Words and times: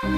It's 0.00 0.08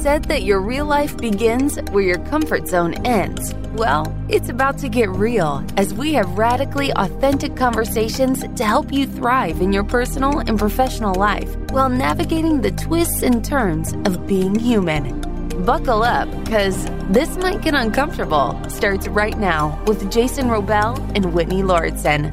said 0.00 0.26
that 0.26 0.42
your 0.44 0.60
real 0.60 0.84
life 0.84 1.16
begins 1.16 1.78
where 1.90 2.04
your 2.04 2.18
comfort 2.26 2.68
zone 2.68 2.94
ends. 3.04 3.54
Well, 3.72 4.14
it's 4.28 4.48
about 4.48 4.78
to 4.78 4.88
get 4.88 5.08
real 5.08 5.64
as 5.76 5.92
we 5.92 6.12
have 6.12 6.38
radically 6.38 6.92
authentic 6.92 7.56
conversations 7.56 8.44
to 8.56 8.64
help 8.64 8.92
you 8.92 9.06
thrive 9.06 9.60
in 9.60 9.72
your 9.72 9.82
personal 9.82 10.38
and 10.38 10.58
professional 10.58 11.14
life 11.16 11.56
while 11.70 11.88
navigating 11.88 12.60
the 12.60 12.70
twists 12.70 13.22
and 13.22 13.44
turns 13.44 13.94
of 14.06 14.28
being 14.28 14.54
human. 14.54 15.31
Buckle 15.64 16.02
up, 16.02 16.28
because 16.44 16.86
this 17.10 17.36
might 17.36 17.62
get 17.62 17.74
uncomfortable. 17.74 18.60
Starts 18.68 19.06
right 19.06 19.38
now 19.38 19.80
with 19.86 20.10
Jason 20.10 20.48
Wrobel 20.48 20.98
and 21.14 21.32
Whitney 21.32 21.62
Lauritsen. 21.62 22.32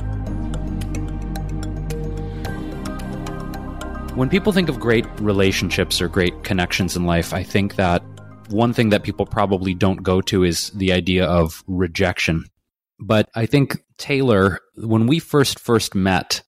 When 4.15 4.29
people 4.29 4.51
think 4.51 4.67
of 4.67 4.79
great 4.79 5.05
relationships 5.21 6.01
or 6.01 6.07
great 6.07 6.43
connections 6.43 6.95
in 6.95 7.05
life, 7.05 7.31
I 7.31 7.43
think 7.43 7.75
that 7.75 8.01
one 8.49 8.73
thing 8.73 8.89
that 8.89 9.03
people 9.03 9.27
probably 9.27 9.75
don't 9.75 10.01
go 10.01 10.21
to 10.21 10.43
is 10.43 10.71
the 10.71 10.91
idea 10.91 11.25
of 11.25 11.63
rejection. 11.67 12.45
But 12.99 13.29
I 13.35 13.45
think 13.45 13.77
Taylor, 13.99 14.59
when 14.75 15.05
we 15.05 15.19
first 15.19 15.59
first 15.59 15.93
met, 15.93 16.41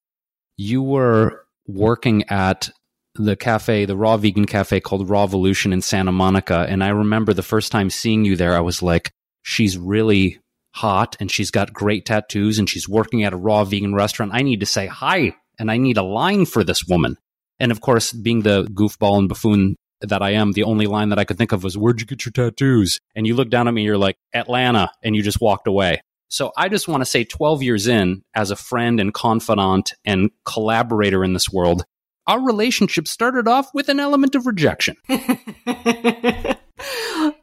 you 0.58 0.82
were 0.82 1.46
working 1.68 2.28
at 2.30 2.72
the 3.16 3.36
cafe, 3.36 3.86
the 3.86 3.98
raw 3.98 4.18
vegan 4.18 4.46
cafe 4.46 4.80
called 4.80 5.10
Raw 5.10 5.24
Evolution 5.24 5.74
in 5.74 5.82
Santa 5.82 6.12
Monica. 6.12 6.66
And 6.70 6.84
I 6.84 6.90
remember 6.90 7.34
the 7.34 7.44
first 7.44 7.72
time 7.72 7.90
seeing 7.90 8.26
you 8.26 8.36
there, 8.36 8.56
I 8.56 8.62
was 8.62 8.82
like, 8.82 9.12
she's 9.42 9.78
really 9.78 10.40
hot 10.74 11.18
and 11.20 11.30
she's 11.30 11.52
got 11.52 11.74
great 11.74 12.06
tattoos 12.06 12.58
and 12.58 12.70
she's 12.70 12.88
working 12.88 13.24
at 13.24 13.34
a 13.34 13.38
raw 13.38 13.64
vegan 13.64 13.94
restaurant. 13.94 14.32
I 14.34 14.42
need 14.42 14.62
to 14.62 14.66
say 14.66 14.88
hi 14.88 15.36
and 15.60 15.70
I 15.70 15.78
need 15.78 15.98
a 15.98 16.04
line 16.04 16.46
for 16.46 16.64
this 16.64 16.86
woman. 16.86 17.18
And 17.60 17.72
of 17.72 17.82
course, 17.82 18.14
being 18.14 18.42
the 18.42 18.64
goofball 18.66 19.20
and 19.20 19.30
buffoon 19.30 19.76
that 20.02 20.22
I 20.22 20.32
am, 20.32 20.54
the 20.54 20.64
only 20.64 20.88
line 20.88 21.10
that 21.10 21.20
I 21.20 21.26
could 21.26 21.38
think 21.38 21.52
of 21.52 21.64
was, 21.64 21.78
Where'd 21.78 22.00
you 22.00 22.08
get 22.08 22.26
your 22.26 22.32
tattoos? 22.32 23.00
And 23.16 23.28
you 23.28 23.36
look 23.36 23.50
down 23.50 23.68
at 23.68 23.74
me, 23.74 23.84
you're 23.84 23.98
like, 23.98 24.18
Atlanta, 24.34 24.92
and 25.04 25.16
you 25.16 25.22
just 25.22 25.42
walked 25.42 25.68
away. 25.68 26.02
So 26.30 26.54
I 26.58 26.70
just 26.70 26.88
want 26.88 27.02
to 27.02 27.06
say 27.06 27.26
12 27.26 27.62
years 27.62 27.88
in, 27.88 28.24
as 28.34 28.52
a 28.52 28.56
friend 28.56 29.00
and 29.00 29.14
confidant 29.14 29.94
and 30.06 30.32
collaborator 30.46 31.26
in 31.26 31.34
this 31.34 31.52
world, 31.52 31.84
our 32.28 32.44
relationship 32.44 33.08
started 33.08 33.48
off 33.48 33.74
with 33.74 33.90
an 33.90 34.00
element 34.00 34.36
of 34.36 34.46
rejection. 34.46 34.96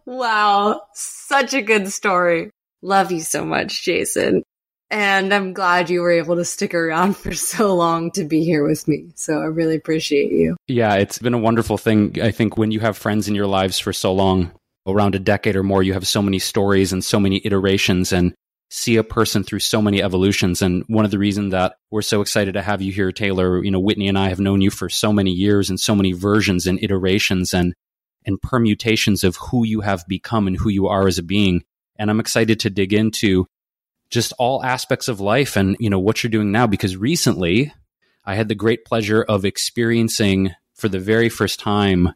wow. 0.07 0.81
Such 0.95 1.55
a 1.55 1.63
good 1.63 1.93
story. 1.93 2.51
Love 2.83 3.11
you 3.13 3.21
so 3.21 3.45
much, 3.45 3.83
Jason. 3.83 4.43
And 4.91 5.35
I'm 5.35 5.53
glad 5.53 5.91
you 5.91 6.01
were 6.01 6.13
able 6.13 6.37
to 6.37 6.45
stick 6.45 6.73
around 6.73 7.17
for 7.17 7.35
so 7.35 7.75
long 7.75 8.11
to 8.13 8.25
be 8.25 8.45
here 8.45 8.67
with 8.67 8.89
me. 8.89 9.11
So 9.17 9.41
I 9.41 9.45
really 9.45 9.77
appreciate 9.77 10.33
you. 10.33 10.57
Yeah, 10.67 10.95
it's 10.95 11.19
been 11.19 11.35
a 11.35 11.39
wonderful 11.39 11.77
thing. 11.77 12.21
I 12.23 12.31
think 12.31 12.57
when 12.57 12.71
you 12.71 12.81
have 12.81 12.97
friends 12.97 13.29
in 13.29 13.35
your 13.35 13.47
lives 13.47 13.79
for 13.79 13.93
so 13.93 14.13
long, 14.13 14.53
around 14.87 15.15
a 15.15 15.19
decade 15.19 15.57
or 15.57 15.63
more, 15.63 15.83
you 15.83 15.93
have 15.93 16.07
so 16.07 16.23
many 16.23 16.39
stories 16.39 16.93
and 16.93 17.05
so 17.05 17.21
many 17.21 17.43
iterations 17.45 18.13
and 18.13 18.35
see 18.71 18.97
a 18.97 19.05
person 19.05 19.43
through 19.43 19.61
so 19.61 19.81
many 19.81 20.03
evolutions. 20.03 20.61
And 20.61 20.85
one 20.89 21.05
of 21.05 21.11
the 21.11 21.19
reasons 21.19 21.53
that 21.53 21.77
we're 21.91 22.03
so 22.03 22.21
excited 22.21 22.53
to 22.53 22.63
have 22.63 22.83
you 22.83 22.93
here, 22.93 23.13
Taylor, 23.13 23.65
you 23.65 23.71
know, 23.71 23.81
Whitney 23.81 24.09
and 24.09 24.19
I 24.19 24.29
have 24.29 24.41
known 24.41 24.61
you 24.61 24.71
for 24.71 24.89
so 24.89 25.13
many 25.13 25.31
years 25.31 25.71
and 25.71 25.81
so 25.81 25.95
many 25.95 26.13
versions 26.13 26.67
and 26.67 26.83
iterations 26.83 27.55
and 27.55 27.75
and 28.27 28.41
permutations 28.43 29.25
of 29.25 29.37
who 29.37 29.65
you 29.65 29.81
have 29.81 30.05
become 30.07 30.47
and 30.47 30.57
who 30.57 30.69
you 30.69 30.87
are 30.89 31.07
as 31.07 31.19
a 31.19 31.23
being. 31.23 31.63
And 31.97 32.11
I'm 32.11 32.21
excited 32.21 32.61
to 32.61 32.71
dig 32.71 32.93
into 32.93 33.47
just 34.11 34.35
all 34.39 34.63
aspects 34.63 35.09
of 35.09 35.21
life 35.21 35.57
and, 35.57 35.77
you 35.81 35.89
know, 35.89 35.99
what 35.99 36.23
you're 36.23 36.31
doing 36.31 36.53
now. 36.53 36.67
Because 36.67 36.97
recently 36.97 37.73
I 38.25 38.35
had 38.35 38.49
the 38.49 38.55
great 38.55 38.85
pleasure 38.85 39.23
of 39.23 39.47
experiencing 39.47 40.51
for 40.75 40.89
the 40.91 41.01
very 41.01 41.31
first 41.31 41.59
time 41.59 42.11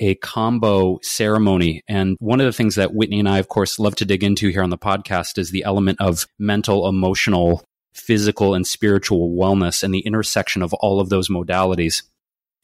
a 0.00 0.16
kambo 0.16 1.02
ceremony. 1.04 1.82
And 1.88 2.16
one 2.18 2.40
of 2.40 2.46
the 2.46 2.52
things 2.52 2.74
that 2.74 2.94
Whitney 2.94 3.20
and 3.20 3.28
I, 3.28 3.38
of 3.38 3.48
course, 3.48 3.78
love 3.78 3.94
to 3.96 4.04
dig 4.04 4.24
into 4.24 4.48
here 4.48 4.62
on 4.62 4.70
the 4.70 4.78
podcast 4.78 5.38
is 5.38 5.50
the 5.50 5.64
element 5.64 6.00
of 6.00 6.26
mental, 6.38 6.88
emotional, 6.88 7.62
physical, 7.94 8.54
and 8.54 8.66
spiritual 8.66 9.30
wellness 9.30 9.82
and 9.82 9.94
the 9.94 10.00
intersection 10.00 10.62
of 10.62 10.74
all 10.74 11.00
of 11.00 11.10
those 11.10 11.28
modalities. 11.28 12.02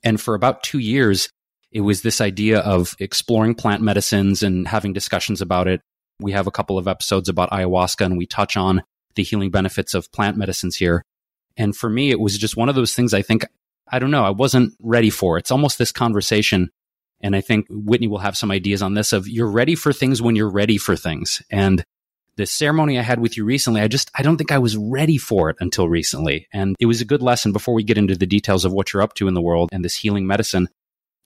And 0.02 0.20
for 0.20 0.34
about 0.34 0.62
two 0.62 0.78
years, 0.78 1.28
it 1.70 1.82
was 1.82 2.02
this 2.02 2.20
idea 2.20 2.60
of 2.60 2.96
exploring 2.98 3.54
plant 3.54 3.82
medicines 3.82 4.42
and 4.42 4.66
having 4.66 4.92
discussions 4.92 5.40
about 5.40 5.68
it 5.68 5.80
we 6.20 6.32
have 6.32 6.46
a 6.46 6.50
couple 6.50 6.78
of 6.78 6.88
episodes 6.88 7.28
about 7.28 7.50
ayahuasca 7.50 8.04
and 8.04 8.16
we 8.16 8.26
touch 8.26 8.56
on 8.56 8.82
the 9.14 9.22
healing 9.22 9.50
benefits 9.50 9.94
of 9.94 10.10
plant 10.12 10.36
medicines 10.36 10.76
here. 10.76 11.02
And 11.56 11.74
for 11.74 11.88
me, 11.88 12.10
it 12.10 12.20
was 12.20 12.36
just 12.38 12.56
one 12.56 12.68
of 12.68 12.74
those 12.74 12.94
things 12.94 13.14
I 13.14 13.22
think, 13.22 13.44
I 13.88 13.98
don't 13.98 14.10
know, 14.10 14.24
I 14.24 14.30
wasn't 14.30 14.74
ready 14.80 15.10
for. 15.10 15.38
It's 15.38 15.50
almost 15.50 15.78
this 15.78 15.92
conversation. 15.92 16.70
And 17.20 17.34
I 17.34 17.40
think 17.40 17.66
Whitney 17.70 18.08
will 18.08 18.18
have 18.18 18.36
some 18.36 18.50
ideas 18.50 18.82
on 18.82 18.94
this 18.94 19.12
of 19.12 19.28
you're 19.28 19.50
ready 19.50 19.74
for 19.74 19.92
things 19.92 20.20
when 20.20 20.36
you're 20.36 20.50
ready 20.50 20.78
for 20.78 20.96
things. 20.96 21.42
And 21.50 21.84
the 22.36 22.46
ceremony 22.46 22.98
I 22.98 23.02
had 23.02 23.18
with 23.18 23.36
you 23.36 23.44
recently, 23.44 23.80
I 23.80 23.88
just, 23.88 24.10
I 24.14 24.22
don't 24.22 24.36
think 24.36 24.52
I 24.52 24.58
was 24.58 24.76
ready 24.76 25.16
for 25.16 25.48
it 25.50 25.56
until 25.60 25.88
recently. 25.88 26.48
And 26.52 26.76
it 26.78 26.86
was 26.86 27.00
a 27.00 27.06
good 27.06 27.22
lesson 27.22 27.52
before 27.52 27.74
we 27.74 27.82
get 27.82 27.98
into 27.98 28.14
the 28.16 28.26
details 28.26 28.64
of 28.64 28.72
what 28.72 28.92
you're 28.92 29.02
up 29.02 29.14
to 29.14 29.28
in 29.28 29.34
the 29.34 29.42
world 29.42 29.70
and 29.72 29.84
this 29.84 29.96
healing 29.96 30.26
medicine. 30.26 30.68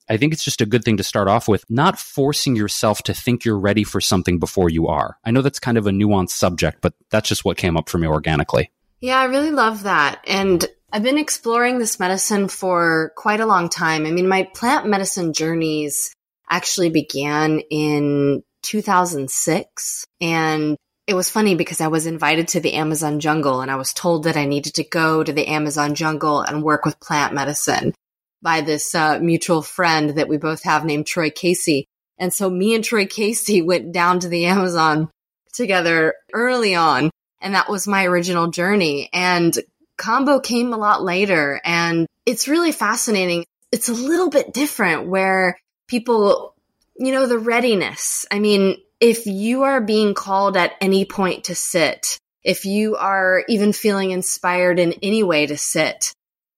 I 0.09 0.17
think 0.17 0.33
it's 0.33 0.43
just 0.43 0.61
a 0.61 0.65
good 0.65 0.83
thing 0.83 0.97
to 0.97 1.03
start 1.03 1.27
off 1.27 1.47
with, 1.47 1.63
not 1.69 1.99
forcing 1.99 2.55
yourself 2.55 3.03
to 3.03 3.13
think 3.13 3.45
you're 3.45 3.59
ready 3.59 3.83
for 3.83 4.01
something 4.01 4.39
before 4.39 4.69
you 4.69 4.87
are. 4.87 5.17
I 5.23 5.31
know 5.31 5.41
that's 5.41 5.59
kind 5.59 5.77
of 5.77 5.87
a 5.87 5.91
nuanced 5.91 6.31
subject, 6.31 6.79
but 6.81 6.93
that's 7.09 7.29
just 7.29 7.45
what 7.45 7.57
came 7.57 7.77
up 7.77 7.87
for 7.87 7.97
me 7.97 8.07
organically. 8.07 8.71
Yeah, 8.99 9.19
I 9.19 9.25
really 9.25 9.51
love 9.51 9.83
that. 9.83 10.23
And 10.27 10.65
I've 10.93 11.03
been 11.03 11.17
exploring 11.17 11.79
this 11.79 11.99
medicine 11.99 12.49
for 12.49 13.13
quite 13.15 13.39
a 13.39 13.45
long 13.45 13.69
time. 13.69 14.05
I 14.05 14.11
mean, 14.11 14.27
my 14.27 14.43
plant 14.53 14.87
medicine 14.87 15.31
journeys 15.31 16.13
actually 16.49 16.89
began 16.89 17.61
in 17.69 18.43
2006. 18.63 20.05
And 20.19 20.75
it 21.07 21.13
was 21.13 21.29
funny 21.29 21.55
because 21.55 21.79
I 21.79 21.87
was 21.87 22.05
invited 22.05 22.49
to 22.49 22.59
the 22.59 22.73
Amazon 22.73 23.21
jungle 23.21 23.61
and 23.61 23.71
I 23.71 23.77
was 23.77 23.93
told 23.93 24.25
that 24.25 24.35
I 24.35 24.45
needed 24.45 24.75
to 24.75 24.83
go 24.83 25.23
to 25.23 25.31
the 25.31 25.47
Amazon 25.47 25.95
jungle 25.95 26.41
and 26.41 26.61
work 26.61 26.85
with 26.85 26.99
plant 26.99 27.33
medicine 27.33 27.93
by 28.41 28.59
this 28.61 28.93
uh, 28.93 29.19
mutual 29.19 29.61
friend 29.61 30.11
that 30.11 30.27
we 30.27 30.37
both 30.37 30.63
have 30.63 30.83
named 30.83 31.07
Troy 31.07 31.29
Casey. 31.29 31.85
And 32.17 32.33
so 32.33 32.49
me 32.49 32.75
and 32.75 32.83
Troy 32.83 33.05
Casey 33.05 33.61
went 33.61 33.93
down 33.93 34.19
to 34.19 34.27
the 34.27 34.45
Amazon 34.45 35.09
together 35.53 36.15
early 36.33 36.75
on. 36.75 37.11
And 37.39 37.55
that 37.55 37.69
was 37.69 37.87
my 37.87 38.05
original 38.05 38.49
journey. 38.51 39.09
And 39.13 39.57
kambo 40.01 40.41
came 40.43 40.73
a 40.73 40.77
lot 40.77 41.03
later. 41.03 41.61
And 41.63 42.07
it's 42.25 42.47
really 42.47 42.71
fascinating. 42.71 43.45
It's 43.71 43.89
a 43.89 43.93
little 43.93 44.29
bit 44.29 44.53
different 44.53 45.07
where 45.07 45.57
people, 45.87 46.55
you 46.97 47.11
know, 47.11 47.27
the 47.27 47.39
readiness. 47.39 48.25
I 48.31 48.39
mean, 48.39 48.77
if 48.99 49.25
you 49.25 49.63
are 49.63 49.81
being 49.81 50.13
called 50.13 50.57
at 50.57 50.73
any 50.81 51.05
point 51.05 51.45
to 51.45 51.55
sit, 51.55 52.17
if 52.43 52.65
you 52.65 52.95
are 52.95 53.43
even 53.47 53.73
feeling 53.73 54.11
inspired 54.11 54.79
in 54.79 54.93
any 55.03 55.23
way 55.23 55.45
to 55.45 55.57
sit, 55.57 56.13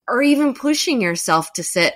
or 0.08 0.22
even 0.22 0.54
pushing 0.54 1.02
yourself 1.02 1.54
to 1.54 1.64
sit, 1.64 1.94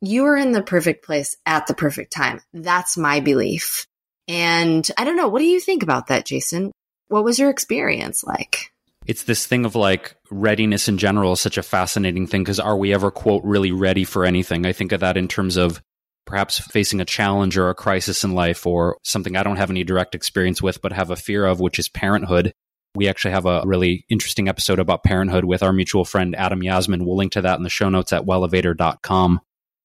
you 0.00 0.24
are 0.26 0.36
in 0.36 0.52
the 0.52 0.62
perfect 0.62 1.04
place 1.04 1.36
at 1.46 1.66
the 1.66 1.74
perfect 1.74 2.12
time. 2.12 2.40
That's 2.52 2.96
my 2.96 3.20
belief. 3.20 3.86
And 4.28 4.88
I 4.98 5.04
don't 5.04 5.16
know. 5.16 5.28
What 5.28 5.40
do 5.40 5.46
you 5.46 5.60
think 5.60 5.82
about 5.82 6.08
that, 6.08 6.26
Jason? 6.26 6.72
What 7.08 7.24
was 7.24 7.38
your 7.38 7.50
experience 7.50 8.24
like? 8.24 8.72
It's 9.06 9.22
this 9.22 9.46
thing 9.46 9.64
of 9.64 9.74
like 9.74 10.16
readiness 10.30 10.88
in 10.88 10.98
general 10.98 11.32
is 11.32 11.40
such 11.40 11.58
a 11.58 11.62
fascinating 11.62 12.26
thing 12.26 12.42
because 12.42 12.58
are 12.58 12.76
we 12.76 12.92
ever, 12.92 13.10
quote, 13.10 13.44
really 13.44 13.70
ready 13.70 14.04
for 14.04 14.24
anything? 14.24 14.66
I 14.66 14.72
think 14.72 14.92
of 14.92 15.00
that 15.00 15.16
in 15.16 15.28
terms 15.28 15.56
of 15.56 15.80
perhaps 16.24 16.58
facing 16.58 17.00
a 17.00 17.04
challenge 17.04 17.56
or 17.56 17.70
a 17.70 17.74
crisis 17.74 18.24
in 18.24 18.34
life 18.34 18.66
or 18.66 18.98
something 19.04 19.36
I 19.36 19.44
don't 19.44 19.58
have 19.58 19.70
any 19.70 19.84
direct 19.84 20.16
experience 20.16 20.60
with, 20.60 20.82
but 20.82 20.92
have 20.92 21.10
a 21.10 21.16
fear 21.16 21.46
of, 21.46 21.60
which 21.60 21.78
is 21.78 21.88
parenthood. 21.88 22.52
We 22.96 23.08
actually 23.08 23.30
have 23.30 23.46
a 23.46 23.62
really 23.64 24.04
interesting 24.08 24.48
episode 24.48 24.80
about 24.80 25.04
parenthood 25.04 25.44
with 25.44 25.62
our 25.62 25.72
mutual 25.72 26.04
friend 26.04 26.34
Adam 26.34 26.62
Yasmin. 26.62 27.04
We'll 27.04 27.16
link 27.16 27.32
to 27.32 27.42
that 27.42 27.58
in 27.58 27.62
the 27.62 27.70
show 27.70 27.88
notes 27.88 28.12
at 28.12 28.24
wellevator.com. 28.24 29.40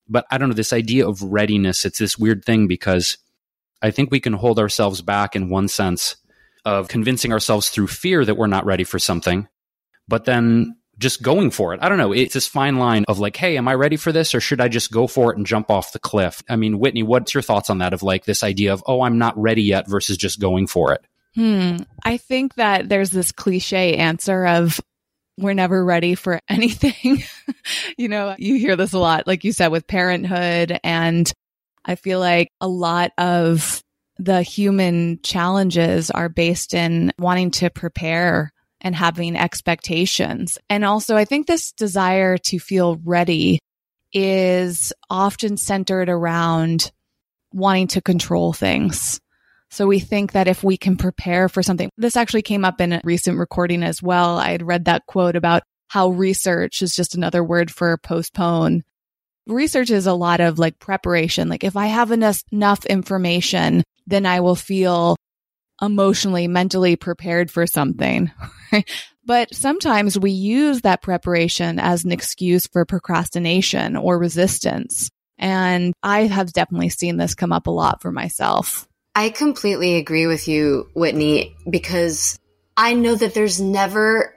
But 0.07 0.25
I 0.31 0.39
don't 0.39 0.49
know, 0.49 0.55
this 0.55 0.73
idea 0.73 1.07
of 1.07 1.21
readiness, 1.21 1.85
it's 1.85 1.99
this 1.99 2.17
weird 2.17 2.43
thing 2.43 2.67
because 2.67 3.19
I 3.83 3.91
think 3.91 4.09
we 4.09 4.19
can 4.19 4.33
hold 4.33 4.57
ourselves 4.57 5.01
back 5.01 5.35
in 5.35 5.49
one 5.49 5.67
sense 5.67 6.15
of 6.65 6.87
convincing 6.87 7.31
ourselves 7.31 7.69
through 7.69 7.87
fear 7.87 8.23
that 8.23 8.35
we're 8.35 8.47
not 8.47 8.65
ready 8.65 8.83
for 8.83 8.99
something, 8.99 9.47
but 10.07 10.25
then 10.25 10.75
just 10.97 11.21
going 11.21 11.51
for 11.51 11.73
it. 11.73 11.79
I 11.81 11.89
don't 11.89 11.97
know. 11.97 12.11
It's 12.13 12.33
this 12.33 12.47
fine 12.47 12.77
line 12.77 13.05
of 13.07 13.19
like, 13.19 13.35
hey, 13.35 13.57
am 13.57 13.67
I 13.67 13.73
ready 13.73 13.97
for 13.97 14.11
this 14.11 14.33
or 14.35 14.39
should 14.39 14.61
I 14.61 14.67
just 14.67 14.91
go 14.91 15.07
for 15.07 15.31
it 15.31 15.37
and 15.37 15.45
jump 15.45 15.69
off 15.69 15.93
the 15.93 15.99
cliff? 15.99 16.41
I 16.47 16.55
mean, 16.55 16.79
Whitney, 16.79 17.03
what's 17.03 17.33
your 17.33 17.41
thoughts 17.41 17.69
on 17.69 17.79
that 17.79 17.93
of 17.93 18.03
like 18.03 18.25
this 18.25 18.43
idea 18.43 18.71
of, 18.71 18.83
oh, 18.85 19.01
I'm 19.01 19.17
not 19.17 19.37
ready 19.37 19.63
yet 19.63 19.89
versus 19.89 20.17
just 20.17 20.39
going 20.39 20.67
for 20.67 20.93
it? 20.93 21.03
Hmm. 21.35 21.77
I 22.03 22.17
think 22.17 22.55
that 22.55 22.87
there's 22.89 23.09
this 23.09 23.31
cliche 23.31 23.95
answer 23.95 24.45
of 24.45 24.79
we're 25.37 25.53
never 25.53 25.83
ready 25.83 26.15
for 26.15 26.39
anything. 26.49 27.23
you 27.97 28.07
know, 28.07 28.35
you 28.37 28.55
hear 28.55 28.75
this 28.75 28.93
a 28.93 28.99
lot, 28.99 29.27
like 29.27 29.43
you 29.43 29.51
said, 29.51 29.69
with 29.69 29.87
parenthood. 29.87 30.79
And 30.83 31.31
I 31.83 31.95
feel 31.95 32.19
like 32.19 32.49
a 32.61 32.67
lot 32.67 33.11
of 33.17 33.81
the 34.21 34.43
human 34.43 35.19
challenges 35.23 36.11
are 36.11 36.29
based 36.29 36.75
in 36.75 37.11
wanting 37.17 37.49
to 37.49 37.71
prepare 37.71 38.51
and 38.79 38.95
having 38.95 39.35
expectations. 39.35 40.59
And 40.69 40.85
also, 40.85 41.15
I 41.15 41.25
think 41.25 41.47
this 41.47 41.71
desire 41.71 42.37
to 42.37 42.59
feel 42.59 42.99
ready 43.03 43.59
is 44.13 44.93
often 45.09 45.57
centered 45.57 46.07
around 46.07 46.91
wanting 47.51 47.87
to 47.87 48.01
control 48.01 48.53
things. 48.53 49.19
So 49.71 49.87
we 49.87 49.99
think 49.99 50.33
that 50.33 50.47
if 50.47 50.63
we 50.63 50.77
can 50.77 50.97
prepare 50.97 51.49
for 51.49 51.63
something, 51.63 51.89
this 51.97 52.15
actually 52.15 52.43
came 52.43 52.63
up 52.63 52.79
in 52.79 52.93
a 52.93 53.01
recent 53.03 53.39
recording 53.39 53.81
as 53.81 54.03
well. 54.03 54.37
I 54.37 54.51
had 54.51 54.67
read 54.67 54.85
that 54.85 55.05
quote 55.07 55.35
about 55.35 55.63
how 55.87 56.09
research 56.09 56.83
is 56.83 56.95
just 56.95 57.15
another 57.15 57.43
word 57.43 57.71
for 57.71 57.97
postpone. 57.97 58.83
Research 59.47 59.89
is 59.89 60.05
a 60.05 60.13
lot 60.13 60.41
of 60.41 60.59
like 60.59 60.77
preparation. 60.77 61.49
Like 61.49 61.63
if 61.63 61.75
I 61.75 61.87
have 61.87 62.11
enough, 62.11 62.43
enough 62.51 62.85
information, 62.85 63.83
then 64.11 64.25
I 64.25 64.41
will 64.41 64.55
feel 64.55 65.15
emotionally, 65.81 66.47
mentally 66.47 66.95
prepared 66.95 67.49
for 67.49 67.65
something. 67.65 68.31
But 69.25 69.53
sometimes 69.53 70.17
we 70.17 70.31
use 70.31 70.81
that 70.81 71.01
preparation 71.01 71.79
as 71.79 72.03
an 72.03 72.11
excuse 72.11 72.67
for 72.67 72.85
procrastination 72.85 73.95
or 73.95 74.17
resistance. 74.17 75.09
And 75.37 75.93
I 76.01 76.23
have 76.25 76.53
definitely 76.53 76.89
seen 76.89 77.17
this 77.17 77.35
come 77.35 77.51
up 77.51 77.67
a 77.67 77.71
lot 77.71 78.01
for 78.01 78.11
myself. 78.11 78.87
I 79.13 79.29
completely 79.29 79.97
agree 79.97 80.25
with 80.25 80.47
you, 80.47 80.89
Whitney, 80.95 81.55
because 81.69 82.39
I 82.75 82.93
know 82.93 83.15
that 83.15 83.33
there's 83.33 83.61
never 83.61 84.35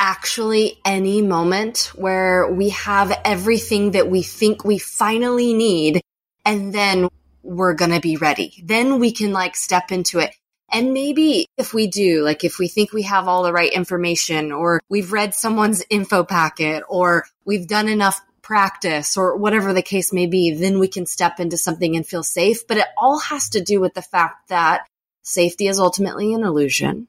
actually 0.00 0.78
any 0.84 1.22
moment 1.22 1.92
where 1.94 2.52
we 2.52 2.70
have 2.70 3.18
everything 3.24 3.92
that 3.92 4.10
we 4.10 4.22
think 4.22 4.64
we 4.64 4.78
finally 4.78 5.54
need 5.54 6.00
and 6.44 6.72
then 6.72 7.08
we're 7.46 7.74
going 7.74 7.92
to 7.92 8.00
be 8.00 8.16
ready. 8.16 8.62
Then 8.64 8.98
we 8.98 9.12
can 9.12 9.32
like 9.32 9.56
step 9.56 9.92
into 9.92 10.18
it. 10.18 10.34
And 10.72 10.92
maybe 10.92 11.46
if 11.56 11.72
we 11.72 11.86
do, 11.86 12.22
like 12.22 12.42
if 12.42 12.58
we 12.58 12.66
think 12.66 12.92
we 12.92 13.02
have 13.02 13.28
all 13.28 13.44
the 13.44 13.52
right 13.52 13.72
information 13.72 14.50
or 14.50 14.80
we've 14.88 15.12
read 15.12 15.32
someone's 15.32 15.84
info 15.88 16.24
packet 16.24 16.82
or 16.88 17.24
we've 17.44 17.68
done 17.68 17.88
enough 17.88 18.20
practice 18.42 19.16
or 19.16 19.36
whatever 19.36 19.72
the 19.72 19.82
case 19.82 20.12
may 20.12 20.26
be, 20.26 20.54
then 20.54 20.78
we 20.78 20.88
can 20.88 21.06
step 21.06 21.38
into 21.38 21.56
something 21.56 21.96
and 21.96 22.06
feel 22.06 22.22
safe. 22.22 22.66
But 22.66 22.78
it 22.78 22.86
all 22.98 23.20
has 23.20 23.48
to 23.50 23.60
do 23.60 23.80
with 23.80 23.94
the 23.94 24.02
fact 24.02 24.48
that 24.48 24.86
safety 25.22 25.68
is 25.68 25.78
ultimately 25.78 26.34
an 26.34 26.42
illusion. 26.42 27.06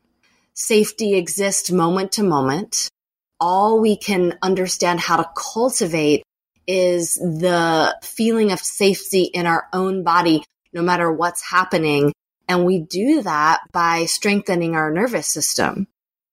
Safety 0.54 1.16
exists 1.16 1.72
moment 1.72 2.14
to 2.14 2.24
moment. 2.24 2.90
All 3.40 3.80
we 3.80 3.96
can 3.96 4.38
understand 4.42 5.00
how 5.00 5.18
to 5.18 5.30
cultivate 5.36 6.24
is 6.68 7.16
the 7.16 7.98
feeling 8.04 8.52
of 8.52 8.60
safety 8.60 9.24
in 9.24 9.46
our 9.48 9.68
own 9.74 10.04
body, 10.04 10.44
no 10.74 10.82
matter 10.82 11.12
what's 11.12 11.42
happening 11.42 12.14
and 12.48 12.66
we 12.66 12.80
do 12.80 13.22
that 13.24 13.62
by 13.72 14.06
strengthening 14.06 14.76
our 14.76 14.92
nervous 14.92 15.28
system. 15.28 15.88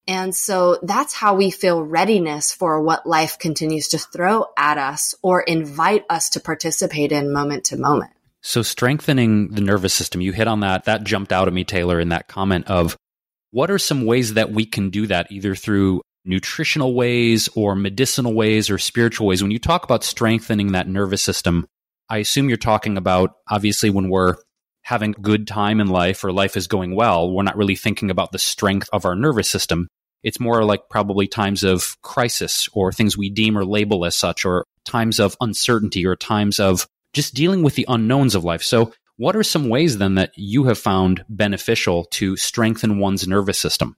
And 0.06 0.34
so 0.34 0.78
that's 0.82 1.14
how 1.14 1.34
we 1.34 1.50
feel 1.50 1.82
readiness 1.82 2.52
for 2.52 2.80
what 2.82 3.06
life 3.06 3.38
continues 3.38 3.88
to 3.88 3.98
throw 3.98 4.46
at 4.56 4.76
us 4.76 5.14
or 5.22 5.40
invite 5.40 6.04
us 6.10 6.30
to 6.30 6.40
participate 6.40 7.10
in 7.10 7.32
moment 7.32 7.64
to 7.66 7.78
moment. 7.78 8.12
So 8.42 8.62
strengthening 8.62 9.48
the 9.48 9.62
nervous 9.62 9.94
system, 9.94 10.20
you 10.20 10.32
hit 10.32 10.46
on 10.46 10.60
that. 10.60 10.84
That 10.84 11.04
jumped 11.04 11.32
out 11.32 11.48
at 11.48 11.54
me, 11.54 11.64
Taylor, 11.64 11.98
in 11.98 12.10
that 12.10 12.28
comment 12.28 12.68
of 12.68 12.96
what 13.50 13.70
are 13.70 13.78
some 13.78 14.04
ways 14.04 14.34
that 14.34 14.52
we 14.52 14.66
can 14.66 14.90
do 14.90 15.06
that 15.06 15.32
either 15.32 15.54
through 15.54 16.02
nutritional 16.24 16.94
ways 16.94 17.48
or 17.54 17.74
medicinal 17.74 18.34
ways 18.34 18.70
or 18.70 18.78
spiritual 18.78 19.26
ways? 19.26 19.42
When 19.42 19.50
you 19.50 19.58
talk 19.58 19.84
about 19.84 20.04
strengthening 20.04 20.72
that 20.72 20.88
nervous 20.88 21.22
system, 21.22 21.66
I 22.08 22.18
assume 22.18 22.48
you're 22.48 22.58
talking 22.58 22.96
about 22.96 23.36
obviously 23.48 23.90
when 23.90 24.08
we're 24.08 24.36
having 24.82 25.12
good 25.12 25.46
time 25.46 25.80
in 25.80 25.86
life 25.86 26.22
or 26.22 26.32
life 26.32 26.56
is 26.56 26.66
going 26.66 26.94
well, 26.94 27.30
we're 27.30 27.42
not 27.42 27.56
really 27.56 27.76
thinking 27.76 28.10
about 28.10 28.32
the 28.32 28.38
strength 28.38 28.88
of 28.92 29.06
our 29.06 29.16
nervous 29.16 29.48
system. 29.48 29.88
It's 30.22 30.40
more 30.40 30.64
like 30.64 30.88
probably 30.90 31.26
times 31.26 31.64
of 31.64 31.96
crisis 32.02 32.68
or 32.72 32.92
things 32.92 33.16
we 33.16 33.30
deem 33.30 33.56
or 33.56 33.64
label 33.64 34.04
as 34.04 34.16
such, 34.16 34.44
or 34.44 34.64
times 34.84 35.18
of 35.20 35.36
uncertainty 35.40 36.06
or 36.06 36.16
times 36.16 36.60
of 36.60 36.86
just 37.12 37.34
dealing 37.34 37.62
with 37.62 37.74
the 37.74 37.86
unknowns 37.88 38.34
of 38.34 38.44
life. 38.44 38.62
So, 38.62 38.92
what 39.16 39.36
are 39.36 39.42
some 39.42 39.68
ways 39.68 39.98
then 39.98 40.16
that 40.16 40.32
you 40.36 40.64
have 40.64 40.78
found 40.78 41.24
beneficial 41.28 42.06
to 42.12 42.36
strengthen 42.36 42.98
one's 42.98 43.28
nervous 43.28 43.58
system? 43.58 43.96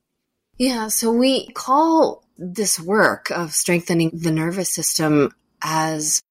Yeah, 0.58 0.88
so 0.88 1.12
we 1.12 1.49
call 1.49 2.25
this 2.38 2.81
work 2.81 3.31
of 3.31 3.53
strengthening 3.53 4.11
the 4.14 4.31
nervous 4.31 4.73
system 4.73 5.35
as 5.62 6.23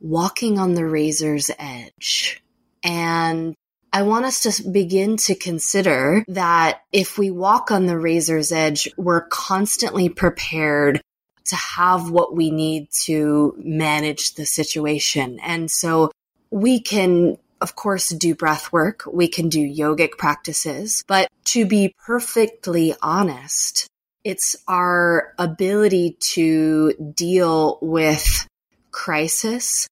walking 0.00 0.58
on 0.58 0.74
the 0.74 0.86
razor's 0.86 1.50
edge. 1.58 2.42
And 2.82 3.54
I 3.92 4.02
want 4.02 4.26
us 4.26 4.42
to 4.42 4.68
begin 4.68 5.16
to 5.18 5.34
consider 5.34 6.24
that 6.28 6.82
if 6.92 7.18
we 7.18 7.30
walk 7.30 7.70
on 7.70 7.86
the 7.86 7.98
razor's 7.98 8.52
edge, 8.52 8.88
we're 8.96 9.26
constantly 9.26 10.08
prepared 10.08 11.00
to 11.46 11.56
have 11.56 12.10
what 12.10 12.34
we 12.34 12.50
need 12.50 12.88
to 13.04 13.54
manage 13.58 14.34
the 14.34 14.46
situation. 14.46 15.40
And 15.40 15.70
so 15.70 16.10
we 16.50 16.80
can, 16.80 17.38
of 17.60 17.76
course, 17.76 18.08
do 18.08 18.34
breath 18.34 18.72
work. 18.72 19.02
We 19.10 19.28
can 19.28 19.48
do 19.48 19.60
yogic 19.60 20.12
practices, 20.12 21.04
but 21.06 21.28
to 21.46 21.66
be 21.66 21.94
perfectly 22.06 22.94
honest, 23.02 23.86
it's 24.24 24.56
our 24.68 25.34
ability 25.38 26.16
to 26.34 26.92
deal 27.14 27.78
with 27.80 28.46
crisis, 28.90 29.88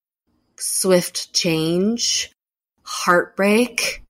swift 0.57 1.33
change, 1.33 2.31
heartbreak, 2.83 4.03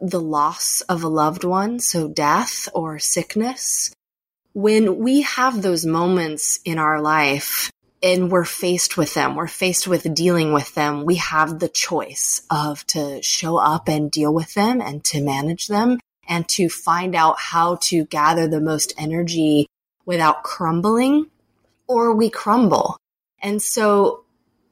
the 0.00 0.20
loss 0.20 0.80
of 0.82 1.02
a 1.02 1.08
loved 1.08 1.44
one, 1.44 1.78
so 1.78 2.08
death 2.08 2.68
or 2.74 2.98
sickness. 2.98 3.92
When 4.52 4.98
we 4.98 5.22
have 5.22 5.62
those 5.62 5.86
moments 5.86 6.58
in 6.64 6.78
our 6.78 7.00
life 7.00 7.70
and 8.02 8.30
we're 8.30 8.44
faced 8.44 8.96
with 8.96 9.14
them, 9.14 9.34
we're 9.34 9.46
faced 9.46 9.86
with 9.86 10.14
dealing 10.14 10.52
with 10.52 10.74
them, 10.74 11.04
we 11.04 11.16
have 11.16 11.58
the 11.58 11.68
choice 11.68 12.42
of 12.50 12.86
to 12.88 13.22
show 13.22 13.56
up 13.56 13.88
and 13.88 14.10
deal 14.10 14.32
with 14.32 14.54
them 14.54 14.80
and 14.80 15.04
to 15.04 15.22
manage 15.22 15.66
them 15.66 15.98
and 16.28 16.48
to 16.48 16.68
find 16.68 17.14
out 17.14 17.38
how 17.38 17.76
to 17.76 18.04
gather 18.06 18.46
the 18.46 18.60
most 18.60 18.94
energy 18.96 19.66
without 20.06 20.42
crumbling 20.42 21.26
or 21.86 22.14
we 22.14 22.30
crumble. 22.30 22.96
And 23.42 23.60
so 23.60 24.24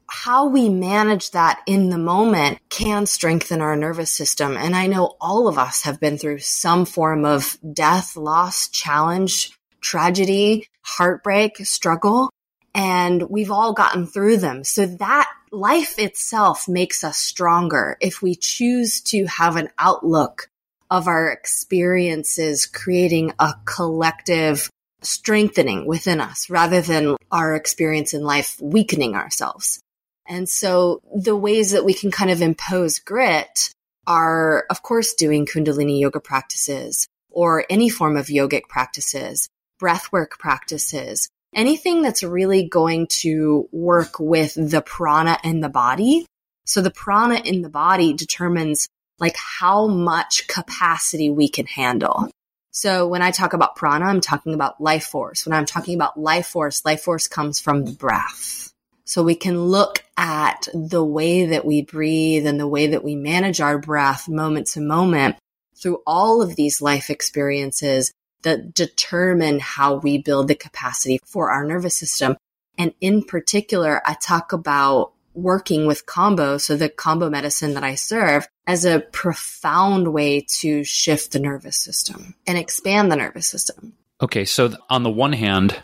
how 0.07 0.47
we 0.47 0.69
manage 0.69 1.31
that 1.31 1.61
in 1.67 1.89
the 1.89 1.97
moment 1.97 2.59
can 2.69 3.05
strengthen 3.05 3.61
our 3.61 3.75
nervous 3.75 4.11
system. 4.11 4.57
And 4.57 4.75
I 4.75 4.87
know 4.87 5.15
all 5.21 5.47
of 5.47 5.57
us 5.57 5.83
have 5.83 5.99
been 5.99 6.17
through 6.17 6.39
some 6.39 6.85
form 6.85 7.25
of 7.25 7.57
death, 7.73 8.15
loss, 8.15 8.69
challenge, 8.69 9.51
tragedy, 9.81 10.67
heartbreak, 10.81 11.57
struggle, 11.57 12.31
and 12.73 13.23
we've 13.29 13.51
all 13.51 13.73
gotten 13.73 14.05
through 14.05 14.37
them. 14.37 14.63
So 14.63 14.85
that 14.85 15.29
life 15.51 15.97
itself 15.97 16.67
makes 16.67 17.03
us 17.03 17.17
stronger 17.17 17.97
if 18.01 18.21
we 18.21 18.35
choose 18.35 19.01
to 19.01 19.25
have 19.25 19.55
an 19.55 19.69
outlook 19.77 20.49
of 20.91 21.07
our 21.07 21.29
experiences, 21.31 22.65
creating 22.65 23.33
a 23.39 23.53
collective 23.65 24.69
strengthening 25.01 25.85
within 25.85 26.19
us 26.19 26.49
rather 26.49 26.81
than 26.81 27.15
our 27.31 27.55
experience 27.55 28.13
in 28.13 28.23
life 28.23 28.57
weakening 28.61 29.15
ourselves. 29.15 29.79
And 30.27 30.47
so 30.47 31.01
the 31.15 31.35
ways 31.35 31.71
that 31.71 31.85
we 31.85 31.93
can 31.93 32.11
kind 32.11 32.29
of 32.29 32.41
impose 32.41 32.99
grit 32.99 33.71
are, 34.05 34.65
of 34.69 34.83
course, 34.83 35.13
doing 35.13 35.45
Kundalini 35.45 35.99
yoga 35.99 36.19
practices 36.19 37.07
or 37.29 37.65
any 37.69 37.89
form 37.89 38.17
of 38.17 38.27
yogic 38.27 38.63
practices, 38.67 39.47
breathwork 39.81 40.31
practices, 40.31 41.29
anything 41.53 42.01
that's 42.01 42.23
really 42.23 42.67
going 42.67 43.07
to 43.07 43.67
work 43.71 44.19
with 44.19 44.53
the 44.53 44.81
prana 44.81 45.37
in 45.43 45.61
the 45.61 45.69
body. 45.69 46.25
So 46.65 46.81
the 46.81 46.91
prana 46.91 47.35
in 47.35 47.61
the 47.61 47.69
body 47.69 48.13
determines 48.13 48.87
like 49.19 49.35
how 49.35 49.87
much 49.87 50.47
capacity 50.47 51.29
we 51.29 51.49
can 51.49 51.65
handle. 51.65 52.29
So 52.71 53.07
when 53.07 53.21
I 53.21 53.31
talk 53.31 53.53
about 53.53 53.75
prana, 53.75 54.05
I'm 54.05 54.21
talking 54.21 54.53
about 54.53 54.79
life 54.79 55.05
force. 55.05 55.45
When 55.45 55.53
I'm 55.53 55.65
talking 55.65 55.95
about 55.95 56.19
life 56.19 56.47
force, 56.47 56.85
life 56.85 57.01
force 57.01 57.27
comes 57.27 57.59
from 57.59 57.83
the 57.83 57.91
breath. 57.91 58.71
So 59.05 59.23
we 59.23 59.35
can 59.35 59.59
look 59.59 60.03
at 60.17 60.67
the 60.73 61.03
way 61.03 61.47
that 61.47 61.65
we 61.65 61.81
breathe 61.81 62.45
and 62.45 62.59
the 62.59 62.67
way 62.67 62.87
that 62.87 63.03
we 63.03 63.15
manage 63.15 63.59
our 63.59 63.79
breath 63.79 64.29
moment 64.29 64.67
to 64.67 64.81
moment 64.81 65.35
through 65.75 66.03
all 66.05 66.43
of 66.43 66.55
these 66.55 66.81
life 66.81 67.09
experiences 67.09 68.11
that 68.43 68.73
determine 68.73 69.59
how 69.59 69.95
we 69.95 70.17
build 70.17 70.47
the 70.47 70.55
capacity 70.55 71.19
for 71.25 71.51
our 71.51 71.65
nervous 71.65 71.97
system. 71.97 72.37
And 72.77 72.93
in 73.01 73.23
particular, 73.23 74.01
I 74.05 74.13
talk 74.13 74.53
about 74.53 75.13
working 75.33 75.85
with 75.85 76.05
kambo, 76.05 76.59
so 76.59 76.75
the 76.75 76.89
kambo 76.89 77.29
medicine 77.29 77.73
that 77.73 77.83
I 77.83 77.95
serve, 77.95 78.47
as 78.67 78.85
a 78.85 78.99
profound 78.99 80.13
way 80.13 80.45
to 80.59 80.83
shift 80.83 81.31
the 81.31 81.39
nervous 81.39 81.77
system 81.77 82.35
and 82.47 82.57
expand 82.57 83.11
the 83.11 83.15
nervous 83.15 83.47
system. 83.47 83.93
Okay, 84.21 84.45
so 84.45 84.73
on 84.89 85.03
the 85.03 85.09
one 85.09 85.33
hand, 85.33 85.81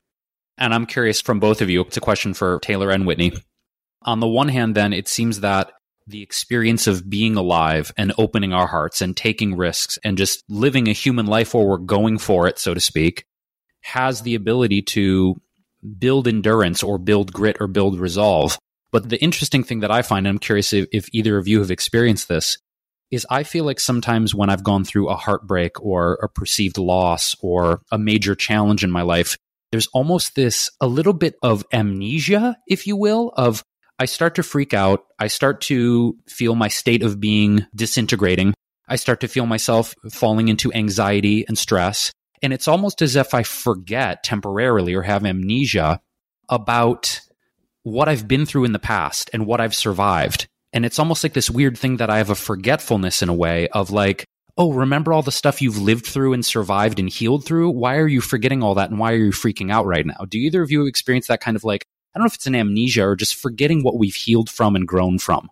and 0.58 0.74
I'm 0.74 0.86
curious 0.86 1.22
from 1.22 1.40
both 1.40 1.62
of 1.62 1.70
you, 1.70 1.82
it's 1.82 1.98
a 1.98 2.02
question 2.02 2.34
for 2.34 2.60
Taylor 2.60 2.90
and 2.90 3.06
Whitney. 3.06 3.34
On 4.02 4.20
the 4.20 4.28
one 4.28 4.50
hand, 4.50 4.76
then, 4.76 4.94
it 4.94 5.08
seems 5.08 5.40
that 5.40 5.72
the 6.08 6.22
experience 6.22 6.88
of 6.88 7.10
being 7.10 7.36
alive 7.36 7.92
and 7.98 8.14
opening 8.18 8.54
our 8.54 8.68
hearts 8.68 9.02
and 9.02 9.16
taking 9.18 9.58
risks 9.58 9.98
and 10.04 10.18
just 10.18 10.44
living 10.50 10.88
a 10.88 10.94
human 10.94 11.26
life 11.26 11.54
where 11.54 11.66
we're 11.66 11.78
going 11.78 12.18
for 12.18 12.48
it, 12.48 12.60
so 12.60 12.74
to 12.74 12.80
speak, 12.80 13.26
has 13.82 14.22
the 14.22 14.36
ability 14.36 14.82
to 14.82 15.36
build 15.98 16.28
endurance 16.28 16.84
or 16.84 16.98
build 16.98 17.32
grit 17.32 17.58
or 17.60 17.68
build 17.68 18.00
resolve. 18.00 18.58
But 18.92 19.10
the 19.10 19.22
interesting 19.22 19.64
thing 19.64 19.82
that 19.82 19.92
I 19.92 20.02
find, 20.02 20.26
and 20.26 20.36
I'm 20.36 20.40
curious 20.40 20.74
if, 20.74 20.88
if 20.92 21.08
either 21.12 21.38
of 21.38 21.48
you 21.48 21.60
have 21.60 21.72
experienced 21.72 22.28
this, 22.28 22.58
is 23.12 23.26
I 23.30 23.44
feel 23.44 23.66
like 23.66 23.80
sometimes 23.80 24.34
when 24.34 24.50
I've 24.50 24.64
gone 24.64 24.84
through 24.84 25.10
a 25.10 25.16
heartbreak 25.16 25.82
or 25.82 26.14
a 26.22 26.30
perceived 26.30 26.78
loss 26.78 27.36
or 27.42 27.82
a 27.92 27.98
major 27.98 28.36
challenge 28.36 28.84
in 28.84 28.92
my 28.92 29.04
life, 29.04 29.38
there's 29.72 29.88
almost 29.88 30.36
this 30.36 30.70
a 30.80 30.88
little 30.88 31.14
bit 31.14 31.36
of 31.44 31.66
amnesia, 31.72 32.58
if 32.68 32.88
you 32.88 32.96
will, 32.96 33.34
of 33.36 33.64
I 33.98 34.06
start 34.06 34.36
to 34.36 34.44
freak 34.44 34.74
out. 34.74 35.06
I 35.20 35.28
start 35.28 35.62
to 35.62 36.18
feel 36.28 36.56
my 36.56 36.68
state 36.68 37.04
of 37.04 37.20
being 37.20 37.66
disintegrating. 37.74 38.54
I 38.88 38.98
start 38.98 39.22
to 39.22 39.28
feel 39.28 39.46
myself 39.46 39.96
falling 40.12 40.48
into 40.50 40.74
anxiety 40.74 41.46
and 41.48 41.58
stress. 41.58 42.12
And 42.42 42.54
it's 42.54 42.68
almost 42.68 43.02
as 43.02 43.16
if 43.16 43.34
I 43.34 43.44
forget 43.44 44.24
temporarily 44.24 44.94
or 44.94 45.02
have 45.02 45.26
amnesia 45.26 46.02
about 46.50 47.22
what 47.84 48.10
I've 48.10 48.28
been 48.28 48.46
through 48.46 48.66
in 48.66 48.74
the 48.74 48.80
past 48.80 49.30
and 49.32 49.46
what 49.46 49.62
I've 49.62 49.76
survived. 49.76 50.48
And 50.74 50.86
it's 50.86 51.00
almost 51.00 51.24
like 51.24 51.34
this 51.34 51.50
weird 51.50 51.78
thing 51.78 51.98
that 51.98 52.10
I 52.10 52.18
have 52.18 52.30
a 52.30 52.36
forgetfulness 52.36 53.22
in 53.22 53.30
a 53.30 53.34
way 53.34 53.70
of 53.70 53.92
like, 53.92 54.26
oh, 54.58 54.74
remember 54.74 55.14
all 55.14 55.22
the 55.22 55.32
stuff 55.32 55.62
you've 55.62 55.82
lived 55.82 56.06
through 56.06 56.34
and 56.34 56.46
survived 56.46 57.00
and 57.00 57.10
healed 57.10 57.46
through? 57.46 57.70
Why 57.70 57.98
are 57.98 58.08
you 58.08 58.22
forgetting 58.22 58.62
all 58.62 58.76
that 58.76 58.90
and 58.90 59.00
why 59.00 59.14
are 59.14 59.18
you 59.18 59.32
freaking 59.32 59.72
out 59.72 59.86
right 59.86 60.06
now? 60.06 60.26
Do 60.28 60.38
either 60.38 60.62
of 60.62 60.72
you 60.72 60.86
experience 60.86 61.28
that 61.28 61.42
kind 61.42 61.56
of 61.56 61.64
like, 61.64 61.86
I 62.16 62.20
don't 62.20 62.24
know 62.24 62.28
if 62.28 62.36
it's 62.36 62.48
an 62.48 62.56
amnesia 62.56 63.06
or 63.06 63.18
just 63.18 63.36
forgetting 63.36 63.84
what 63.84 63.98
we've 63.98 64.16
healed 64.16 64.50
from 64.50 64.78
and 64.78 64.88
grown 64.88 65.20
from? 65.20 65.50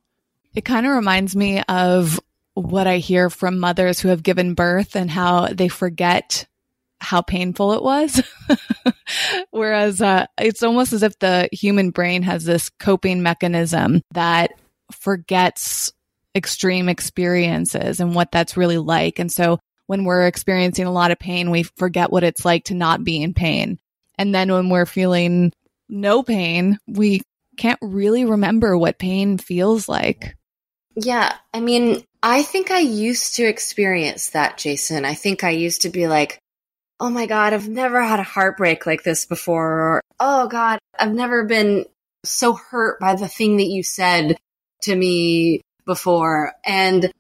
It 0.56 0.64
kind 0.64 0.86
of 0.86 0.94
reminds 0.96 1.36
me 1.36 1.62
of 1.68 2.22
what 2.54 2.88
I 2.88 3.00
hear 3.00 3.30
from 3.30 3.60
mothers 3.60 4.00
who 4.00 4.08
have 4.08 4.24
given 4.24 4.54
birth 4.54 4.96
and 4.96 5.12
how 5.12 5.48
they 5.48 5.68
forget 5.68 6.48
how 7.02 7.22
painful 7.22 7.74
it 7.74 7.84
was. 7.84 8.22
Whereas 9.52 10.02
uh, 10.02 10.26
it's 10.40 10.64
almost 10.64 10.94
as 10.94 11.04
if 11.04 11.20
the 11.20 11.50
human 11.52 11.90
brain 11.90 12.24
has 12.24 12.46
this 12.46 12.70
coping 12.80 13.22
mechanism 13.22 14.02
that 14.14 14.52
forgets 14.92 15.92
extreme 16.34 16.88
experiences 16.88 18.00
and 18.00 18.16
what 18.16 18.32
that's 18.32 18.56
really 18.56 18.78
like. 18.78 19.20
And 19.20 19.30
so 19.30 19.60
when 19.88 20.06
we're 20.06 20.28
experiencing 20.28 20.86
a 20.86 20.94
lot 20.94 21.12
of 21.12 21.20
pain, 21.20 21.52
we 21.52 21.64
forget 21.64 22.10
what 22.10 22.24
it's 22.24 22.46
like 22.46 22.66
to 22.66 22.74
not 22.74 23.04
be 23.04 23.22
in 23.22 23.34
pain. 23.34 23.80
And 24.18 24.34
then 24.34 24.52
when 24.52 24.70
we're 24.70 24.86
feeling 24.86 25.52
no 25.90 26.24
pain, 26.24 26.78
we 26.88 27.22
can't 27.58 27.80
really 27.82 28.26
remember 28.26 28.78
what 28.78 28.98
pain 28.98 29.38
feels 29.38 29.88
like. 29.88 30.36
Yeah. 30.96 31.36
I 31.54 31.60
mean, 31.60 32.04
I 32.22 32.44
think 32.44 32.72
I 32.72 32.80
used 32.80 33.36
to 33.36 33.44
experience 33.44 34.30
that, 34.30 34.58
Jason. 34.58 35.06
I 35.06 35.14
think 35.14 35.44
I 35.44 35.52
used 35.52 35.84
to 35.84 35.90
be 35.90 36.08
like, 36.08 36.40
oh 37.00 37.10
my 37.10 37.26
God, 37.26 37.54
I've 37.54 37.68
never 37.68 38.02
had 38.02 38.20
a 38.20 38.24
heartbreak 38.24 38.86
like 38.86 39.04
this 39.04 39.26
before. 39.26 39.72
Or, 39.72 40.02
oh 40.20 40.48
God, 40.48 40.80
I've 40.98 41.14
never 41.14 41.46
been 41.46 41.86
so 42.24 42.54
hurt 42.54 43.00
by 43.00 43.16
the 43.16 43.28
thing 43.28 43.58
that 43.58 43.68
you 43.68 43.84
said 43.84 44.38
to 44.84 44.96
me 44.96 45.62
before. 45.86 46.54
And 46.66 47.12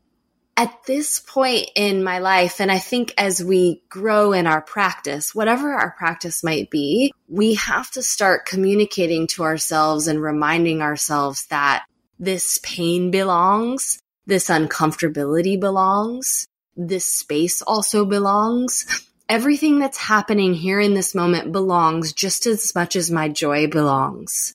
at 0.56 0.84
this 0.86 1.20
point 1.20 1.70
in 1.76 2.04
my 2.04 2.20
life, 2.20 2.60
and 2.62 2.72
I 2.72 2.80
think 2.80 3.14
as 3.18 3.44
we 3.44 3.82
grow 3.90 4.34
in 4.34 4.46
our 4.46 4.62
practice, 4.62 5.34
whatever 5.34 5.74
our 5.74 5.92
practice 5.98 6.44
might 6.44 6.70
be, 6.70 7.12
we 7.28 7.56
have 7.56 7.90
to 7.92 8.04
start 8.04 8.46
communicating 8.46 9.28
to 9.28 9.44
ourselves 9.44 10.08
and 10.08 10.22
reminding 10.22 10.82
ourselves 10.82 11.48
that 11.48 11.86
this 12.20 12.60
pain 12.62 13.10
belongs, 13.10 14.00
this 14.28 14.50
uncomfortability 14.50 15.60
belongs, 15.60 16.48
this 16.76 17.06
space 17.06 17.62
also 17.62 18.06
belongs. 18.06 19.08
Everything 19.30 19.80
that's 19.80 19.98
happening 19.98 20.54
here 20.54 20.80
in 20.80 20.94
this 20.94 21.16
moment 21.16 21.52
belongs 21.52 22.14
just 22.14 22.46
as 22.46 22.76
much 22.76 22.96
as 22.96 23.10
my 23.10 23.30
joy 23.30 23.68
belongs. 23.68 24.54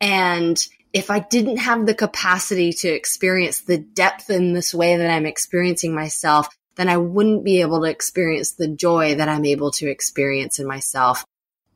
And 0.00 0.58
if 0.92 1.10
I 1.10 1.20
didn't 1.20 1.58
have 1.58 1.86
the 1.86 1.94
capacity 1.94 2.72
to 2.72 2.88
experience 2.88 3.60
the 3.60 3.78
depth 3.78 4.30
in 4.30 4.52
this 4.52 4.74
way 4.74 4.96
that 4.96 5.10
I'm 5.10 5.26
experiencing 5.26 5.94
myself, 5.94 6.48
then 6.76 6.88
I 6.88 6.96
wouldn't 6.96 7.44
be 7.44 7.60
able 7.60 7.82
to 7.82 7.90
experience 7.90 8.52
the 8.52 8.68
joy 8.68 9.16
that 9.16 9.28
I'm 9.28 9.44
able 9.44 9.72
to 9.72 9.88
experience 9.88 10.58
in 10.58 10.66
myself. 10.66 11.24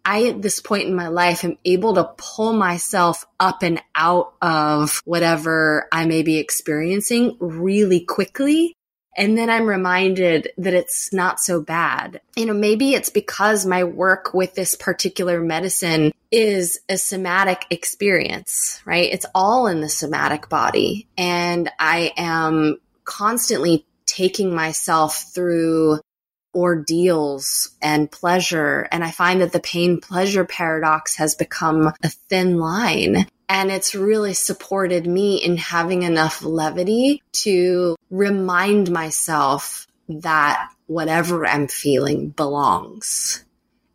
I, 0.04 0.28
at 0.28 0.42
this 0.42 0.60
point 0.60 0.88
in 0.88 0.94
my 0.94 1.08
life, 1.08 1.44
am 1.44 1.58
able 1.64 1.94
to 1.94 2.10
pull 2.16 2.52
myself 2.52 3.24
up 3.38 3.62
and 3.62 3.80
out 3.94 4.34
of 4.42 5.00
whatever 5.04 5.88
I 5.92 6.06
may 6.06 6.22
be 6.22 6.38
experiencing 6.38 7.36
really 7.40 8.00
quickly 8.00 8.74
and 9.16 9.36
then 9.36 9.50
I'm 9.50 9.66
reminded 9.66 10.52
that 10.58 10.74
it's 10.74 11.12
not 11.12 11.40
so 11.40 11.60
bad. 11.60 12.20
You 12.36 12.46
know, 12.46 12.54
maybe 12.54 12.94
it's 12.94 13.10
because 13.10 13.66
my 13.66 13.84
work 13.84 14.32
with 14.32 14.54
this 14.54 14.74
particular 14.74 15.40
medicine 15.40 16.12
is 16.30 16.80
a 16.88 16.96
somatic 16.96 17.66
experience, 17.70 18.80
right? 18.84 19.12
It's 19.12 19.26
all 19.34 19.66
in 19.66 19.80
the 19.80 19.88
somatic 19.88 20.48
body. 20.48 21.08
And 21.18 21.70
I 21.78 22.12
am 22.16 22.78
constantly 23.04 23.84
taking 24.06 24.54
myself 24.54 25.32
through 25.34 26.00
ordeals 26.54 27.70
and 27.80 28.10
pleasure. 28.10 28.88
And 28.90 29.04
I 29.04 29.10
find 29.10 29.40
that 29.40 29.52
the 29.52 29.60
pain 29.60 30.00
pleasure 30.00 30.44
paradox 30.44 31.16
has 31.16 31.34
become 31.34 31.92
a 32.02 32.08
thin 32.08 32.58
line. 32.58 33.26
And 33.48 33.70
it's 33.70 33.94
really 33.94 34.34
supported 34.34 35.06
me 35.06 35.36
in 35.36 35.56
having 35.56 36.02
enough 36.02 36.42
levity 36.42 37.22
to 37.32 37.96
remind 38.10 38.90
myself 38.90 39.86
that 40.08 40.70
whatever 40.86 41.46
I'm 41.46 41.68
feeling 41.68 42.30
belongs. 42.30 43.44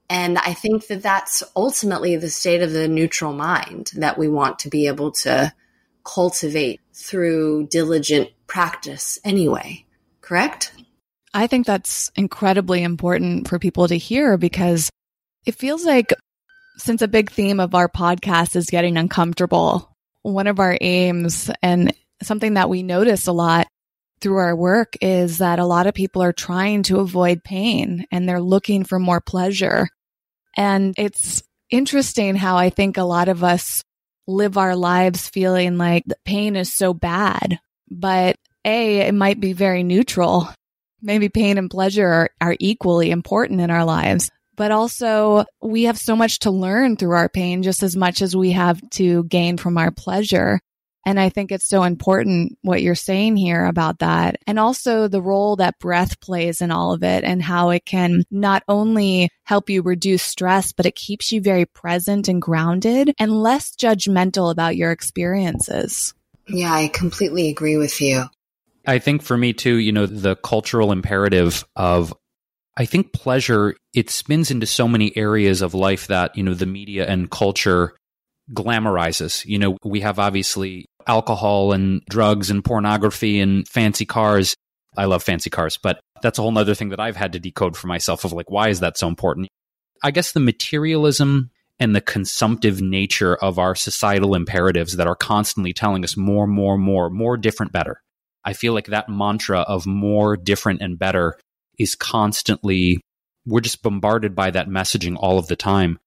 And 0.09 0.37
I 0.37 0.53
think 0.53 0.87
that 0.87 1.03
that's 1.03 1.43
ultimately 1.55 2.15
the 2.15 2.29
state 2.29 2.61
of 2.61 2.71
the 2.71 2.87
neutral 2.87 3.33
mind 3.33 3.91
that 3.95 4.17
we 4.17 4.27
want 4.27 4.59
to 4.59 4.69
be 4.69 4.87
able 4.87 5.11
to 5.11 5.53
cultivate 6.03 6.79
through 6.93 7.67
diligent 7.67 8.29
practice 8.47 9.19
anyway. 9.25 9.85
Correct? 10.21 10.71
I 11.33 11.47
think 11.47 11.65
that's 11.65 12.11
incredibly 12.15 12.83
important 12.83 13.47
for 13.47 13.59
people 13.59 13.87
to 13.87 13.97
hear 13.97 14.37
because 14.37 14.89
it 15.45 15.55
feels 15.55 15.85
like 15.85 16.13
since 16.77 17.01
a 17.01 17.07
big 17.07 17.31
theme 17.31 17.59
of 17.59 17.75
our 17.75 17.87
podcast 17.87 18.55
is 18.55 18.67
getting 18.67 18.97
uncomfortable, 18.97 19.95
one 20.21 20.47
of 20.47 20.59
our 20.59 20.77
aims 20.79 21.49
and 21.61 21.93
something 22.21 22.55
that 22.55 22.69
we 22.69 22.83
notice 22.83 23.27
a 23.27 23.31
lot 23.31 23.67
through 24.19 24.37
our 24.37 24.55
work 24.55 24.95
is 25.01 25.39
that 25.39 25.59
a 25.59 25.65
lot 25.65 25.87
of 25.87 25.93
people 25.93 26.23
are 26.23 26.33
trying 26.33 26.83
to 26.83 26.99
avoid 26.99 27.43
pain 27.43 28.05
and 28.11 28.27
they're 28.27 28.41
looking 28.41 28.83
for 28.83 28.99
more 28.99 29.21
pleasure. 29.21 29.87
And 30.55 30.95
it's 30.97 31.43
interesting 31.69 32.35
how 32.35 32.57
I 32.57 32.69
think 32.69 32.97
a 32.97 33.03
lot 33.03 33.29
of 33.29 33.43
us 33.43 33.83
live 34.27 34.57
our 34.57 34.75
lives 34.75 35.29
feeling 35.29 35.77
like 35.77 36.03
the 36.05 36.17
pain 36.25 36.55
is 36.55 36.73
so 36.73 36.93
bad. 36.93 37.59
But 37.89 38.35
A, 38.65 39.07
it 39.07 39.13
might 39.13 39.39
be 39.39 39.53
very 39.53 39.83
neutral. 39.83 40.49
Maybe 41.01 41.29
pain 41.29 41.57
and 41.57 41.69
pleasure 41.69 42.07
are, 42.07 42.29
are 42.41 42.55
equally 42.59 43.11
important 43.11 43.61
in 43.61 43.69
our 43.69 43.85
lives 43.85 44.31
but 44.57 44.71
also 44.71 45.45
we 45.61 45.83
have 45.83 45.97
so 45.97 46.15
much 46.15 46.39
to 46.39 46.51
learn 46.51 46.97
through 46.97 47.13
our 47.13 47.29
pain 47.29 47.63
just 47.63 47.83
as 47.83 47.95
much 47.95 48.21
as 48.21 48.35
we 48.35 48.51
have 48.51 48.81
to 48.89 49.23
gain 49.25 49.55
from 49.55 49.77
our 49.77 49.91
pleasure. 49.91 50.59
And 51.05 51.17
I 51.17 51.29
think 51.29 51.53
it's 51.53 51.69
so 51.69 51.83
important 51.83 52.57
what 52.63 52.81
you're 52.81 52.95
saying 52.95 53.37
here 53.37 53.63
about 53.63 53.99
that. 53.99 54.39
And 54.45 54.59
also 54.59 55.07
the 55.07 55.21
role 55.21 55.55
that 55.55 55.79
breath 55.79 56.19
plays 56.19 56.59
in 56.59 56.69
all 56.69 56.91
of 56.91 57.01
it 57.01 57.23
and 57.23 57.41
how 57.41 57.69
it 57.69 57.85
can 57.85 58.23
not 58.29 58.63
only 58.67 59.29
help 59.45 59.69
you 59.69 59.83
reduce 59.83 60.23
stress, 60.23 60.73
but 60.73 60.85
it 60.85 60.95
keeps 60.95 61.31
you 61.31 61.39
very 61.39 61.65
present 61.65 62.27
and 62.27 62.41
grounded 62.41 63.13
and 63.19 63.31
less 63.31 63.73
judgmental 63.73 64.51
about 64.51 64.75
your 64.75 64.91
experiences. 64.91 66.13
Yeah, 66.49 66.73
I 66.73 66.89
completely 66.89 67.49
agree 67.49 67.77
with 67.77 68.01
you. 68.01 68.25
I 68.87 68.99
think 68.99 69.21
for 69.21 69.37
me 69.37 69.53
too, 69.53 69.75
you 69.75 69.91
know, 69.91 70.05
the 70.05 70.37
cultural 70.37 70.91
imperative 70.91 71.65
of 71.75 72.13
I 72.77 72.85
think 72.85 73.11
pleasure, 73.11 73.75
it 73.93 74.09
spins 74.09 74.51
into 74.51 74.67
so 74.67 74.87
many 74.87 75.15
areas 75.17 75.61
of 75.61 75.73
life 75.73 76.07
that, 76.07 76.37
you 76.37 76.43
know, 76.43 76.53
the 76.53 76.67
media 76.67 77.07
and 77.07 77.29
culture 77.29 77.95
glamorizes. 78.53 79.43
You 79.45 79.57
know, 79.59 79.77
we 79.83 80.01
have 80.01 80.19
obviously 80.19 80.85
alcohol 81.07 81.73
and 81.73 82.01
drugs 82.09 82.49
and 82.49 82.63
pornography 82.63 83.39
and 83.39 83.67
fancy 83.67 84.05
cars. 84.05 84.55
I 84.95 85.05
love 85.05 85.23
fancy 85.23 85.49
cars, 85.49 85.77
but 85.81 85.99
that's 86.21 86.37
a 86.37 86.43
whole 86.43 86.55
other 86.57 86.75
thing 86.75 86.89
that 86.89 86.99
I've 86.99 87.15
had 87.15 87.33
to 87.33 87.39
decode 87.39 87.75
for 87.75 87.87
myself 87.87 88.23
of 88.23 88.31
like, 88.31 88.49
why 88.49 88.69
is 88.69 88.79
that 88.79 88.97
so 88.97 89.07
important? 89.07 89.47
I 90.03 90.11
guess 90.11 90.31
the 90.31 90.39
materialism 90.39 91.49
and 91.79 91.95
the 91.95 92.01
consumptive 92.01 92.81
nature 92.81 93.35
of 93.35 93.59
our 93.59 93.75
societal 93.75 94.35
imperatives 94.35 94.97
that 94.97 95.07
are 95.07 95.15
constantly 95.15 95.73
telling 95.73 96.03
us 96.03 96.15
more, 96.15 96.47
more, 96.47 96.77
more, 96.77 97.09
more 97.09 97.37
different, 97.37 97.71
better. 97.71 98.01
I 98.45 98.53
feel 98.53 98.73
like 98.73 98.87
that 98.87 99.09
mantra 99.09 99.61
of 99.61 99.85
more, 99.85 100.37
different, 100.37 100.81
and 100.81 100.97
better 100.97 101.37
is 101.77 101.95
constantly, 101.95 103.01
we're 103.45 103.61
just 103.61 103.83
bombarded 103.83 104.35
by 104.35 104.51
that 104.51 104.69
messaging 104.69 105.15
all 105.17 105.37
of 105.37 105.47
the 105.47 105.55
time. 105.55 105.99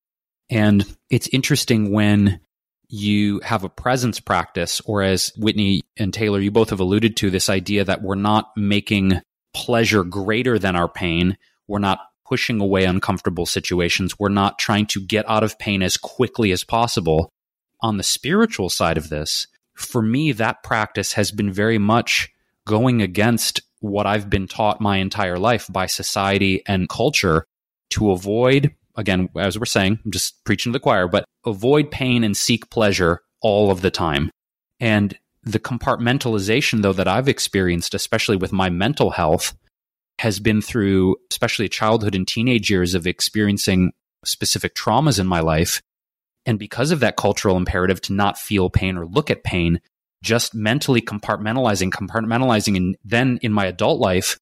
And 0.48 0.84
it's 1.10 1.28
interesting 1.28 1.92
when 1.92 2.40
you 2.88 3.40
have 3.40 3.62
a 3.62 3.68
presence 3.68 4.18
practice, 4.18 4.80
or 4.84 5.02
as 5.02 5.30
Whitney 5.36 5.82
and 5.96 6.12
Taylor, 6.12 6.40
you 6.40 6.50
both 6.50 6.70
have 6.70 6.80
alluded 6.80 7.16
to 7.18 7.30
this 7.30 7.48
idea 7.48 7.84
that 7.84 8.02
we're 8.02 8.16
not 8.16 8.50
making 8.56 9.20
pleasure 9.54 10.02
greater 10.02 10.58
than 10.58 10.74
our 10.74 10.88
pain. 10.88 11.36
We're 11.68 11.78
not 11.78 12.00
pushing 12.26 12.60
away 12.60 12.84
uncomfortable 12.84 13.46
situations. 13.46 14.18
We're 14.18 14.28
not 14.28 14.58
trying 14.58 14.86
to 14.86 15.00
get 15.00 15.28
out 15.28 15.44
of 15.44 15.58
pain 15.58 15.82
as 15.82 15.96
quickly 15.96 16.50
as 16.52 16.64
possible. 16.64 17.30
On 17.80 17.96
the 17.96 18.02
spiritual 18.02 18.68
side 18.68 18.98
of 18.98 19.08
this, 19.08 19.46
for 19.80 20.02
me, 20.02 20.32
that 20.32 20.62
practice 20.62 21.12
has 21.14 21.30
been 21.30 21.52
very 21.52 21.78
much 21.78 22.28
going 22.66 23.02
against 23.02 23.62
what 23.80 24.06
I've 24.06 24.28
been 24.28 24.46
taught 24.46 24.80
my 24.80 24.98
entire 24.98 25.38
life 25.38 25.66
by 25.70 25.86
society 25.86 26.62
and 26.66 26.88
culture 26.88 27.46
to 27.90 28.10
avoid, 28.10 28.74
again, 28.96 29.28
as 29.36 29.58
we're 29.58 29.64
saying, 29.64 29.98
I'm 30.04 30.10
just 30.10 30.44
preaching 30.44 30.72
to 30.72 30.78
the 30.78 30.82
choir, 30.82 31.08
but 31.08 31.24
avoid 31.46 31.90
pain 31.90 32.22
and 32.22 32.36
seek 32.36 32.70
pleasure 32.70 33.22
all 33.40 33.70
of 33.70 33.80
the 33.80 33.90
time. 33.90 34.30
And 34.78 35.18
the 35.42 35.58
compartmentalization, 35.58 36.82
though, 36.82 36.92
that 36.92 37.08
I've 37.08 37.28
experienced, 37.28 37.94
especially 37.94 38.36
with 38.36 38.52
my 38.52 38.68
mental 38.68 39.10
health, 39.10 39.56
has 40.18 40.38
been 40.38 40.60
through, 40.60 41.16
especially 41.30 41.68
childhood 41.68 42.14
and 42.14 42.28
teenage 42.28 42.70
years 42.70 42.94
of 42.94 43.06
experiencing 43.06 43.92
specific 44.24 44.74
traumas 44.74 45.18
in 45.18 45.26
my 45.26 45.40
life. 45.40 45.80
And 46.46 46.58
because 46.58 46.90
of 46.90 47.00
that 47.00 47.16
cultural 47.16 47.56
imperative 47.56 48.00
to 48.02 48.12
not 48.12 48.38
feel 48.38 48.70
pain 48.70 48.96
or 48.96 49.06
look 49.06 49.30
at 49.30 49.44
pain, 49.44 49.80
just 50.22 50.54
mentally 50.54 51.00
compartmentalizing, 51.00 51.90
compartmentalizing, 51.90 52.76
and 52.76 52.96
then 53.04 53.38
in 53.42 53.52
my 53.52 53.66
adult 53.66 54.00
life, 54.00 54.38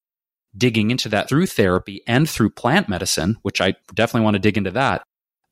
digging 0.57 0.91
into 0.91 1.09
that 1.09 1.29
through 1.29 1.47
therapy 1.47 2.03
and 2.07 2.29
through 2.29 2.51
plant 2.51 2.89
medicine, 2.89 3.37
which 3.43 3.61
I 3.61 3.75
definitely 3.95 4.25
want 4.25 4.35
to 4.35 4.41
dig 4.41 4.57
into 4.57 4.71
that, 4.73 5.03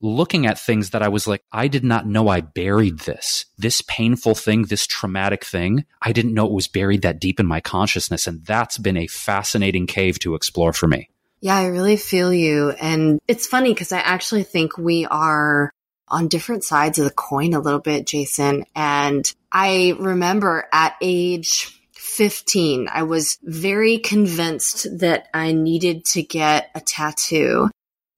looking 0.00 0.46
at 0.46 0.58
things 0.58 0.90
that 0.90 1.02
I 1.02 1.08
was 1.08 1.26
like, 1.26 1.42
I 1.52 1.68
did 1.68 1.84
not 1.84 2.06
know 2.06 2.28
I 2.28 2.40
buried 2.40 3.00
this, 3.00 3.46
this 3.56 3.82
painful 3.82 4.34
thing, 4.34 4.62
this 4.62 4.86
traumatic 4.86 5.44
thing. 5.44 5.84
I 6.02 6.12
didn't 6.12 6.34
know 6.34 6.46
it 6.46 6.52
was 6.52 6.68
buried 6.68 7.02
that 7.02 7.20
deep 7.20 7.40
in 7.40 7.46
my 7.46 7.60
consciousness. 7.60 8.26
And 8.26 8.44
that's 8.44 8.78
been 8.78 8.96
a 8.96 9.06
fascinating 9.06 9.86
cave 9.86 10.18
to 10.20 10.34
explore 10.34 10.72
for 10.72 10.86
me. 10.86 11.08
Yeah, 11.40 11.56
I 11.56 11.66
really 11.66 11.96
feel 11.96 12.32
you. 12.32 12.70
And 12.70 13.20
it's 13.28 13.46
funny 13.46 13.72
because 13.72 13.92
I 13.92 13.98
actually 13.98 14.42
think 14.42 14.76
we 14.76 15.06
are 15.06 15.70
on 16.08 16.28
different 16.28 16.64
sides 16.64 16.98
of 16.98 17.04
the 17.04 17.10
coin 17.10 17.54
a 17.54 17.60
little 17.60 17.80
bit, 17.80 18.06
Jason. 18.06 18.64
And 18.74 19.32
I 19.50 19.94
remember 19.98 20.68
at 20.72 20.96
age 21.00 21.80
15, 21.92 22.88
I 22.90 23.02
was 23.02 23.38
very 23.42 23.98
convinced 23.98 24.98
that 25.00 25.28
I 25.34 25.52
needed 25.52 26.04
to 26.06 26.22
get 26.22 26.70
a 26.74 26.80
tattoo. 26.80 27.70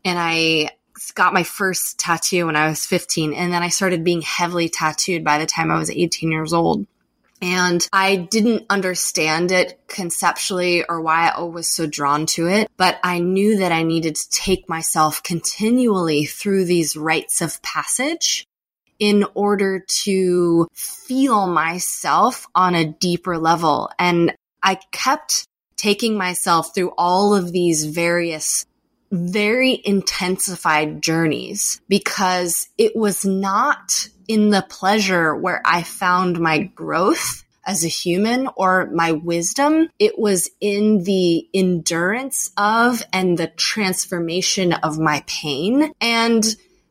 And 0.04 0.18
I 0.18 0.70
got 1.14 1.34
my 1.34 1.42
first 1.42 1.98
tattoo 1.98 2.46
when 2.46 2.56
I 2.56 2.68
was 2.68 2.86
15. 2.86 3.32
And 3.32 3.52
then 3.52 3.62
I 3.62 3.68
started 3.68 4.04
being 4.04 4.22
heavily 4.22 4.68
tattooed 4.68 5.24
by 5.24 5.38
the 5.38 5.46
time 5.46 5.70
I 5.70 5.78
was 5.78 5.90
18 5.90 6.30
years 6.30 6.52
old. 6.52 6.86
And 7.40 7.86
I 7.92 8.16
didn't 8.16 8.66
understand 8.68 9.52
it 9.52 9.78
conceptually 9.86 10.84
or 10.84 11.00
why 11.00 11.28
I 11.28 11.42
was 11.42 11.68
so 11.68 11.86
drawn 11.86 12.26
to 12.26 12.48
it, 12.48 12.68
but 12.76 12.98
I 13.04 13.20
knew 13.20 13.58
that 13.58 13.72
I 13.72 13.82
needed 13.84 14.16
to 14.16 14.30
take 14.30 14.68
myself 14.68 15.22
continually 15.22 16.24
through 16.24 16.64
these 16.64 16.96
rites 16.96 17.40
of 17.40 17.62
passage 17.62 18.44
in 18.98 19.24
order 19.34 19.84
to 19.86 20.66
feel 20.74 21.46
myself 21.46 22.46
on 22.54 22.74
a 22.74 22.84
deeper 22.84 23.38
level. 23.38 23.90
And 23.98 24.34
I 24.62 24.80
kept 24.90 25.46
taking 25.76 26.18
myself 26.18 26.74
through 26.74 26.92
all 26.98 27.34
of 27.34 27.52
these 27.52 27.84
various 27.84 28.66
very 29.10 29.80
intensified 29.84 31.00
journeys 31.00 31.80
because 31.88 32.68
it 32.76 32.94
was 32.94 33.24
not 33.24 34.08
in 34.28 34.50
the 34.50 34.64
pleasure 34.68 35.34
where 35.34 35.60
I 35.64 35.82
found 35.82 36.38
my 36.38 36.58
growth 36.58 37.44
as 37.66 37.84
a 37.84 37.88
human 37.88 38.48
or 38.56 38.86
my 38.86 39.12
wisdom. 39.12 39.88
It 39.98 40.18
was 40.18 40.50
in 40.60 41.04
the 41.04 41.48
endurance 41.52 42.50
of 42.56 43.02
and 43.12 43.36
the 43.36 43.48
transformation 43.48 44.72
of 44.72 44.98
my 44.98 45.22
pain. 45.26 45.92
And 46.00 46.44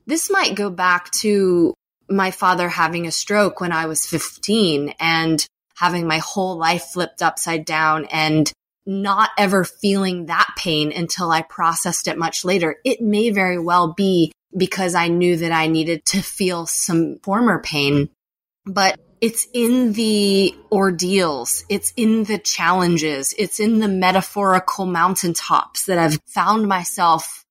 this 0.05 0.29
might 0.29 0.55
go 0.55 0.69
back 0.69 1.11
to 1.21 1.73
my 2.09 2.31
father 2.31 2.69
having 2.69 3.07
a 3.07 3.11
stroke 3.11 3.59
when 3.59 3.71
I 3.71 3.87
was 3.87 4.05
15 4.05 4.93
and 4.99 5.45
having 5.75 6.07
my 6.07 6.19
whole 6.19 6.57
life 6.57 6.85
flipped 6.93 7.21
upside 7.21 7.65
down 7.65 8.05
and 8.05 8.51
not 8.87 9.31
ever 9.37 9.63
feeling 9.63 10.27
that 10.27 10.47
pain 10.57 10.91
until 10.91 11.29
I 11.29 11.41
processed 11.41 12.07
it 12.07 12.17
much 12.17 12.45
later. 12.45 12.77
It 12.85 13.01
may 13.01 13.29
very 13.29 13.59
well 13.59 13.93
be 13.93 14.31
because 14.55 14.95
I 14.95 15.09
knew 15.09 15.37
that 15.37 15.51
I 15.51 15.67
needed 15.67 16.05
to 16.05 16.21
feel 16.21 16.65
some 16.65 17.17
former 17.21 17.61
pain, 17.61 18.09
but 18.65 18.97
it's 19.19 19.47
in 19.53 19.93
the 19.93 20.55
ordeals. 20.71 21.65
It's 21.69 21.91
in 21.97 22.23
the 22.23 22.37
challenges. 22.37 23.33
It's 23.37 23.59
in 23.59 23.79
the 23.79 23.87
metaphorical 23.87 24.85
mountaintops 24.85 25.85
that 25.87 25.97
I've 25.97 26.19
found 26.25 26.67
myself 26.67 27.45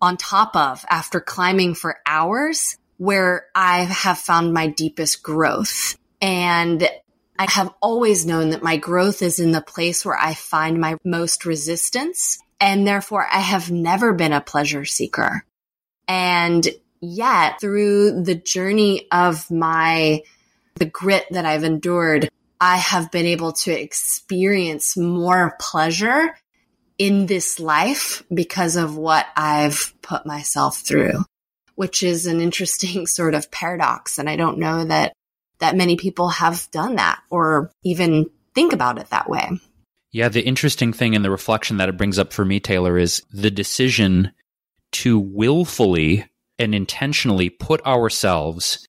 on 0.00 0.16
top 0.16 0.56
of 0.56 0.84
after 0.88 1.20
climbing 1.20 1.74
for 1.74 1.98
hours 2.06 2.76
where 2.98 3.46
I 3.54 3.80
have 3.82 4.18
found 4.18 4.54
my 4.54 4.68
deepest 4.68 5.22
growth. 5.22 5.96
And 6.20 6.88
I 7.38 7.48
have 7.50 7.72
always 7.80 8.26
known 8.26 8.50
that 8.50 8.64
my 8.64 8.76
growth 8.76 9.22
is 9.22 9.38
in 9.38 9.52
the 9.52 9.60
place 9.60 10.04
where 10.04 10.18
I 10.18 10.34
find 10.34 10.80
my 10.80 10.96
most 11.04 11.46
resistance. 11.46 12.38
And 12.60 12.86
therefore, 12.86 13.26
I 13.30 13.38
have 13.38 13.70
never 13.70 14.12
been 14.12 14.32
a 14.32 14.40
pleasure 14.40 14.84
seeker. 14.84 15.44
And 16.08 16.66
yet, 17.00 17.60
through 17.60 18.24
the 18.24 18.34
journey 18.34 19.06
of 19.12 19.48
my, 19.50 20.22
the 20.74 20.86
grit 20.86 21.26
that 21.30 21.44
I've 21.44 21.62
endured, 21.62 22.28
I 22.60 22.78
have 22.78 23.12
been 23.12 23.26
able 23.26 23.52
to 23.52 23.70
experience 23.70 24.96
more 24.96 25.56
pleasure 25.60 26.36
in 26.98 27.26
this 27.26 27.60
life 27.60 28.24
because 28.34 28.74
of 28.74 28.96
what 28.96 29.26
I've 29.36 29.94
put 30.02 30.26
myself 30.26 30.78
through, 30.78 31.24
which 31.76 32.02
is 32.02 32.26
an 32.26 32.40
interesting 32.40 33.06
sort 33.06 33.34
of 33.34 33.52
paradox. 33.52 34.18
And 34.18 34.28
I 34.28 34.34
don't 34.34 34.58
know 34.58 34.84
that 34.86 35.12
that 35.60 35.76
many 35.76 35.96
people 35.96 36.28
have 36.28 36.68
done 36.70 36.96
that 36.96 37.20
or 37.30 37.70
even 37.82 38.26
think 38.54 38.72
about 38.72 38.98
it 38.98 39.10
that 39.10 39.28
way. 39.28 39.50
Yeah, 40.10 40.28
the 40.28 40.42
interesting 40.42 40.92
thing 40.92 41.14
in 41.14 41.22
the 41.22 41.30
reflection 41.30 41.76
that 41.76 41.88
it 41.88 41.96
brings 41.96 42.18
up 42.18 42.32
for 42.32 42.44
me, 42.44 42.60
Taylor, 42.60 42.96
is 42.96 43.22
the 43.30 43.50
decision 43.50 44.32
to 44.92 45.18
willfully 45.18 46.24
and 46.58 46.74
intentionally 46.74 47.50
put 47.50 47.84
ourselves 47.84 48.86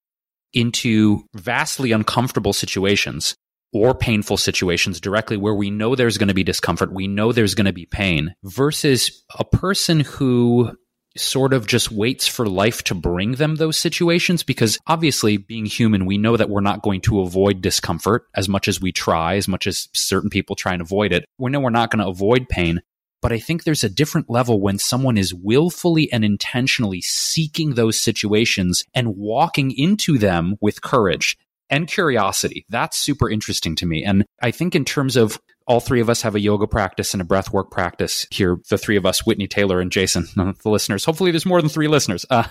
into 0.53 1.23
vastly 1.35 1.91
uncomfortable 1.91 2.53
situations 2.53 3.35
or 3.71 3.93
painful 3.93 4.37
situations 4.37 4.99
directly 4.99 5.37
where 5.37 5.53
we 5.53 5.69
know 5.69 5.93
there's 5.93 6.17
going 6.17 6.29
to 6.29 6.33
be 6.33 6.43
discomfort, 6.43 6.91
we 6.91 7.07
know 7.07 7.31
there's 7.31 7.53
going 7.53 7.65
to 7.65 7.73
be 7.73 7.85
pain, 7.85 8.33
versus 8.43 9.23
a 9.37 9.45
person 9.45 9.99
who 9.99 10.71
sort 11.17 11.53
of 11.53 11.67
just 11.67 11.91
waits 11.91 12.27
for 12.27 12.45
life 12.45 12.83
to 12.83 12.95
bring 12.95 13.33
them 13.33 13.55
those 13.55 13.77
situations 13.77 14.43
because 14.43 14.77
obviously 14.87 15.37
being 15.37 15.65
human 15.65 16.05
we 16.05 16.17
know 16.17 16.37
that 16.37 16.49
we're 16.49 16.61
not 16.61 16.83
going 16.83 17.01
to 17.01 17.21
avoid 17.21 17.61
discomfort 17.61 18.25
as 18.35 18.47
much 18.47 18.67
as 18.67 18.79
we 18.79 18.91
try 18.91 19.35
as 19.35 19.47
much 19.47 19.65
as 19.65 19.89
certain 19.93 20.29
people 20.29 20.55
try 20.55 20.73
and 20.73 20.81
avoid 20.81 21.11
it 21.11 21.25
we 21.39 21.49
know 21.49 21.59
we're 21.59 21.71
not 21.71 21.89
going 21.89 22.03
to 22.03 22.09
avoid 22.09 22.47
pain 22.47 22.79
but 23.21 23.33
I 23.33 23.39
think 23.39 23.63
there's 23.63 23.83
a 23.83 23.89
different 23.89 24.29
level 24.29 24.61
when 24.61 24.77
someone 24.77 25.17
is 25.17 25.33
willfully 25.33 26.11
and 26.11 26.23
intentionally 26.23 27.01
seeking 27.01 27.73
those 27.73 27.99
situations 27.99 28.85
and 28.93 29.17
walking 29.17 29.71
into 29.71 30.17
them 30.17 30.55
with 30.61 30.81
courage 30.81 31.37
and 31.69 31.87
curiosity. 31.87 32.65
That's 32.69 32.97
super 32.97 33.29
interesting 33.29 33.75
to 33.77 33.85
me. 33.85 34.03
And 34.03 34.25
I 34.41 34.51
think 34.51 34.75
in 34.75 34.85
terms 34.85 35.15
of 35.15 35.39
all 35.69 35.79
three 35.79 36.01
of 36.01 36.09
us 36.09 36.23
have 36.23 36.33
a 36.33 36.39
yoga 36.39 36.65
practice 36.65 37.13
and 37.13 37.21
a 37.21 37.23
breath 37.23 37.53
work 37.53 37.69
practice 37.69 38.25
here. 38.31 38.57
The 38.69 38.77
three 38.77 38.97
of 38.97 39.05
us, 39.05 39.25
Whitney, 39.25 39.47
Taylor, 39.47 39.79
and 39.79 39.91
Jason, 39.91 40.25
the 40.35 40.69
listeners. 40.69 41.05
Hopefully, 41.05 41.31
there's 41.31 41.45
more 41.45 41.61
than 41.61 41.69
three 41.69 41.87
listeners. 41.87 42.25
Uh, 42.29 42.45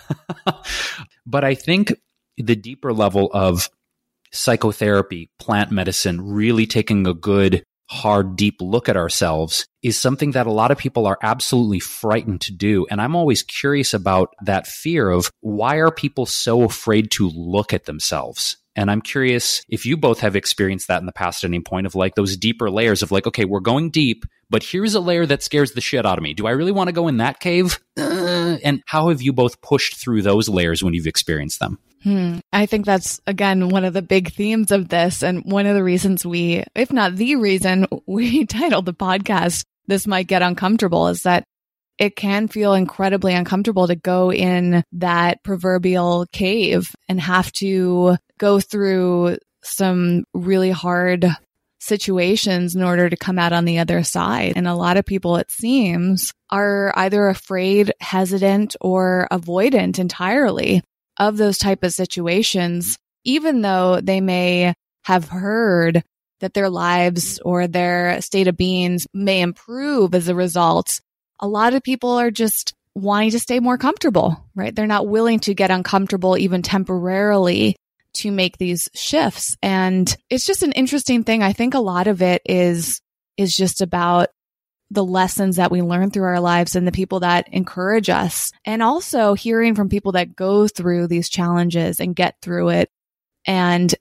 but 1.26 1.44
I 1.44 1.56
think 1.56 1.92
the 2.36 2.54
deeper 2.54 2.92
level 2.92 3.28
of 3.34 3.68
psychotherapy, 4.32 5.30
plant 5.40 5.72
medicine, 5.72 6.20
really 6.20 6.64
taking 6.64 7.06
a 7.08 7.14
good, 7.14 7.64
hard, 7.90 8.36
deep 8.36 8.56
look 8.60 8.88
at 8.88 8.96
ourselves 8.96 9.66
is 9.82 9.98
something 9.98 10.32
that 10.32 10.46
a 10.46 10.52
lot 10.52 10.70
of 10.70 10.78
people 10.78 11.06
are 11.06 11.18
absolutely 11.22 11.80
frightened 11.80 12.40
to 12.42 12.52
do. 12.52 12.86
And 12.90 13.00
I'm 13.00 13.16
always 13.16 13.42
curious 13.42 13.94
about 13.94 14.34
that 14.42 14.66
fear 14.66 15.10
of 15.10 15.30
why 15.40 15.76
are 15.76 15.90
people 15.90 16.26
so 16.26 16.62
afraid 16.62 17.10
to 17.12 17.28
look 17.28 17.72
at 17.72 17.86
themselves? 17.86 18.56
And 18.76 18.90
I'm 18.90 19.00
curious 19.00 19.62
if 19.68 19.86
you 19.86 19.96
both 19.96 20.20
have 20.20 20.36
experienced 20.36 20.86
that 20.88 21.00
in 21.00 21.06
the 21.06 21.12
past 21.12 21.42
at 21.42 21.50
any 21.50 21.60
point 21.60 21.86
of 21.86 21.96
like 21.96 22.14
those 22.14 22.36
deeper 22.36 22.70
layers 22.70 23.02
of 23.02 23.10
like, 23.10 23.26
okay, 23.26 23.44
we're 23.44 23.60
going 23.60 23.90
deep, 23.90 24.24
but 24.50 24.62
here's 24.62 24.94
a 24.94 25.00
layer 25.00 25.26
that 25.26 25.42
scares 25.42 25.72
the 25.72 25.80
shit 25.80 26.06
out 26.06 26.18
of 26.18 26.22
me. 26.22 26.32
Do 26.32 26.46
I 26.46 26.52
really 26.52 26.70
want 26.70 26.88
to 26.88 26.92
go 26.92 27.08
in 27.08 27.16
that 27.16 27.40
cave? 27.40 27.80
And 28.64 28.82
how 28.86 29.08
have 29.08 29.22
you 29.22 29.32
both 29.32 29.60
pushed 29.60 29.96
through 29.96 30.22
those 30.22 30.48
layers 30.48 30.82
when 30.82 30.94
you've 30.94 31.06
experienced 31.06 31.60
them? 31.60 31.78
Hmm. 32.02 32.38
I 32.52 32.66
think 32.66 32.86
that's, 32.86 33.20
again, 33.26 33.68
one 33.68 33.84
of 33.84 33.92
the 33.92 34.02
big 34.02 34.32
themes 34.32 34.70
of 34.70 34.88
this. 34.88 35.22
And 35.22 35.42
one 35.44 35.66
of 35.66 35.74
the 35.74 35.82
reasons 35.84 36.24
we, 36.24 36.64
if 36.74 36.92
not 36.92 37.16
the 37.16 37.36
reason 37.36 37.86
we 38.06 38.46
titled 38.46 38.86
the 38.86 38.94
podcast, 38.94 39.64
This 39.86 40.06
Might 40.06 40.26
Get 40.26 40.42
Uncomfortable, 40.42 41.08
is 41.08 41.22
that 41.22 41.44
it 41.98 42.14
can 42.14 42.46
feel 42.46 42.74
incredibly 42.74 43.34
uncomfortable 43.34 43.88
to 43.88 43.96
go 43.96 44.32
in 44.32 44.84
that 44.92 45.42
proverbial 45.42 46.26
cave 46.32 46.94
and 47.08 47.20
have 47.20 47.50
to 47.52 48.16
go 48.38 48.60
through 48.60 49.36
some 49.62 50.24
really 50.32 50.70
hard 50.70 51.26
situations 51.78 52.74
in 52.74 52.82
order 52.82 53.08
to 53.08 53.16
come 53.16 53.38
out 53.38 53.52
on 53.52 53.64
the 53.64 53.78
other 53.78 54.02
side. 54.02 54.54
And 54.56 54.66
a 54.66 54.74
lot 54.74 54.96
of 54.96 55.04
people, 55.04 55.36
it 55.36 55.50
seems, 55.50 56.32
are 56.50 56.92
either 56.96 57.28
afraid, 57.28 57.92
hesitant, 58.00 58.76
or 58.80 59.28
avoidant 59.30 59.98
entirely 59.98 60.82
of 61.18 61.36
those 61.36 61.58
type 61.58 61.82
of 61.82 61.92
situations, 61.92 62.98
even 63.24 63.62
though 63.62 64.00
they 64.00 64.20
may 64.20 64.74
have 65.04 65.28
heard 65.28 66.02
that 66.40 66.54
their 66.54 66.70
lives 66.70 67.40
or 67.44 67.66
their 67.66 68.20
state 68.20 68.48
of 68.48 68.56
beings 68.56 69.06
may 69.12 69.40
improve 69.40 70.14
as 70.14 70.28
a 70.28 70.34
result. 70.34 71.00
A 71.40 71.48
lot 71.48 71.74
of 71.74 71.82
people 71.82 72.10
are 72.10 72.30
just 72.30 72.74
wanting 72.94 73.30
to 73.30 73.38
stay 73.38 73.60
more 73.60 73.78
comfortable, 73.78 74.44
right? 74.54 74.74
They're 74.74 74.86
not 74.86 75.08
willing 75.08 75.40
to 75.40 75.54
get 75.54 75.70
uncomfortable 75.70 76.36
even 76.36 76.62
temporarily 76.62 77.76
to 78.18 78.30
make 78.30 78.58
these 78.58 78.88
shifts. 78.94 79.56
And 79.62 80.14
it's 80.30 80.46
just 80.46 80.62
an 80.62 80.72
interesting 80.72 81.24
thing. 81.24 81.42
I 81.42 81.52
think 81.52 81.74
a 81.74 81.80
lot 81.80 82.06
of 82.06 82.22
it 82.22 82.42
is, 82.44 83.00
is 83.36 83.54
just 83.54 83.80
about 83.80 84.28
the 84.90 85.04
lessons 85.04 85.56
that 85.56 85.70
we 85.70 85.82
learn 85.82 86.10
through 86.10 86.24
our 86.24 86.40
lives 86.40 86.74
and 86.74 86.86
the 86.86 86.92
people 86.92 87.20
that 87.20 87.48
encourage 87.52 88.08
us. 88.08 88.52
And 88.64 88.82
also 88.82 89.34
hearing 89.34 89.74
from 89.74 89.88
people 89.88 90.12
that 90.12 90.34
go 90.34 90.66
through 90.66 91.08
these 91.08 91.28
challenges 91.28 92.00
and 92.00 92.16
get 92.16 92.36
through 92.40 92.70
it. 92.70 92.90
And 93.46 93.94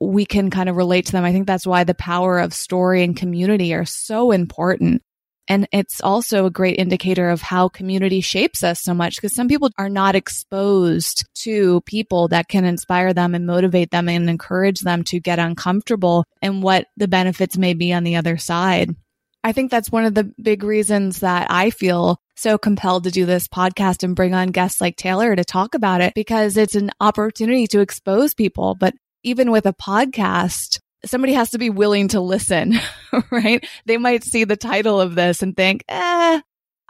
we 0.00 0.26
can 0.26 0.50
kind 0.50 0.68
of 0.68 0.76
relate 0.76 1.06
to 1.06 1.12
them. 1.12 1.24
I 1.24 1.32
think 1.32 1.46
that's 1.46 1.66
why 1.66 1.84
the 1.84 1.94
power 1.94 2.38
of 2.38 2.54
story 2.54 3.02
and 3.02 3.16
community 3.16 3.74
are 3.74 3.84
so 3.84 4.30
important. 4.30 5.02
And 5.48 5.66
it's 5.72 6.00
also 6.02 6.44
a 6.44 6.50
great 6.50 6.78
indicator 6.78 7.30
of 7.30 7.40
how 7.40 7.68
community 7.68 8.20
shapes 8.20 8.62
us 8.62 8.82
so 8.82 8.92
much 8.92 9.16
because 9.16 9.34
some 9.34 9.48
people 9.48 9.70
are 9.78 9.88
not 9.88 10.14
exposed 10.14 11.24
to 11.42 11.80
people 11.82 12.28
that 12.28 12.48
can 12.48 12.66
inspire 12.66 13.14
them 13.14 13.34
and 13.34 13.46
motivate 13.46 13.90
them 13.90 14.08
and 14.08 14.28
encourage 14.28 14.80
them 14.80 15.04
to 15.04 15.20
get 15.20 15.38
uncomfortable 15.38 16.24
and 16.42 16.62
what 16.62 16.86
the 16.98 17.08
benefits 17.08 17.56
may 17.56 17.72
be 17.72 17.92
on 17.94 18.04
the 18.04 18.16
other 18.16 18.36
side. 18.36 18.94
I 19.42 19.52
think 19.52 19.70
that's 19.70 19.90
one 19.90 20.04
of 20.04 20.14
the 20.14 20.30
big 20.42 20.62
reasons 20.62 21.20
that 21.20 21.46
I 21.50 21.70
feel 21.70 22.20
so 22.36 22.58
compelled 22.58 23.04
to 23.04 23.10
do 23.10 23.24
this 23.24 23.48
podcast 23.48 24.02
and 24.02 24.14
bring 24.14 24.34
on 24.34 24.48
guests 24.48 24.80
like 24.80 24.96
Taylor 24.96 25.34
to 25.34 25.44
talk 25.44 25.74
about 25.74 26.00
it 26.00 26.12
because 26.14 26.56
it's 26.56 26.74
an 26.74 26.90
opportunity 27.00 27.66
to 27.68 27.80
expose 27.80 28.34
people. 28.34 28.76
But 28.78 28.94
even 29.22 29.50
with 29.50 29.66
a 29.66 29.72
podcast, 29.72 30.80
somebody 31.04 31.32
has 31.34 31.50
to 31.50 31.58
be 31.58 31.70
willing 31.70 32.08
to 32.08 32.20
listen, 32.20 32.74
right? 33.30 33.64
They 33.86 33.96
might 33.96 34.24
see 34.24 34.44
the 34.44 34.56
title 34.56 35.00
of 35.00 35.14
this 35.14 35.42
and 35.42 35.56
think, 35.56 35.84
eh, 35.88 36.40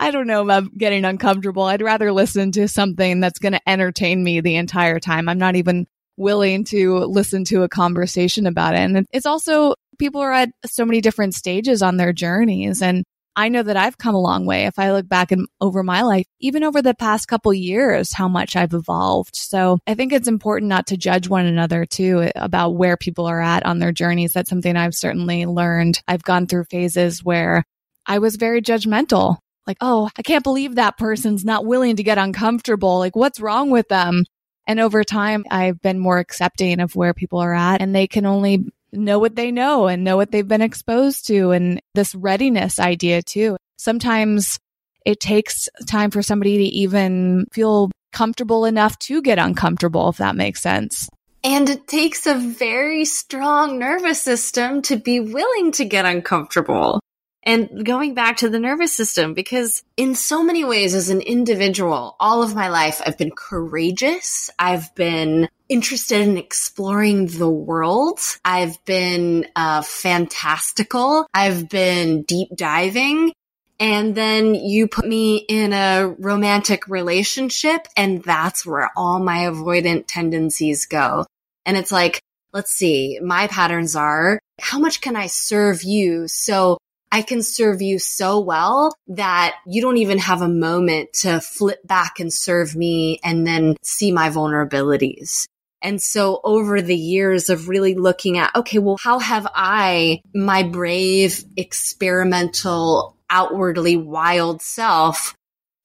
I 0.00 0.10
don't 0.10 0.26
know 0.26 0.48
I'm 0.48 0.70
getting 0.76 1.04
uncomfortable. 1.04 1.64
I'd 1.64 1.82
rather 1.82 2.12
listen 2.12 2.52
to 2.52 2.68
something 2.68 3.20
that's 3.20 3.38
going 3.38 3.52
to 3.52 3.68
entertain 3.68 4.22
me 4.22 4.40
the 4.40 4.56
entire 4.56 5.00
time. 5.00 5.28
I'm 5.28 5.38
not 5.38 5.56
even 5.56 5.86
willing 6.16 6.64
to 6.64 6.98
listen 6.98 7.44
to 7.44 7.62
a 7.62 7.68
conversation 7.68 8.46
about 8.46 8.74
it. 8.74 8.80
And 8.80 9.06
it's 9.12 9.26
also 9.26 9.74
people 9.98 10.20
are 10.20 10.32
at 10.32 10.50
so 10.66 10.84
many 10.84 11.00
different 11.00 11.34
stages 11.34 11.82
on 11.82 11.96
their 11.96 12.12
journeys. 12.12 12.82
And 12.82 13.04
I 13.38 13.50
know 13.50 13.62
that 13.62 13.76
I've 13.76 13.96
come 13.96 14.16
a 14.16 14.20
long 14.20 14.46
way. 14.46 14.64
If 14.66 14.80
I 14.80 14.90
look 14.90 15.08
back 15.08 15.30
and 15.30 15.46
over 15.60 15.84
my 15.84 16.02
life, 16.02 16.26
even 16.40 16.64
over 16.64 16.82
the 16.82 16.92
past 16.92 17.28
couple 17.28 17.54
years, 17.54 18.12
how 18.12 18.26
much 18.26 18.56
I've 18.56 18.74
evolved. 18.74 19.36
So 19.36 19.78
I 19.86 19.94
think 19.94 20.12
it's 20.12 20.26
important 20.26 20.68
not 20.68 20.88
to 20.88 20.96
judge 20.96 21.28
one 21.28 21.46
another 21.46 21.86
too 21.86 22.24
eh, 22.24 22.32
about 22.34 22.70
where 22.70 22.96
people 22.96 23.26
are 23.26 23.40
at 23.40 23.64
on 23.64 23.78
their 23.78 23.92
journeys. 23.92 24.32
That's 24.32 24.50
something 24.50 24.76
I've 24.76 24.96
certainly 24.96 25.46
learned. 25.46 26.02
I've 26.08 26.24
gone 26.24 26.48
through 26.48 26.64
phases 26.64 27.22
where 27.22 27.62
I 28.04 28.18
was 28.18 28.34
very 28.34 28.60
judgmental. 28.60 29.36
Like, 29.68 29.76
oh, 29.80 30.10
I 30.16 30.22
can't 30.22 30.42
believe 30.42 30.74
that 30.74 30.98
person's 30.98 31.44
not 31.44 31.64
willing 31.64 31.94
to 31.94 32.02
get 32.02 32.18
uncomfortable. 32.18 32.98
Like, 32.98 33.14
what's 33.14 33.38
wrong 33.38 33.70
with 33.70 33.86
them? 33.86 34.24
And 34.66 34.80
over 34.80 35.04
time, 35.04 35.44
I've 35.48 35.80
been 35.80 36.00
more 36.00 36.18
accepting 36.18 36.80
of 36.80 36.96
where 36.96 37.14
people 37.14 37.38
are 37.38 37.54
at 37.54 37.80
and 37.80 37.94
they 37.94 38.08
can 38.08 38.26
only 38.26 38.66
know 38.92 39.18
what 39.18 39.36
they 39.36 39.50
know 39.50 39.86
and 39.86 40.04
know 40.04 40.16
what 40.16 40.30
they've 40.30 40.46
been 40.46 40.62
exposed 40.62 41.26
to 41.26 41.50
and 41.50 41.80
this 41.94 42.14
readiness 42.14 42.78
idea 42.78 43.22
too. 43.22 43.56
Sometimes 43.76 44.58
it 45.04 45.20
takes 45.20 45.68
time 45.86 46.10
for 46.10 46.22
somebody 46.22 46.58
to 46.58 46.64
even 46.64 47.46
feel 47.52 47.90
comfortable 48.12 48.64
enough 48.64 48.98
to 48.98 49.22
get 49.22 49.38
uncomfortable, 49.38 50.08
if 50.08 50.16
that 50.16 50.36
makes 50.36 50.60
sense. 50.60 51.08
And 51.44 51.70
it 51.70 51.86
takes 51.86 52.26
a 52.26 52.34
very 52.34 53.04
strong 53.04 53.78
nervous 53.78 54.20
system 54.20 54.82
to 54.82 54.96
be 54.96 55.20
willing 55.20 55.72
to 55.72 55.84
get 55.84 56.04
uncomfortable. 56.04 57.00
And 57.48 57.86
going 57.86 58.12
back 58.12 58.36
to 58.38 58.50
the 58.50 58.58
nervous 58.58 58.92
system, 58.92 59.32
because 59.32 59.82
in 59.96 60.14
so 60.14 60.44
many 60.44 60.64
ways 60.64 60.94
as 60.94 61.08
an 61.08 61.22
individual, 61.22 62.14
all 62.20 62.42
of 62.42 62.54
my 62.54 62.68
life, 62.68 63.00
I've 63.06 63.16
been 63.16 63.30
courageous. 63.34 64.50
I've 64.58 64.94
been 64.94 65.48
interested 65.66 66.20
in 66.20 66.36
exploring 66.36 67.28
the 67.28 67.48
world. 67.48 68.20
I've 68.44 68.84
been 68.84 69.46
uh, 69.56 69.80
fantastical. 69.80 71.26
I've 71.32 71.70
been 71.70 72.24
deep 72.24 72.50
diving. 72.54 73.32
And 73.80 74.14
then 74.14 74.54
you 74.54 74.86
put 74.86 75.06
me 75.06 75.36
in 75.36 75.72
a 75.72 76.14
romantic 76.18 76.86
relationship 76.86 77.88
and 77.96 78.22
that's 78.22 78.66
where 78.66 78.90
all 78.94 79.20
my 79.20 79.44
avoidant 79.44 80.04
tendencies 80.06 80.84
go. 80.84 81.24
And 81.64 81.78
it's 81.78 81.92
like, 81.92 82.20
let's 82.52 82.72
see, 82.72 83.20
my 83.22 83.46
patterns 83.46 83.96
are 83.96 84.38
how 84.60 84.78
much 84.78 85.00
can 85.00 85.16
I 85.16 85.28
serve 85.28 85.82
you? 85.82 86.28
So 86.28 86.76
I 87.10 87.22
can 87.22 87.42
serve 87.42 87.80
you 87.82 87.98
so 87.98 88.40
well 88.40 88.94
that 89.08 89.56
you 89.66 89.80
don't 89.80 89.96
even 89.98 90.18
have 90.18 90.42
a 90.42 90.48
moment 90.48 91.12
to 91.20 91.40
flip 91.40 91.86
back 91.86 92.20
and 92.20 92.32
serve 92.32 92.76
me 92.76 93.20
and 93.24 93.46
then 93.46 93.76
see 93.82 94.12
my 94.12 94.30
vulnerabilities. 94.30 95.46
And 95.80 96.02
so 96.02 96.40
over 96.42 96.82
the 96.82 96.96
years 96.96 97.50
of 97.50 97.68
really 97.68 97.94
looking 97.94 98.36
at, 98.38 98.54
okay, 98.54 98.78
well, 98.78 98.98
how 99.00 99.18
have 99.20 99.46
I, 99.54 100.20
my 100.34 100.64
brave, 100.64 101.44
experimental, 101.56 103.16
outwardly 103.30 103.96
wild 103.96 104.60
self 104.62 105.34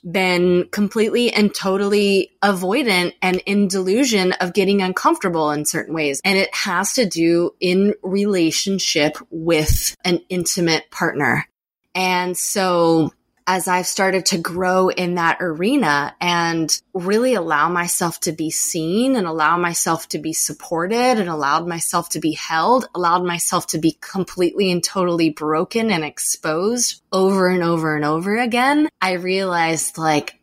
been 0.09 0.67
completely 0.71 1.31
and 1.31 1.53
totally 1.53 2.31
avoidant 2.43 3.13
and 3.21 3.37
in 3.45 3.67
delusion 3.67 4.33
of 4.33 4.53
getting 4.53 4.81
uncomfortable 4.81 5.51
in 5.51 5.65
certain 5.65 5.93
ways. 5.93 6.21
And 6.25 6.37
it 6.37 6.53
has 6.53 6.93
to 6.93 7.05
do 7.05 7.51
in 7.59 7.93
relationship 8.03 9.17
with 9.29 9.95
an 10.03 10.19
intimate 10.29 10.91
partner. 10.91 11.47
And 11.95 12.37
so 12.37 13.11
as 13.45 13.67
I've 13.67 13.86
started 13.86 14.27
to 14.27 14.38
grow 14.38 14.89
in 14.89 15.15
that 15.15 15.38
arena 15.41 16.15
and 16.21 16.82
really 16.93 17.34
allow 17.34 17.69
myself 17.69 18.19
to 18.21 18.32
be 18.32 18.49
seen 18.49 19.15
and 19.15 19.27
allow 19.27 19.58
myself 19.58 20.08
to 20.10 20.19
be 20.19 20.34
supported 20.34 21.19
and 21.19 21.29
allowed 21.29 21.67
myself 21.67 22.10
to 22.10 22.19
be 22.19 22.34
held, 22.34 22.88
allowed 22.95 23.23
myself 23.23 23.67
to 23.67 23.77
be 23.77 23.97
completely 23.99 24.71
and 24.71 24.84
totally 24.84 25.29
broken 25.29 25.91
and 25.91 26.03
exposed 26.03 27.01
over 27.12 27.49
and 27.49 27.63
over 27.63 27.95
and 27.95 28.06
over 28.06 28.38
again, 28.38 28.88
I 29.01 29.13
realized 29.13 29.97
like, 29.97 30.39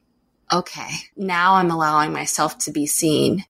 okay, 0.52 0.90
now 1.16 1.54
I'm 1.54 1.70
allowing 1.70 2.12
myself 2.12 2.58
to 2.58 2.72
be 2.72 2.86
seen. 2.86 3.44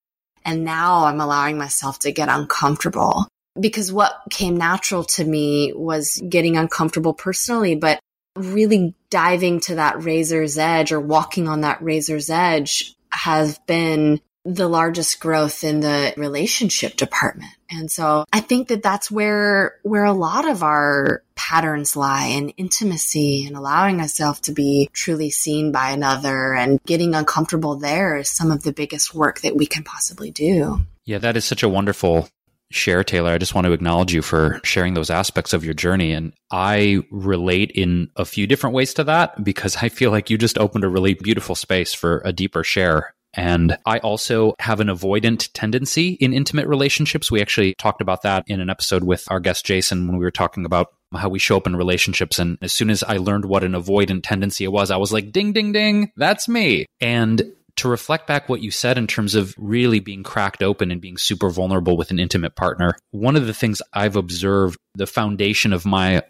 And 0.45 0.65
now 0.65 1.05
I'm 1.05 1.21
allowing 1.21 1.59
myself 1.59 1.99
to 2.01 2.13
get 2.13 2.29
uncomfortable 2.29 3.29
because 3.59 3.93
what 3.93 4.15
came 4.31 4.57
natural 4.57 5.05
to 5.05 5.25
me 5.25 5.73
was 5.75 6.23
getting 6.29 6.57
uncomfortable 6.57 7.15
personally, 7.15 7.75
but 7.75 8.01
really 8.37 8.95
diving 9.11 9.61
to 9.61 9.77
that 9.77 10.03
razor's 10.03 10.59
edge 10.59 10.93
or 10.93 11.01
walking 11.01 11.49
on 11.49 11.63
that 11.63 11.83
razor's 11.83 12.31
edge 12.31 12.95
has 13.11 13.59
been 13.67 14.21
the 14.45 14.69
largest 14.69 15.21
growth 15.21 15.65
in 15.65 15.81
the 15.81 16.15
relationship 16.17 16.97
department. 16.97 17.51
And 17.71 17.91
so 17.91 18.25
I 18.33 18.41
think 18.41 18.69
that 18.69 18.83
that's 18.83 19.11
where, 19.11 19.77
where 19.83 20.05
a 20.05 20.15
lot 20.15 20.49
of 20.49 20.63
our 20.63 21.23
patterns 21.35 21.95
lie 21.95 22.27
in 22.27 22.49
intimacy 22.51 23.47
and 23.47 23.57
allowing 23.57 24.01
ourselves 24.01 24.41
to 24.41 24.53
be 24.53 24.89
truly 24.93 25.31
seen 25.31 25.73
by 25.73 25.91
another 25.91 26.55
and 26.55 26.83
getting 26.85 27.15
uncomfortable 27.15 27.77
there 27.77 28.17
is 28.17 28.31
some 28.31 28.51
of 28.51 28.63
the 28.63 28.73
biggest 28.73 29.15
work 29.15 29.41
that 29.43 29.57
we 29.57 29.67
can 29.67 29.85
possibly 29.85 30.31
do. 30.31 30.81
Yeah, 31.05 31.19
that 31.19 31.37
is 31.37 31.45
such 31.45 31.63
a 31.63 31.69
wonderful 31.69 32.29
share, 32.71 33.05
Taylor. 33.05 33.31
I 33.31 33.39
just 33.39 33.55
want 33.55 33.67
to 33.67 33.73
acknowledge 33.73 34.13
you 34.13 34.23
for 34.23 34.61
sharing 34.65 34.95
those 34.95 35.11
aspects 35.11 35.53
of 35.53 35.65
your 35.65 35.75
journey. 35.75 36.13
And 36.13 36.33
I 36.51 37.03
relate 37.11 37.73
in 37.73 38.11
a 38.17 38.25
few 38.25 38.47
different 38.47 38.75
ways 38.75 38.95
to 38.95 39.05
that 39.05 39.43
because 39.43 39.77
I 39.77 39.89
feel 39.89 40.11
like 40.11 40.31
you 40.31 40.39
just 40.39 40.59
opened 40.59 40.85
a 40.85 40.89
really 40.89 41.15
beautiful 41.15 41.55
space 41.55 41.93
for 41.93 42.23
a 42.25 42.33
deeper 42.33 42.65
share. 42.65 43.15
And 43.35 43.77
I 43.87 43.99
also 43.99 44.55
have 44.59 44.81
an 44.81 44.89
avoidant 44.89 45.51
tendency 45.55 46.11
in 46.15 46.33
intimate 46.33 46.67
relationships. 46.67 47.31
We 47.31 47.41
actually 47.41 47.75
talked 47.75 48.01
about 48.01 48.23
that 48.23 48.45
in 48.49 48.61
an 48.61 48.71
episode 48.71 49.05
with 49.05 49.25
our 49.31 49.39
guest 49.39 49.65
Jason 49.65 50.09
when 50.09 50.17
we 50.17 50.25
were 50.25 50.33
talking 50.33 50.65
about 50.65 50.89
how 51.15 51.29
we 51.29 51.39
show 51.39 51.57
up 51.57 51.67
in 51.67 51.77
relationships. 51.77 52.39
And 52.39 52.59
as 52.63 52.73
soon 52.73 52.91
as 52.91 53.03
I 53.03 53.19
learned 53.19 53.45
what 53.45 53.65
an 53.65 53.73
avoidant 53.73 54.23
tendency 54.25 54.65
it 54.65 54.73
was, 54.73 54.91
I 54.91 54.97
was 54.97 55.13
like, 55.13 55.33
ding, 55.33 55.53
ding, 55.53 55.73
ding, 55.73 56.13
that's 56.17 56.49
me. 56.49 56.87
And 57.01 57.43
to 57.81 57.89
reflect 57.89 58.27
back 58.27 58.49
what 58.49 58.63
you 58.63 58.71
said 58.71 58.99
in 58.99 59.07
terms 59.07 59.35
of 59.35 59.55
really 59.59 60.01
being 60.01 60.23
cracked 60.23 60.63
open 60.63 60.91
and 60.91 61.01
being 61.01 61.17
super 61.17 61.51
vulnerable 61.51 61.97
with 61.97 62.11
an 62.11 62.19
intimate 62.19 62.55
partner, 62.55 62.97
one 63.11 63.37
of 63.37 63.47
the 63.47 63.55
things 63.55 63.83
I've 63.93 64.17
observed, 64.17 64.79
the 64.95 65.07
foundation 65.07 65.73
of 65.73 65.87
my 65.87 66.23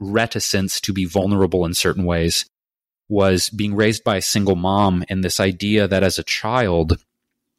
reticence 0.00 0.80
to 0.82 0.92
be 0.92 1.04
vulnerable 1.04 1.64
in 1.64 1.74
certain 1.74 2.04
ways 2.04 2.44
was 3.08 3.48
being 3.50 3.74
raised 3.74 4.04
by 4.04 4.16
a 4.16 4.22
single 4.22 4.56
mom 4.56 5.04
and 5.08 5.22
this 5.22 5.40
idea 5.40 5.88
that 5.88 6.02
as 6.02 6.18
a 6.18 6.24
child, 6.24 6.98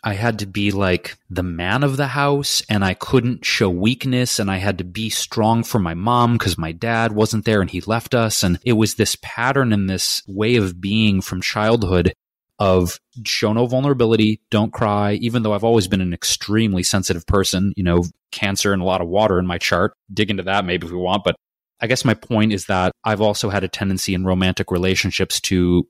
I 0.03 0.13
had 0.13 0.39
to 0.39 0.45
be 0.45 0.71
like 0.71 1.17
the 1.29 1.43
man 1.43 1.83
of 1.83 1.97
the 1.97 2.07
house 2.07 2.61
and 2.69 2.83
I 2.83 2.93
couldn't 2.93 3.45
show 3.45 3.69
weakness 3.69 4.37
and 4.37 4.51
I 4.51 4.57
had 4.57 4.77
to 4.79 4.83
be 4.83 5.09
strong 5.09 5.63
for 5.63 5.79
my 5.79 5.93
mom 5.93 6.33
because 6.33 6.57
my 6.57 6.71
dad 6.71 7.13
wasn't 7.13 7.45
there 7.45 7.61
and 7.61 7.69
he 7.69 7.81
left 7.81 8.13
us. 8.13 8.43
And 8.43 8.59
it 8.63 8.73
was 8.73 8.95
this 8.95 9.17
pattern 9.21 9.71
and 9.71 9.89
this 9.89 10.21
way 10.27 10.55
of 10.57 10.81
being 10.81 11.21
from 11.21 11.41
childhood 11.41 12.13
of 12.59 12.99
show 13.25 13.51
no 13.53 13.65
vulnerability, 13.65 14.41
don't 14.51 14.71
cry, 14.71 15.13
even 15.13 15.43
though 15.43 15.53
I've 15.53 15.63
always 15.63 15.87
been 15.87 16.01
an 16.01 16.13
extremely 16.13 16.83
sensitive 16.83 17.25
person, 17.25 17.73
you 17.75 17.83
know, 17.83 18.03
cancer 18.31 18.73
and 18.73 18.81
a 18.81 18.85
lot 18.85 19.01
of 19.01 19.07
water 19.07 19.39
in 19.39 19.47
my 19.47 19.57
chart. 19.57 19.93
Dig 20.13 20.29
into 20.29 20.43
that 20.43 20.65
maybe 20.65 20.85
if 20.85 20.91
we 20.91 20.97
want. 20.97 21.23
But 21.23 21.35
I 21.81 21.87
guess 21.87 22.05
my 22.05 22.13
point 22.13 22.53
is 22.53 22.67
that 22.67 22.91
I've 23.03 23.21
also 23.21 23.49
had 23.49 23.63
a 23.63 23.67
tendency 23.67 24.13
in 24.13 24.25
romantic 24.25 24.71
relationships 24.71 25.41
to 25.41 25.87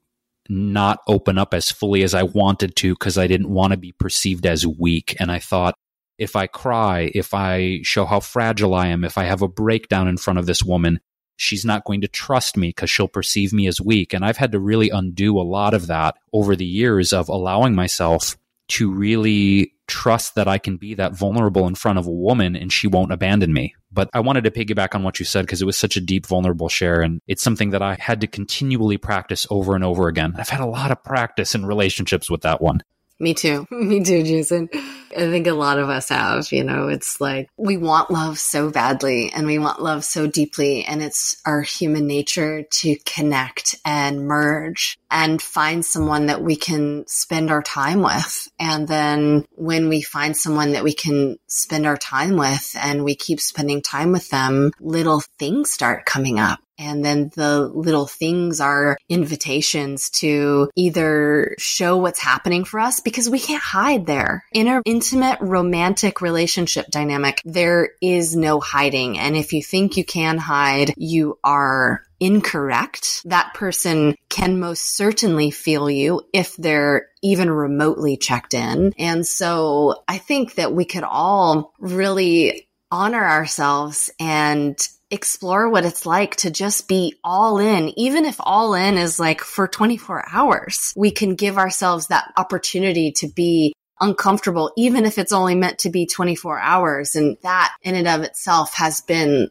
not 0.49 0.99
open 1.07 1.37
up 1.37 1.53
as 1.53 1.71
fully 1.71 2.03
as 2.03 2.13
I 2.13 2.23
wanted 2.23 2.75
to 2.77 2.93
because 2.93 3.17
I 3.17 3.27
didn't 3.27 3.49
want 3.49 3.71
to 3.71 3.77
be 3.77 3.93
perceived 3.93 4.45
as 4.45 4.65
weak. 4.65 5.15
And 5.19 5.31
I 5.31 5.39
thought, 5.39 5.75
if 6.17 6.35
I 6.35 6.47
cry, 6.47 7.11
if 7.13 7.33
I 7.33 7.79
show 7.83 8.05
how 8.05 8.19
fragile 8.19 8.73
I 8.73 8.87
am, 8.87 9.03
if 9.03 9.17
I 9.17 9.23
have 9.23 9.41
a 9.41 9.47
breakdown 9.47 10.07
in 10.07 10.17
front 10.17 10.39
of 10.39 10.45
this 10.45 10.63
woman, 10.63 10.99
she's 11.35 11.65
not 11.65 11.85
going 11.85 12.01
to 12.01 12.07
trust 12.07 12.57
me 12.57 12.69
because 12.69 12.89
she'll 12.89 13.07
perceive 13.07 13.53
me 13.53 13.67
as 13.67 13.81
weak. 13.81 14.13
And 14.13 14.25
I've 14.25 14.37
had 14.37 14.51
to 14.51 14.59
really 14.59 14.89
undo 14.89 15.39
a 15.39 15.43
lot 15.43 15.73
of 15.73 15.87
that 15.87 16.15
over 16.31 16.55
the 16.55 16.65
years 16.65 17.13
of 17.13 17.29
allowing 17.29 17.75
myself 17.75 18.37
to 18.69 18.91
really 18.91 19.73
trust 19.87 20.35
that 20.35 20.47
I 20.47 20.57
can 20.57 20.77
be 20.77 20.93
that 20.95 21.13
vulnerable 21.13 21.67
in 21.67 21.75
front 21.75 21.99
of 21.99 22.07
a 22.07 22.11
woman 22.11 22.55
and 22.55 22.71
she 22.71 22.87
won't 22.87 23.11
abandon 23.11 23.53
me. 23.53 23.75
But 23.91 24.09
I 24.13 24.21
wanted 24.21 24.45
to 24.45 24.51
piggyback 24.51 24.95
on 24.95 25.03
what 25.03 25.19
you 25.19 25.25
said 25.25 25.45
because 25.45 25.61
it 25.61 25.65
was 25.65 25.77
such 25.77 25.97
a 25.97 26.01
deep, 26.01 26.25
vulnerable 26.25 26.69
share. 26.69 27.01
And 27.01 27.21
it's 27.27 27.43
something 27.43 27.71
that 27.71 27.81
I 27.81 27.97
had 27.99 28.21
to 28.21 28.27
continually 28.27 28.97
practice 28.97 29.45
over 29.49 29.75
and 29.75 29.83
over 29.83 30.07
again. 30.07 30.33
I've 30.37 30.49
had 30.49 30.61
a 30.61 30.65
lot 30.65 30.91
of 30.91 31.03
practice 31.03 31.53
in 31.53 31.65
relationships 31.65 32.29
with 32.29 32.41
that 32.41 32.61
one. 32.61 32.81
Me 33.23 33.33
too. 33.33 33.65
Me 33.71 34.03
too, 34.03 34.21
Jason. 34.23 34.69
I 34.73 35.29
think 35.29 35.47
a 35.47 35.53
lot 35.53 35.79
of 35.79 35.87
us 35.87 36.09
have, 36.09 36.51
you 36.51 36.65
know, 36.65 36.89
it's 36.89 37.21
like 37.21 37.49
we 37.55 37.77
want 37.77 38.11
love 38.11 38.37
so 38.37 38.69
badly 38.69 39.31
and 39.31 39.47
we 39.47 39.59
want 39.59 39.81
love 39.81 40.03
so 40.03 40.27
deeply. 40.27 40.83
And 40.83 41.01
it's 41.01 41.37
our 41.45 41.61
human 41.61 42.05
nature 42.05 42.63
to 42.63 42.97
connect 43.05 43.75
and 43.85 44.27
merge 44.27 44.97
and 45.09 45.41
find 45.41 45.85
someone 45.85 46.25
that 46.25 46.43
we 46.43 46.57
can 46.57 47.05
spend 47.07 47.49
our 47.49 47.63
time 47.63 48.01
with. 48.01 48.49
And 48.59 48.89
then 48.89 49.45
when 49.51 49.87
we 49.87 50.01
find 50.01 50.35
someone 50.35 50.73
that 50.73 50.83
we 50.83 50.93
can 50.93 51.37
spend 51.47 51.85
our 51.87 51.97
time 51.97 52.35
with 52.35 52.75
and 52.77 53.05
we 53.05 53.15
keep 53.15 53.39
spending 53.39 53.81
time 53.81 54.11
with 54.11 54.29
them, 54.31 54.71
little 54.81 55.21
things 55.39 55.71
start 55.71 56.05
coming 56.05 56.39
up. 56.39 56.59
And 56.77 57.03
then 57.03 57.31
the 57.35 57.61
little 57.67 58.07
things 58.07 58.59
are 58.59 58.97
invitations 59.09 60.09
to 60.11 60.69
either 60.75 61.55
show 61.59 61.97
what's 61.97 62.19
happening 62.19 62.65
for 62.65 62.79
us 62.79 62.99
because 62.99 63.29
we 63.29 63.39
can't 63.39 63.61
hide 63.61 64.05
there. 64.05 64.43
In 64.53 64.67
an 64.67 64.81
intimate 64.85 65.39
romantic 65.41 66.21
relationship 66.21 66.87
dynamic, 66.89 67.41
there 67.45 67.89
is 68.01 68.35
no 68.35 68.59
hiding. 68.59 69.19
And 69.19 69.35
if 69.35 69.53
you 69.53 69.61
think 69.61 69.97
you 69.97 70.05
can 70.05 70.37
hide, 70.37 70.93
you 70.97 71.39
are 71.43 72.03
incorrect. 72.19 73.21
That 73.25 73.53
person 73.53 74.15
can 74.29 74.59
most 74.59 74.95
certainly 74.95 75.51
feel 75.51 75.89
you 75.89 76.21
if 76.31 76.55
they're 76.55 77.09
even 77.21 77.51
remotely 77.51 78.17
checked 78.17 78.53
in. 78.53 78.93
And 78.97 79.27
so 79.27 80.03
I 80.07 80.17
think 80.17 80.55
that 80.55 80.73
we 80.73 80.85
could 80.85 81.03
all 81.03 81.73
really 81.79 82.69
honor 82.89 83.25
ourselves 83.25 84.09
and 84.19 84.77
explore 85.13 85.69
what 85.69 85.85
it's 85.85 86.05
like 86.05 86.35
to 86.37 86.51
just 86.51 86.87
be 86.87 87.15
all 87.23 87.59
in, 87.59 87.97
even 87.97 88.25
if 88.25 88.35
all 88.39 88.73
in 88.73 88.97
is 88.97 89.19
like 89.19 89.41
for 89.41 89.67
24 89.67 90.25
hours. 90.31 90.93
We 90.95 91.11
can 91.11 91.35
give 91.35 91.57
ourselves 91.57 92.07
that 92.07 92.33
opportunity 92.35 93.11
to 93.17 93.27
be 93.27 93.73
uncomfortable, 93.99 94.71
even 94.75 95.05
if 95.05 95.17
it's 95.17 95.31
only 95.31 95.55
meant 95.55 95.79
to 95.79 95.89
be 95.89 96.05
24 96.05 96.59
hours. 96.59 97.15
And 97.15 97.37
that 97.43 97.73
in 97.83 97.95
and 97.95 98.07
of 98.07 98.21
itself 98.21 98.73
has 98.73 99.01
been 99.01 99.49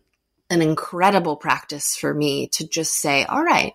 an 0.51 0.61
incredible 0.61 1.37
practice 1.37 1.97
for 1.97 2.13
me 2.13 2.49
to 2.49 2.69
just 2.69 2.95
say, 2.95 3.25
all 3.25 3.43
right, 3.43 3.73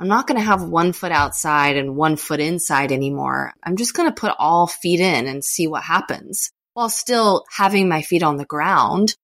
I'm 0.00 0.08
not 0.08 0.26
going 0.26 0.38
to 0.38 0.44
have 0.44 0.62
one 0.62 0.92
foot 0.92 1.12
outside 1.12 1.76
and 1.76 1.96
one 1.96 2.16
foot 2.16 2.40
inside 2.40 2.92
anymore. 2.92 3.52
I'm 3.62 3.76
just 3.76 3.94
going 3.94 4.08
to 4.08 4.20
put 4.20 4.34
all 4.38 4.66
feet 4.66 5.00
in 5.00 5.26
and 5.26 5.44
see 5.44 5.66
what 5.66 5.82
happens 5.82 6.50
while 6.74 6.90
still 6.90 7.44
having 7.50 7.88
my 7.88 8.02
feet 8.02 8.22
on 8.22 8.36
the 8.36 8.44
ground. 8.44 9.14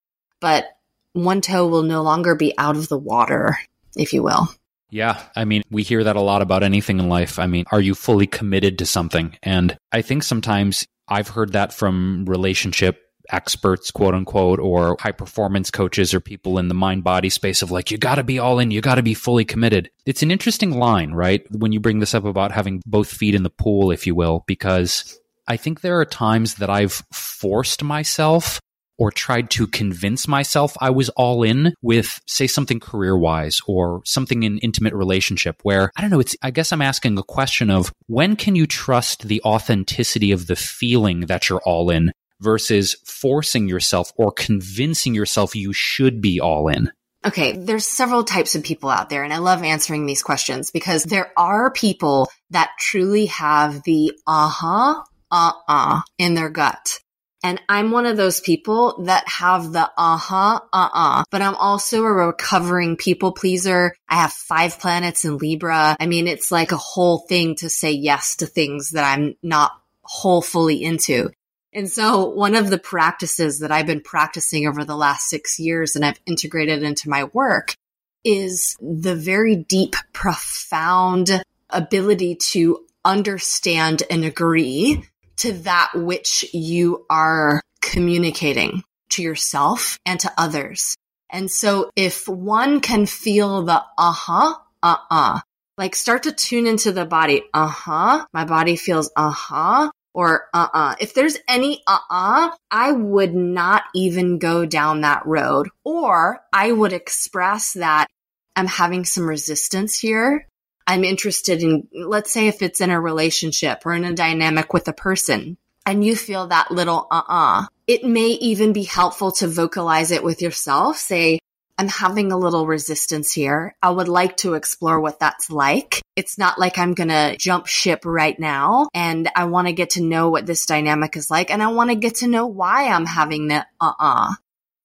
But 0.41 0.67
one 1.13 1.41
toe 1.41 1.67
will 1.67 1.83
no 1.83 2.03
longer 2.03 2.35
be 2.35 2.57
out 2.59 2.77
of 2.77 2.89
the 2.89 2.99
water, 2.99 3.59
if 3.97 4.13
you 4.13 4.23
will. 4.23 4.49
Yeah. 4.91 5.23
I 5.35 5.47
mean, 5.47 5.63
we 5.71 5.83
hear 5.83 6.05
that 6.05 6.17
a 6.17 6.21
lot 6.21 6.43
about 6.43 6.63
anything 6.63 6.99
in 6.99 7.09
life. 7.09 7.39
I 7.39 7.47
mean, 7.47 7.65
are 7.73 7.81
you 7.81 7.95
fully 7.95 8.27
committed 8.27 8.79
to 8.79 8.87
something? 8.87 9.37
And 9.43 9.77
I 9.91 10.03
think 10.03 10.23
sometimes 10.23 10.87
I've 11.09 11.29
heard 11.29 11.53
that 11.53 11.73
from 11.73 12.27
relationship 12.27 13.01
experts, 13.31 13.91
quote 13.91 14.15
unquote, 14.15 14.61
or 14.61 14.97
high 15.01 15.13
performance 15.13 15.71
coaches 15.71 16.13
or 16.13 16.21
people 16.21 16.59
in 16.59 16.69
the 16.69 16.75
mind 16.75 17.05
body 17.05 17.31
space 17.31 17.63
of 17.63 17.71
like, 17.71 17.91
you 17.91 17.97
got 17.97 18.17
to 18.17 18.25
be 18.25 18.39
all 18.39 18.59
in, 18.59 18.71
you 18.71 18.83
got 18.83 18.97
to 18.97 19.03
be 19.03 19.15
fully 19.15 19.47
committed. 19.47 19.91
It's 20.05 20.23
an 20.23 20.31
interesting 20.31 20.73
line, 20.73 21.13
right? 21.13 21.43
When 21.51 21.73
you 21.73 21.81
bring 21.81 22.01
this 22.01 22.15
up 22.15 22.25
about 22.25 22.53
having 22.53 22.83
both 22.85 23.11
feet 23.11 23.35
in 23.35 23.45
the 23.45 23.51
pool, 23.51 23.93
if 23.93 24.07
you 24.07 24.15
will, 24.15 24.45
because 24.47 25.19
I 25.47 25.57
think 25.57 25.81
there 25.81 26.01
are 26.01 26.05
times 26.05 26.57
that 26.57 26.69
I've 26.69 27.03
forced 27.13 27.83
myself 27.83 28.61
or 29.03 29.11
tried 29.11 29.51
to 29.51 29.67
convince 29.67 30.29
myself 30.29 30.77
I 30.81 30.91
was 30.91 31.09
all 31.09 31.43
in 31.43 31.75
with, 31.83 32.21
say, 32.29 32.47
something 32.47 32.79
career 32.79 33.19
wise 33.19 33.61
or 33.67 34.01
something 34.05 34.45
in 34.45 34.59
intimate 34.59 34.95
relationship 34.95 35.59
where 35.65 35.91
I 35.97 36.03
don't 36.03 36.11
know, 36.11 36.21
it's, 36.21 36.37
I 36.41 36.53
guess 36.53 36.71
I'm 36.71 36.83
asking 36.83 37.19
a 37.19 37.25
question 37.25 37.69
of 37.69 37.93
when 38.07 38.37
can 38.37 38.55
you 38.55 38.65
trust 38.65 39.27
the 39.27 39.43
authenticity 39.43 40.31
of 40.31 40.47
the 40.47 40.55
feeling 40.55 41.23
that 41.23 41.49
you're 41.49 41.61
all 41.67 41.91
in 41.91 42.13
versus 42.39 42.95
forcing 43.05 43.69
yourself 43.69 44.13
or 44.15 44.31
convincing 44.31 45.17
yourself 45.17 45.57
you 45.57 45.73
should 45.73 46.21
be 46.21 46.39
all 46.39 46.69
in? 46.69 46.93
Okay, 47.25 47.57
there's 47.57 47.89
several 47.89 48.23
types 48.23 48.55
of 48.55 48.63
people 48.63 48.89
out 48.89 49.11
there, 49.11 49.25
and 49.25 49.33
I 49.33 49.39
love 49.39 49.65
answering 49.65 50.07
these 50.07 50.23
questions 50.23 50.71
because 50.71 51.03
there 51.03 51.33
are 51.37 51.73
people 51.73 52.31
that 52.51 52.71
truly 52.79 53.27
have 53.27 53.83
the 53.83 54.13
uh 54.29 54.49
huh, 54.49 55.03
uh 55.33 55.53
uh 55.67 56.01
in 56.19 56.35
their 56.35 56.51
gut. 56.51 57.01
And 57.43 57.61
I'm 57.69 57.91
one 57.91 58.07
of 58.07 58.17
those 58.17 58.41
people 58.41 59.03
that 59.05 59.27
have 59.27 59.73
the 59.73 59.91
uh-huh, 59.97 60.61
uh-uh, 60.73 61.25
but 61.31 61.43
I'm 61.43 61.57
also 61.57 62.05
a 62.05 62.13
recovering 62.13 62.97
people 62.97 63.33
pleaser. 63.33 63.95
I 64.09 64.17
have 64.17 64.33
five 64.33 64.79
planets 64.79 65.25
in 65.25 65.39
Libra. 65.39 65.97
I 65.99 66.07
mean, 66.07 66.29
it's 66.29 66.53
like 66.53 66.71
a 66.71 66.77
whole 66.77 67.19
thing 67.29 67.57
to 67.57 67.69
say 67.69 67.93
yes 67.93 68.37
to 68.37 68.47
things 68.47 68.91
that 68.91 69.05
I'm 69.05 69.35
not 69.43 69.73
whole 70.05 70.43
fully 70.43 70.83
into. 70.83 71.31
And 71.73 71.91
so 71.91 72.29
one 72.29 72.55
of 72.55 72.71
the 72.71 72.79
practices 72.79 73.61
that 73.61 73.73
I've 73.73 73.87
been 73.87 74.03
practicing 74.03 74.69
over 74.69 74.85
the 74.85 74.97
last 74.97 75.29
six 75.29 75.59
years 75.59 75.97
and 75.97 76.05
I've 76.05 76.21
integrated 76.27 76.83
into 76.83 77.09
my 77.09 77.25
work 77.25 77.77
is 78.25 78.77
the 78.81 79.17
very 79.17 79.57
deep, 79.57 79.97
profound 80.13 81.43
ability 81.71 82.37
to 82.37 82.85
understand 83.05 84.03
and 84.11 84.25
agree 84.25 85.05
to 85.39 85.53
that 85.53 85.93
which 85.95 86.45
you 86.53 87.07
are 87.11 87.61
communicating 87.81 88.83
to 89.11 89.23
yourself 89.23 89.99
and 90.07 90.19
to 90.21 90.33
others. 90.39 90.97
And 91.31 91.51
so 91.51 91.91
if 91.97 92.29
one 92.29 92.81
can 92.81 93.07
feel 93.07 93.63
the 93.63 93.83
uh 93.99 94.13
huh, 94.13 94.55
uh 94.83 94.97
uh, 95.11 95.41
like 95.79 95.95
start 95.95 96.25
to 96.25 96.33
tune 96.33 96.67
into 96.67 96.93
the 96.93 97.07
body, 97.07 97.43
uh 97.55 97.67
huh, 97.67 98.27
my 98.33 98.45
body 98.45 98.77
feels 98.77 99.11
uh 99.17 99.31
huh, 99.31 99.91
or 100.15 100.49
uh 100.53 100.69
uh. 100.73 100.95
If 101.01 101.15
there's 101.15 101.39
any 101.49 101.83
uh 101.87 101.99
uh, 102.11 102.51
I 102.71 102.93
would 102.93 103.35
not 103.35 103.85
even 103.95 104.39
go 104.39 104.67
down 104.67 105.01
that 105.01 105.25
road. 105.27 105.69
Or 105.85 106.41
I 106.53 106.71
would 106.71 106.93
express 106.93 107.73
that 107.75 108.07
I'm 108.55 108.67
having 108.67 109.05
some 109.05 109.27
resistance 109.27 109.99
here. 109.99 110.47
I'm 110.93 111.05
interested 111.05 111.63
in, 111.63 111.89
let's 111.95 112.31
say 112.31 112.49
if 112.49 112.61
it's 112.61 112.83
in 112.83 112.91
a 112.91 113.01
relationship 113.01 113.87
or 113.87 113.95
in 113.95 114.05
a 114.05 114.13
dynamic 114.13 114.75
with 114.75 114.87
a 114.89 114.93
person 114.93 115.57
and 115.87 116.05
you 116.05 116.15
feel 116.15 116.49
that 116.49 116.71
little 116.71 117.07
uh-uh, 117.11 117.65
it 117.87 118.05
may 118.05 118.29
even 118.29 118.75
be 118.75 118.83
helpful 118.83 119.33
to 119.33 119.49
vocalize 119.49 120.11
it 120.11 120.23
with 120.23 120.43
yourself. 120.43 120.99
Say, 120.99 121.39
I'm 121.79 121.89
having 121.89 122.31
a 122.31 122.37
little 122.37 122.67
resistance 122.67 123.33
here. 123.33 123.75
I 123.83 123.89
would 123.89 124.09
like 124.09 124.37
to 124.39 124.53
explore 124.53 125.01
what 125.01 125.19
that's 125.19 125.49
like. 125.49 126.03
It's 126.15 126.37
not 126.37 126.59
like 126.59 126.77
I'm 126.77 126.93
going 126.93 127.09
to 127.09 127.37
jump 127.39 127.69
ship 127.69 128.03
right 128.05 128.39
now. 128.39 128.91
And 128.93 129.31
I 129.35 129.47
want 129.47 129.69
to 129.69 129.73
get 129.73 129.91
to 129.91 130.03
know 130.03 130.29
what 130.29 130.45
this 130.45 130.67
dynamic 130.67 131.17
is 131.17 131.31
like. 131.31 131.51
And 131.51 131.63
I 131.63 131.69
want 131.69 131.89
to 131.89 131.97
get 131.97 132.17
to 132.17 132.29
know 132.29 132.47
why 132.47 132.89
I'm 132.89 133.07
having 133.07 133.49
the 133.49 133.67
uh-uh 133.81 134.35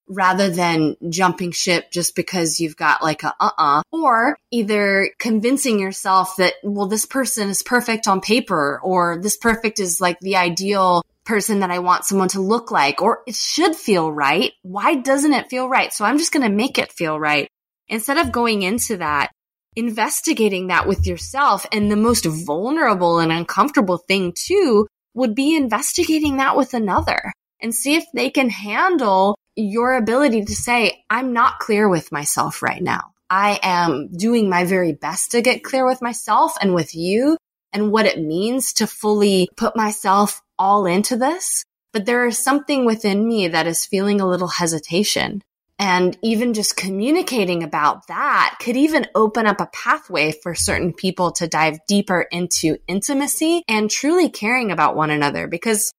rather 0.07 0.49
than 0.49 0.95
jumping 1.09 1.51
ship 1.51 1.91
just 1.91 2.15
because 2.15 2.59
you've 2.59 2.75
got 2.75 3.03
like 3.03 3.23
a 3.23 3.33
uh-uh 3.39 3.81
or 3.91 4.37
either 4.51 5.09
convincing 5.19 5.79
yourself 5.79 6.35
that 6.37 6.53
well 6.63 6.87
this 6.87 7.05
person 7.05 7.49
is 7.49 7.61
perfect 7.63 8.07
on 8.07 8.21
paper 8.21 8.79
or 8.83 9.19
this 9.21 9.37
perfect 9.37 9.79
is 9.79 9.99
like 9.99 10.19
the 10.21 10.37
ideal 10.37 11.03
person 11.25 11.59
that 11.59 11.71
I 11.71 11.79
want 11.79 12.05
someone 12.05 12.29
to 12.29 12.41
look 12.41 12.71
like 12.71 13.01
or 13.01 13.21
it 13.27 13.35
should 13.35 13.75
feel 13.75 14.11
right 14.11 14.53
why 14.61 14.95
doesn't 14.95 15.33
it 15.33 15.49
feel 15.49 15.67
right 15.67 15.91
so 15.91 16.05
I'm 16.05 16.17
just 16.17 16.31
going 16.31 16.49
to 16.49 16.55
make 16.55 16.77
it 16.77 16.91
feel 16.93 17.19
right 17.19 17.49
instead 17.89 18.17
of 18.17 18.31
going 18.31 18.61
into 18.61 18.97
that 18.97 19.31
investigating 19.77 20.67
that 20.67 20.87
with 20.87 21.05
yourself. 21.05 21.65
And 21.71 21.89
the 21.89 21.95
most 21.95 22.25
vulnerable 22.25 23.19
and 23.19 23.31
uncomfortable 23.31 23.99
thing 23.99 24.33
too 24.35 24.87
would 25.13 25.35
be 25.35 25.55
investigating 25.55 26.37
that 26.37 26.57
with 26.57 26.73
another 26.73 27.31
and 27.61 27.73
see 27.73 27.95
if 27.95 28.03
they 28.13 28.29
can 28.29 28.49
handle 28.49 29.37
your 29.57 29.95
ability 29.95 30.45
to 30.45 30.55
say, 30.55 31.03
I'm 31.09 31.33
not 31.33 31.59
clear 31.59 31.89
with 31.89 32.11
myself 32.11 32.61
right 32.61 32.81
now. 32.81 33.13
I 33.29 33.59
am 33.61 34.09
doing 34.15 34.49
my 34.49 34.63
very 34.63 34.93
best 34.93 35.31
to 35.31 35.41
get 35.41 35.63
clear 35.63 35.85
with 35.85 36.01
myself 36.01 36.53
and 36.61 36.73
with 36.73 36.95
you 36.95 37.37
and 37.73 37.91
what 37.91 38.05
it 38.05 38.21
means 38.21 38.73
to 38.73 38.87
fully 38.87 39.49
put 39.57 39.75
myself 39.75 40.41
all 40.57 40.85
into 40.85 41.17
this. 41.17 41.65
But 41.91 42.05
there 42.05 42.25
is 42.27 42.37
something 42.37 42.85
within 42.85 43.27
me 43.27 43.49
that 43.49 43.67
is 43.67 43.85
feeling 43.85 44.21
a 44.21 44.27
little 44.27 44.47
hesitation. 44.47 45.41
And 45.79 46.17
even 46.23 46.53
just 46.53 46.75
communicating 46.75 47.63
about 47.63 48.07
that 48.07 48.57
could 48.59 48.77
even 48.77 49.07
open 49.13 49.45
up 49.45 49.61
a 49.61 49.69
pathway 49.73 50.31
for 50.31 50.55
certain 50.55 50.93
people 50.93 51.31
to 51.33 51.47
dive 51.47 51.79
deeper 51.87 52.25
into 52.31 52.77
intimacy 52.87 53.63
and 53.67 53.89
truly 53.89 54.29
caring 54.29 54.71
about 54.71 54.95
one 54.95 55.11
another. 55.11 55.47
Because 55.47 55.91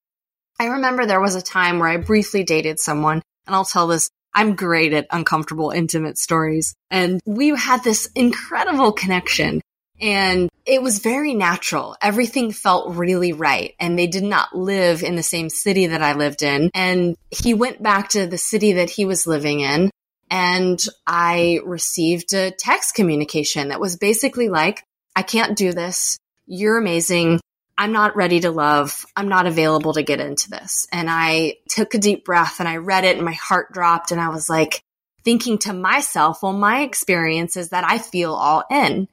I 0.59 0.67
remember 0.67 1.07
there 1.07 1.21
was 1.21 1.37
a 1.37 1.43
time 1.43 1.79
where 1.79 1.89
I 1.89 1.99
briefly 1.99 2.43
dated 2.43 2.81
someone, 2.81 3.23
and 3.49 3.57
I'll 3.57 3.65
tell 3.65 3.89
this 3.89 4.11
I'm 4.35 4.55
great 4.55 4.93
at 4.93 5.07
uncomfortable, 5.11 5.71
intimate 5.71 6.19
stories. 6.19 6.75
And 6.91 7.21
we 7.27 7.49
had 7.49 7.83
this 7.83 8.07
incredible 8.15 8.93
connection 8.93 9.61
and 10.01 10.49
it 10.65 10.83
was 10.83 11.01
very 11.01 11.35
natural. 11.35 11.97
Everything 12.01 12.53
felt 12.53 12.95
really 12.95 13.33
right. 13.33 13.75
And 13.81 13.99
they 13.99 14.07
did 14.07 14.23
not 14.23 14.55
live 14.55 15.03
in 15.03 15.17
the 15.17 15.23
same 15.23 15.49
city 15.49 15.87
that 15.89 16.03
I 16.03 16.13
lived 16.13 16.43
in. 16.43 16.71
And 16.75 17.17
he 17.31 17.55
went 17.55 17.83
back 17.83 18.11
to 18.11 18.27
the 18.27 18.39
city 18.39 18.75
that 18.75 18.91
he 18.91 19.05
was 19.05 19.27
living 19.27 19.61
in. 19.61 19.91
And 20.31 20.79
I 21.07 21.61
received 21.65 22.35
a 22.35 22.51
text 22.51 22.95
communication 22.95 23.69
that 23.69 23.81
was 23.81 23.97
basically 23.97 24.51
like, 24.51 24.85
I 25.17 25.23
can't 25.23 25.57
do 25.57 25.73
this. 25.73 26.19
You're 26.47 26.79
amazing. 26.79 27.41
I'm 27.79 27.93
not 27.93 28.17
ready 28.17 28.41
to 28.41 28.51
love. 28.51 29.07
I'm 29.17 29.29
not 29.29 29.47
available 29.47 29.95
to 29.95 30.03
get 30.03 30.21
into 30.21 30.51
this. 30.51 30.87
And 30.93 31.09
I 31.09 31.59
took 31.69 31.95
a 31.95 31.99
deep 31.99 32.25
breath 32.25 32.59
and 32.59 32.69
I 32.69 32.77
read 32.77 33.05
it 33.05 33.17
and 33.17 33.25
my 33.25 33.33
heart 33.33 33.73
dropped 33.73 34.11
and 34.11 34.21
I 34.21 34.29
was 34.29 34.51
like 34.51 34.83
thinking 35.25 35.59
to 35.59 35.73
myself, 35.73 36.43
well, 36.43 36.53
my 36.53 36.83
experience 36.83 37.57
is 37.57 37.71
that 37.71 37.85
I 37.85 37.99
feel 37.99 38.35
all 38.35 38.65
in 38.71 39.09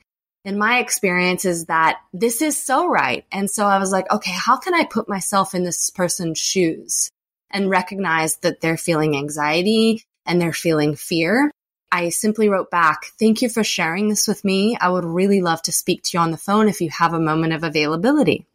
in 0.45 0.59
my 0.59 0.77
experience 0.77 1.43
is 1.43 1.65
that 1.65 1.99
this 2.13 2.41
is 2.41 2.55
so 2.55 2.87
right. 2.87 3.25
And 3.31 3.49
so 3.49 3.65
I 3.65 3.79
was 3.79 3.91
like, 3.91 4.09
okay, 4.11 4.31
how 4.31 4.57
can 4.57 4.75
I 4.75 4.85
put 4.85 5.09
myself 5.09 5.55
in 5.55 5.63
this 5.63 5.89
person's 5.89 6.37
shoes 6.37 7.09
and 7.49 7.69
recognize 7.69 8.37
that 8.37 8.61
they're 8.61 8.77
feeling 8.77 9.17
anxiety 9.17 10.03
and 10.25 10.39
they're 10.39 10.53
feeling 10.53 10.95
fear? 10.95 11.51
I 11.91 12.09
simply 12.09 12.47
wrote 12.47 12.69
back, 12.69 13.07
thank 13.19 13.41
you 13.41 13.49
for 13.49 13.63
sharing 13.63 14.07
this 14.07 14.27
with 14.27 14.45
me. 14.45 14.77
I 14.79 14.89
would 14.89 15.05
really 15.05 15.41
love 15.41 15.63
to 15.63 15.71
speak 15.71 16.03
to 16.03 16.11
you 16.13 16.19
on 16.19 16.31
the 16.31 16.37
phone 16.37 16.69
if 16.69 16.79
you 16.79 16.89
have 16.91 17.13
a 17.13 17.19
moment 17.19 17.53
of 17.53 17.63
availability. 17.63 18.45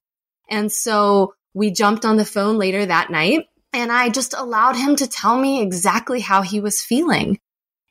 And 0.51 0.71
so 0.71 1.35
we 1.55 1.71
jumped 1.71 2.05
on 2.05 2.17
the 2.17 2.25
phone 2.25 2.59
later 2.59 2.85
that 2.85 3.11
night 3.11 3.47
and 3.73 3.93
I 3.93 4.09
just 4.09 4.35
allowed 4.35 4.77
him 4.77 4.97
to 4.97 5.07
tell 5.07 5.39
me 5.39 5.63
exactly 5.63 6.21
how 6.21 6.43
he 6.43 6.61
was 6.61 6.83
feeling. 6.83 7.39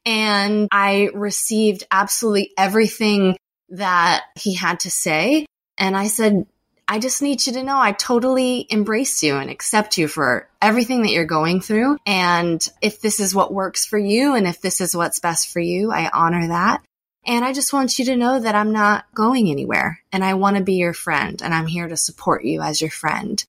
And 0.05 0.67
I 0.71 1.09
received 1.13 1.85
absolutely 1.89 2.51
everything 2.57 3.37
that 3.69 4.23
he 4.35 4.55
had 4.55 4.81
to 4.81 4.91
say. 4.91 5.45
And 5.77 5.95
I 5.95 6.07
said, 6.07 6.45
I 6.87 6.99
just 6.99 7.21
need 7.21 7.45
you 7.45 7.53
to 7.53 7.63
know 7.63 7.79
I 7.79 7.91
totally 7.91 8.65
embrace 8.69 9.21
you 9.21 9.35
and 9.35 9.49
accept 9.49 9.97
you 9.97 10.07
for 10.07 10.49
everything 10.61 11.03
that 11.03 11.11
you're 11.11 11.25
going 11.25 11.61
through. 11.61 11.97
And 12.05 12.67
if 12.81 12.99
this 12.99 13.19
is 13.19 13.35
what 13.35 13.53
works 13.53 13.85
for 13.85 13.99
you 13.99 14.33
and 14.33 14.47
if 14.47 14.59
this 14.59 14.81
is 14.81 14.95
what's 14.95 15.19
best 15.19 15.49
for 15.49 15.59
you, 15.59 15.91
I 15.91 16.09
honor 16.11 16.47
that. 16.47 16.81
And 17.25 17.45
I 17.45 17.53
just 17.53 17.73
want 17.73 17.99
you 17.99 18.05
to 18.05 18.15
know 18.15 18.39
that 18.39 18.55
I'm 18.55 18.71
not 18.71 19.05
going 19.13 19.49
anywhere 19.49 19.99
and 20.11 20.23
I 20.23 20.33
want 20.35 20.57
to 20.57 20.63
be 20.63 20.75
your 20.75 20.93
friend 20.93 21.41
and 21.41 21.53
I'm 21.53 21.67
here 21.67 21.87
to 21.87 21.97
support 21.97 22.43
you 22.43 22.61
as 22.61 22.81
your 22.81 22.89
friend. 22.89 23.43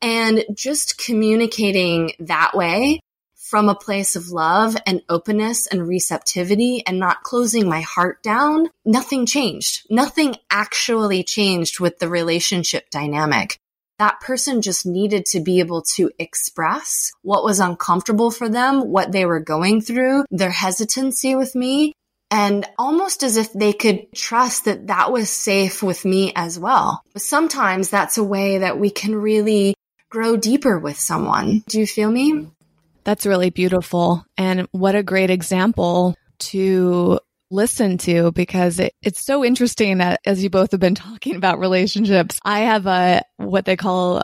And 0.00 0.44
just 0.54 0.96
communicating 0.96 2.12
that 2.20 2.54
way 2.54 3.00
from 3.50 3.68
a 3.68 3.74
place 3.74 4.14
of 4.14 4.30
love 4.30 4.76
and 4.86 5.02
openness 5.08 5.66
and 5.66 5.88
receptivity 5.88 6.84
and 6.86 7.00
not 7.00 7.24
closing 7.24 7.68
my 7.68 7.80
heart 7.80 8.22
down, 8.22 8.68
nothing 8.84 9.26
changed. 9.26 9.84
Nothing 9.90 10.36
actually 10.50 11.24
changed 11.24 11.80
with 11.80 11.98
the 11.98 12.08
relationship 12.08 12.88
dynamic. 12.90 13.58
That 13.98 14.20
person 14.20 14.62
just 14.62 14.86
needed 14.86 15.26
to 15.26 15.40
be 15.40 15.58
able 15.58 15.82
to 15.96 16.10
express 16.18 17.12
what 17.22 17.44
was 17.44 17.58
uncomfortable 17.58 18.30
for 18.30 18.48
them, 18.48 18.88
what 18.88 19.10
they 19.10 19.26
were 19.26 19.40
going 19.40 19.80
through, 19.80 20.24
their 20.30 20.50
hesitancy 20.50 21.34
with 21.34 21.54
me, 21.56 21.92
and 22.30 22.66
almost 22.78 23.22
as 23.22 23.36
if 23.36 23.52
they 23.52 23.72
could 23.72 24.12
trust 24.14 24.66
that 24.66 24.86
that 24.86 25.12
was 25.12 25.30
safe 25.30 25.82
with 25.82 26.04
me 26.04 26.32
as 26.36 26.58
well. 26.58 27.02
Sometimes 27.16 27.90
that's 27.90 28.18
a 28.18 28.24
way 28.24 28.58
that 28.58 28.78
we 28.78 28.90
can 28.90 29.14
really 29.14 29.74
grow 30.10 30.36
deeper 30.36 30.78
with 30.78 30.98
someone. 30.98 31.62
Do 31.68 31.80
you 31.80 31.86
feel 31.86 32.10
me? 32.10 32.48
That's 33.04 33.26
really 33.26 33.50
beautiful. 33.50 34.24
And 34.36 34.68
what 34.72 34.94
a 34.94 35.02
great 35.02 35.30
example 35.30 36.14
to 36.40 37.18
listen 37.50 37.98
to 37.98 38.30
because 38.32 38.78
it, 38.78 38.92
it's 39.02 39.24
so 39.24 39.44
interesting 39.44 39.98
that 39.98 40.20
as 40.24 40.42
you 40.42 40.50
both 40.50 40.70
have 40.70 40.80
been 40.80 40.94
talking 40.96 41.36
about 41.36 41.58
relationships, 41.58 42.38
I 42.44 42.60
have 42.60 42.86
a 42.86 43.22
what 43.36 43.64
they 43.64 43.76
call, 43.76 44.22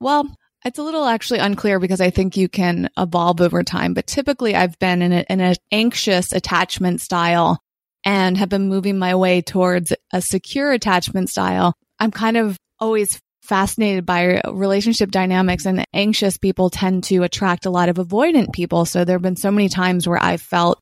well, 0.00 0.36
it's 0.66 0.80
a 0.80 0.82
little 0.82 1.04
actually 1.04 1.38
unclear 1.38 1.78
because 1.78 2.00
I 2.00 2.10
think 2.10 2.36
you 2.36 2.48
can 2.48 2.90
evolve 2.98 3.40
over 3.40 3.62
time, 3.62 3.94
but 3.94 4.08
typically 4.08 4.56
I've 4.56 4.76
been 4.80 5.00
in, 5.00 5.12
a, 5.12 5.24
in 5.30 5.40
an 5.40 5.54
anxious 5.70 6.32
attachment 6.32 7.00
style 7.00 7.60
and 8.04 8.36
have 8.36 8.48
been 8.48 8.68
moving 8.68 8.98
my 8.98 9.14
way 9.14 9.42
towards 9.42 9.92
a 10.12 10.20
secure 10.20 10.72
attachment 10.72 11.30
style. 11.30 11.74
I'm 12.00 12.10
kind 12.10 12.36
of 12.36 12.58
always 12.80 13.20
fascinated 13.42 14.04
by 14.04 14.40
relationship 14.50 15.12
dynamics 15.12 15.66
and 15.66 15.84
anxious 15.94 16.36
people 16.36 16.68
tend 16.68 17.04
to 17.04 17.22
attract 17.22 17.64
a 17.64 17.70
lot 17.70 17.88
of 17.88 17.96
avoidant 17.96 18.52
people. 18.52 18.84
So 18.86 19.04
there 19.04 19.14
have 19.14 19.22
been 19.22 19.36
so 19.36 19.52
many 19.52 19.68
times 19.68 20.08
where 20.08 20.20
I've 20.20 20.42
felt 20.42 20.80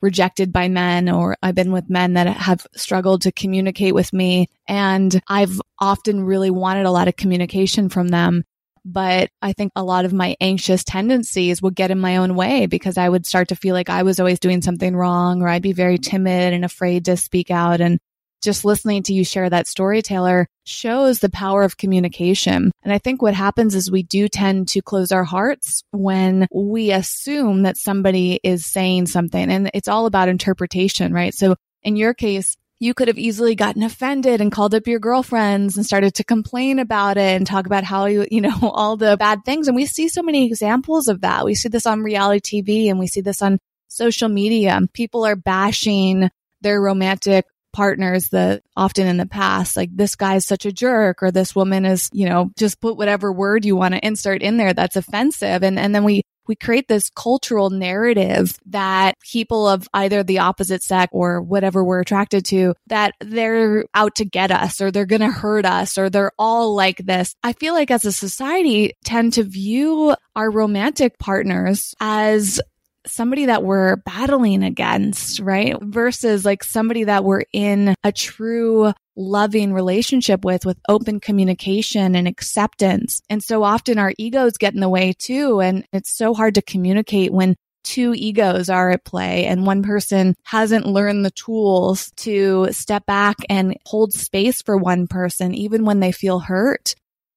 rejected 0.00 0.52
by 0.52 0.68
men 0.68 1.08
or 1.08 1.36
I've 1.42 1.56
been 1.56 1.72
with 1.72 1.90
men 1.90 2.14
that 2.14 2.28
have 2.28 2.64
struggled 2.76 3.22
to 3.22 3.32
communicate 3.32 3.94
with 3.94 4.12
me. 4.12 4.48
And 4.68 5.20
I've 5.26 5.60
often 5.80 6.22
really 6.22 6.50
wanted 6.50 6.86
a 6.86 6.92
lot 6.92 7.08
of 7.08 7.16
communication 7.16 7.88
from 7.88 8.08
them. 8.08 8.44
But 8.84 9.30
I 9.40 9.54
think 9.54 9.72
a 9.74 9.82
lot 9.82 10.04
of 10.04 10.12
my 10.12 10.36
anxious 10.40 10.84
tendencies 10.84 11.62
would 11.62 11.74
get 11.74 11.90
in 11.90 11.98
my 11.98 12.18
own 12.18 12.34
way 12.34 12.66
because 12.66 12.98
I 12.98 13.08
would 13.08 13.24
start 13.24 13.48
to 13.48 13.56
feel 13.56 13.74
like 13.74 13.88
I 13.88 14.02
was 14.02 14.20
always 14.20 14.38
doing 14.38 14.60
something 14.60 14.94
wrong 14.94 15.40
or 15.40 15.48
I'd 15.48 15.62
be 15.62 15.72
very 15.72 15.96
mm-hmm. 15.96 16.10
timid 16.10 16.52
and 16.52 16.64
afraid 16.64 17.06
to 17.06 17.16
speak 17.16 17.50
out. 17.50 17.80
And 17.80 17.98
just 18.42 18.64
listening 18.64 19.02
to 19.04 19.14
you 19.14 19.24
share 19.24 19.48
that 19.48 19.66
story, 19.66 20.02
Taylor, 20.02 20.46
shows 20.64 21.18
the 21.18 21.30
power 21.30 21.62
of 21.62 21.78
communication. 21.78 22.70
And 22.82 22.92
I 22.92 22.98
think 22.98 23.22
what 23.22 23.32
happens 23.32 23.74
is 23.74 23.90
we 23.90 24.02
do 24.02 24.28
tend 24.28 24.68
to 24.68 24.82
close 24.82 25.12
our 25.12 25.24
hearts 25.24 25.82
when 25.92 26.46
we 26.52 26.92
assume 26.92 27.62
that 27.62 27.78
somebody 27.78 28.38
is 28.44 28.66
saying 28.66 29.06
something. 29.06 29.50
And 29.50 29.70
it's 29.72 29.88
all 29.88 30.04
about 30.04 30.28
interpretation, 30.28 31.12
right? 31.14 31.34
So 31.34 31.56
in 31.82 31.96
your 31.96 32.12
case, 32.12 32.56
you 32.84 32.92
could 32.92 33.08
have 33.08 33.18
easily 33.18 33.54
gotten 33.54 33.82
offended 33.82 34.42
and 34.42 34.52
called 34.52 34.74
up 34.74 34.86
your 34.86 34.98
girlfriends 34.98 35.76
and 35.76 35.86
started 35.86 36.12
to 36.14 36.22
complain 36.22 36.78
about 36.78 37.16
it 37.16 37.36
and 37.36 37.46
talk 37.46 37.64
about 37.64 37.82
how 37.82 38.04
you, 38.04 38.26
you 38.30 38.42
know, 38.42 38.56
all 38.62 38.96
the 38.96 39.16
bad 39.16 39.42
things. 39.44 39.68
And 39.68 39.74
we 39.74 39.86
see 39.86 40.08
so 40.08 40.22
many 40.22 40.46
examples 40.46 41.08
of 41.08 41.22
that. 41.22 41.46
We 41.46 41.54
see 41.54 41.70
this 41.70 41.86
on 41.86 42.02
reality 42.02 42.62
TV 42.62 42.90
and 42.90 42.98
we 42.98 43.06
see 43.06 43.22
this 43.22 43.40
on 43.40 43.58
social 43.88 44.28
media. 44.28 44.78
People 44.92 45.24
are 45.24 45.34
bashing 45.34 46.28
their 46.60 46.80
romantic 46.80 47.46
partners 47.72 48.28
that 48.28 48.62
often 48.76 49.06
in 49.06 49.16
the 49.16 49.26
past, 49.26 49.76
like 49.76 49.90
this 49.92 50.14
guy's 50.14 50.46
such 50.46 50.66
a 50.66 50.72
jerk 50.72 51.22
or 51.22 51.30
this 51.30 51.56
woman 51.56 51.86
is, 51.86 52.10
you 52.12 52.28
know, 52.28 52.50
just 52.58 52.80
put 52.80 52.98
whatever 52.98 53.32
word 53.32 53.64
you 53.64 53.76
want 53.76 53.94
to 53.94 54.06
insert 54.06 54.42
in 54.42 54.58
there 54.58 54.74
that's 54.74 54.96
offensive. 54.96 55.62
And, 55.62 55.78
and 55.78 55.94
then 55.94 56.04
we, 56.04 56.22
we 56.46 56.54
create 56.56 56.88
this 56.88 57.10
cultural 57.10 57.70
narrative 57.70 58.58
that 58.66 59.18
people 59.20 59.68
of 59.68 59.88
either 59.94 60.22
the 60.22 60.38
opposite 60.38 60.82
sex 60.82 61.10
or 61.12 61.40
whatever 61.40 61.84
we're 61.84 62.00
attracted 62.00 62.44
to, 62.46 62.74
that 62.88 63.14
they're 63.20 63.84
out 63.94 64.14
to 64.16 64.24
get 64.24 64.50
us 64.50 64.80
or 64.80 64.90
they're 64.90 65.06
going 65.06 65.20
to 65.20 65.30
hurt 65.30 65.64
us 65.64 65.98
or 65.98 66.10
they're 66.10 66.32
all 66.38 66.74
like 66.74 66.98
this. 66.98 67.34
I 67.42 67.52
feel 67.52 67.74
like 67.74 67.90
as 67.90 68.04
a 68.04 68.12
society 68.12 68.94
tend 69.04 69.34
to 69.34 69.44
view 69.44 70.14
our 70.36 70.50
romantic 70.50 71.18
partners 71.18 71.94
as 72.00 72.60
somebody 73.06 73.46
that 73.46 73.62
we're 73.62 73.96
battling 73.96 74.62
against, 74.62 75.40
right? 75.40 75.76
Versus 75.80 76.44
like 76.44 76.64
somebody 76.64 77.04
that 77.04 77.24
we're 77.24 77.44
in 77.52 77.94
a 78.02 78.12
true 78.12 78.92
loving 79.16 79.72
relationship 79.72 80.44
with, 80.44 80.64
with 80.64 80.78
open 80.88 81.20
communication 81.20 82.16
and 82.16 82.26
acceptance. 82.26 83.20
And 83.28 83.42
so 83.42 83.62
often 83.62 83.98
our 83.98 84.12
egos 84.18 84.58
get 84.58 84.74
in 84.74 84.80
the 84.80 84.88
way 84.88 85.12
too. 85.16 85.60
And 85.60 85.86
it's 85.92 86.10
so 86.10 86.34
hard 86.34 86.54
to 86.56 86.62
communicate 86.62 87.32
when 87.32 87.56
two 87.84 88.14
egos 88.16 88.70
are 88.70 88.90
at 88.90 89.04
play 89.04 89.44
and 89.44 89.66
one 89.66 89.82
person 89.82 90.34
hasn't 90.42 90.86
learned 90.86 91.24
the 91.24 91.30
tools 91.30 92.10
to 92.16 92.68
step 92.72 93.04
back 93.06 93.36
and 93.48 93.76
hold 93.86 94.12
space 94.12 94.62
for 94.62 94.76
one 94.76 95.06
person, 95.06 95.54
even 95.54 95.84
when 95.84 96.00
they 96.00 96.10
feel 96.10 96.40
hurt. 96.40 96.94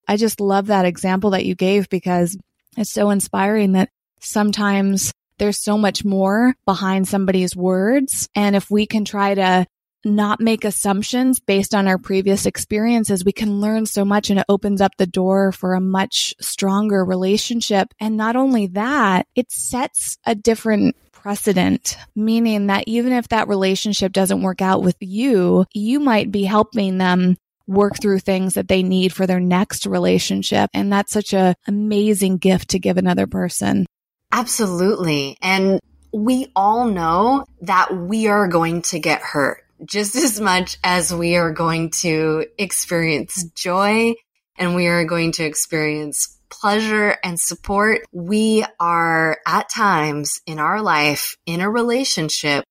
I 0.07 0.15
just 0.15 0.39
love 0.39 0.67
that 0.67 0.85
example 0.85 1.31
that 1.31 1.45
you 1.45 1.53
gave 1.53 1.89
because 1.89 2.37
it's 2.77 2.91
so 2.91 3.09
inspiring 3.09 3.73
that 3.73 3.89
sometimes 4.21 5.11
there's 5.37 5.63
so 5.63 5.77
much 5.77 6.03
more 6.03 6.55
behind 6.65 7.07
somebody's 7.07 7.55
words. 7.55 8.29
And 8.35 8.55
if 8.55 8.69
we 8.69 8.85
can 8.85 9.05
try 9.05 9.35
to 9.35 9.65
not 10.05 10.39
make 10.39 10.63
assumptions 10.63 11.39
based 11.39 11.75
on 11.75 11.87
our 11.87 11.97
previous 11.97 12.45
experiences, 12.45 13.25
we 13.25 13.31
can 13.31 13.59
learn 13.59 13.85
so 13.85 14.05
much 14.05 14.29
and 14.29 14.39
it 14.39 14.45
opens 14.47 14.81
up 14.81 14.91
the 14.97 15.07
door 15.07 15.51
for 15.51 15.73
a 15.73 15.81
much 15.81 16.33
stronger 16.39 17.03
relationship. 17.03 17.93
And 17.99 18.15
not 18.15 18.35
only 18.35 18.67
that, 18.67 19.27
it 19.35 19.51
sets 19.51 20.17
a 20.25 20.35
different 20.35 20.95
precedent, 21.11 21.97
meaning 22.15 22.67
that 22.67 22.85
even 22.87 23.11
if 23.11 23.27
that 23.29 23.47
relationship 23.47 24.13
doesn't 24.13 24.43
work 24.43 24.61
out 24.61 24.81
with 24.81 24.95
you, 25.01 25.65
you 25.73 25.99
might 25.99 26.31
be 26.31 26.43
helping 26.43 26.97
them 26.97 27.35
work 27.67 27.99
through 27.99 28.19
things 28.19 28.53
that 28.53 28.69
they 28.69 28.81
need 28.81 29.11
for 29.11 29.27
their 29.27 29.41
next 29.41 29.85
relationship. 29.85 30.69
And 30.73 30.91
that's 30.91 31.11
such 31.11 31.33
an 31.33 31.55
amazing 31.67 32.37
gift 32.37 32.69
to 32.69 32.79
give 32.79 32.97
another 32.97 33.27
person. 33.27 33.85
Absolutely. 34.31 35.37
And 35.41 35.79
we 36.13 36.51
all 36.55 36.85
know 36.85 37.45
that 37.61 37.95
we 37.95 38.27
are 38.27 38.47
going 38.47 38.81
to 38.83 38.99
get 38.99 39.21
hurt 39.21 39.63
just 39.85 40.15
as 40.23 40.39
much 40.39 40.77
as 40.83 41.13
we 41.13 41.35
are 41.35 41.51
going 41.51 41.91
to 42.01 42.45
experience 42.57 43.43
joy 43.55 44.13
and 44.57 44.75
we 44.75 44.87
are 44.87 45.05
going 45.05 45.31
to 45.33 45.45
experience 45.45 46.37
pleasure 46.49 47.17
and 47.23 47.39
support. 47.39 48.01
We 48.11 48.65
are 48.79 49.37
at 49.45 49.69
times 49.69 50.41
in 50.45 50.59
our 50.59 50.81
life, 50.81 51.37
in 51.45 51.61
a 51.61 51.69
relationship, 51.69 52.63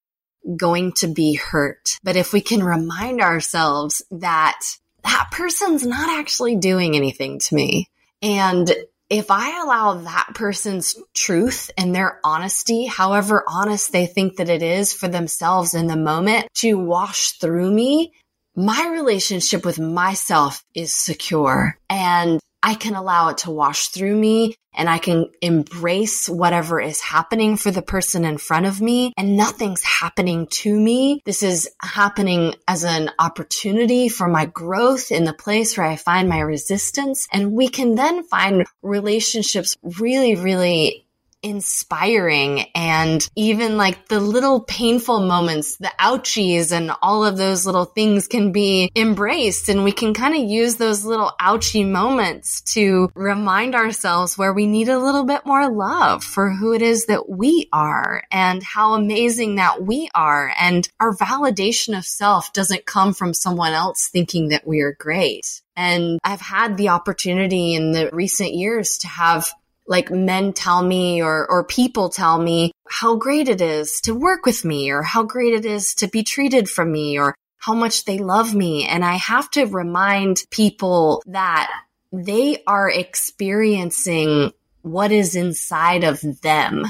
going 0.57 0.93
to 0.93 1.09
be 1.09 1.35
hurt. 1.35 1.99
But 2.03 2.17
if 2.17 2.33
we 2.33 2.41
can 2.41 2.63
remind 2.63 3.21
ourselves 3.21 4.03
that 4.11 4.59
that 5.05 5.29
person's 5.31 5.87
not 5.87 6.09
actually 6.19 6.57
doing 6.57 6.97
anything 6.97 7.39
to 7.39 7.55
me 7.55 7.89
and 8.23 8.75
if 9.09 9.31
I 9.31 9.63
allow 9.63 9.95
that 9.95 10.31
person's 10.35 10.97
truth 11.15 11.71
and 11.79 11.95
their 11.95 12.21
honesty, 12.25 12.87
however 12.87 13.45
honest 13.49 13.93
they 13.93 14.07
think 14.07 14.37
that 14.37 14.49
it 14.49 14.63
is 14.63 14.93
for 14.93 15.09
themselves 15.09 15.75
in 15.75 15.87
the 15.87 15.97
moment 15.97 16.49
to 16.57 16.75
wash 16.75 17.33
through 17.33 17.71
me, 17.71 18.13
my 18.57 18.89
relationship 18.89 19.65
with 19.65 19.79
myself 19.79 20.65
is 20.75 20.93
secure. 20.93 21.79
And 21.89 22.41
I 22.67 22.75
can 22.75 22.97
allow 22.97 23.29
it 23.29 23.39
to 23.39 23.53
wash 23.53 23.91
through 23.91 24.17
me 24.17 24.57
and 24.75 24.91
I 24.91 24.99
can 24.99 25.31
embrace 25.41 26.29
whatever 26.29 26.81
is 26.81 27.01
happening 27.01 27.57
for 27.57 27.71
the 27.71 27.81
person 27.81 28.25
in 28.25 28.39
front 28.39 28.67
of 28.67 28.81
me 28.81 29.13
and 29.17 29.37
nothing's 29.37 29.85
happening 29.85 30.49
to 30.49 30.77
me. 30.77 31.23
This 31.25 31.45
is 31.45 31.71
happening 31.81 32.57
as 32.67 32.83
an 32.83 33.13
opportunity 33.21 34.09
for 34.09 34.27
my 34.27 34.47
growth 34.47 35.13
in 35.13 35.23
the 35.23 35.33
place 35.33 35.79
where 35.79 35.87
I 35.87 35.95
find 35.95 36.29
my 36.29 36.41
resistance. 36.41 37.29
And 37.31 37.53
we 37.53 37.69
can 37.69 37.95
then 37.95 38.25
find 38.25 38.67
relationships 38.83 39.77
really, 40.01 40.35
really 40.35 41.06
inspiring 41.47 42.63
and 42.75 43.29
even 43.37 43.77
like 43.77 44.09
the 44.09 44.19
little 44.19 44.61
painful 44.61 45.21
moments, 45.21 45.77
the 45.77 45.93
ouchies 46.01 46.73
and 46.73 46.91
all 47.03 47.25
of 47.25 47.37
those 47.37 47.65
little 47.65 47.85
things 47.85 48.27
can 48.27 48.51
be 48.51 48.91
embraced. 48.97 49.69
And 49.69 49.85
we 49.85 49.93
can 49.93 50.13
kind 50.13 50.35
of 50.35 50.51
use 50.51 50.75
those 50.75 51.05
little 51.05 51.31
ouchie 51.41 51.89
moments 51.89 52.63
to 52.73 53.11
remind 53.15 53.77
ourselves 53.77 54.37
where 54.37 54.53
we 54.53 54.67
need 54.67 54.89
a 54.89 54.99
little 54.99 55.25
bit 55.25 55.47
more 55.47 55.71
love 55.71 56.25
for 56.25 56.51
who 56.51 56.75
it 56.75 56.83
is 56.83 57.07
that 57.07 57.29
we 57.29 57.69
are 57.73 58.25
and 58.33 58.61
how 58.65 58.95
amazing 58.95 59.55
that 59.55 59.85
we 59.85 60.09
are. 60.17 60.53
And 60.59 60.89
our 60.99 61.15
validation 61.17 61.97
of 61.97 62.05
self 62.05 62.53
doesn't 62.53 62.87
come 62.87 63.15
from 63.15 63.33
someone 63.33 63.73
else 63.73 64.09
thinking 64.09 64.49
that 64.49 64.67
we 64.67 64.81
are 64.81 64.97
great. 64.99 65.63
And 65.77 66.19
I've 66.25 66.41
had 66.41 66.77
the 66.77 66.89
opportunity 66.89 67.75
in 67.75 67.93
the 67.93 68.11
recent 68.13 68.53
years 68.53 68.99
to 68.99 69.07
have 69.09 69.53
like 69.87 70.11
men 70.11 70.53
tell 70.53 70.83
me 70.83 71.23
or, 71.23 71.47
or 71.49 71.65
people 71.65 72.09
tell 72.09 72.39
me 72.41 72.73
how 72.89 73.17
great 73.17 73.49
it 73.49 73.61
is 73.61 74.01
to 74.03 74.15
work 74.15 74.47
with 74.47 74.65
me 74.65 74.91
or 74.91 75.03
how 75.03 75.23
great 75.23 75.55
it 75.55 75.65
is 75.65 75.95
to 75.95 76.09
be 76.09 76.23
treated 76.23 76.69
from 76.69 76.93
me 76.93 77.19
or 77.19 77.35
how 77.59 77.75
much 77.75 78.05
they 78.05 78.19
love 78.19 78.55
me. 78.55 78.87
And 78.87 79.05
I 79.05 79.15
have 79.15 79.51
to 79.53 79.65
remind 79.67 80.45
people 80.51 81.23
that 81.27 81.71
they 82.13 82.63
are 82.67 82.91
experiencing 82.91 84.53
what 84.83 85.11
is 85.11 85.35
inside 85.35 86.05
of 86.05 86.21
them. 86.43 86.85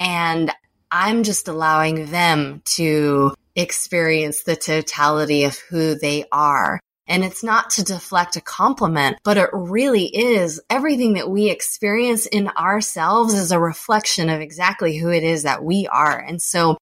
And 0.00 0.52
I'm 0.90 1.22
just 1.22 1.48
allowing 1.48 2.06
them 2.10 2.62
to 2.76 3.34
experience 3.54 4.42
the 4.42 4.56
totality 4.56 5.44
of 5.44 5.58
who 5.58 5.94
they 5.94 6.24
are. 6.32 6.80
And 7.08 7.24
it's 7.24 7.42
not 7.42 7.70
to 7.70 7.84
deflect 7.84 8.36
a 8.36 8.40
compliment, 8.40 9.18
but 9.24 9.38
it 9.38 9.50
really 9.52 10.04
is 10.04 10.60
everything 10.70 11.14
that 11.14 11.30
we 11.30 11.50
experience 11.50 12.26
in 12.26 12.48
ourselves 12.48 13.34
is 13.34 13.50
a 13.50 13.58
reflection 13.58 14.28
of 14.28 14.40
exactly 14.40 14.96
who 14.96 15.08
it 15.10 15.24
is 15.24 15.42
that 15.44 15.64
we 15.64 15.88
are. 15.88 16.18
And 16.18 16.40
so 16.40 16.76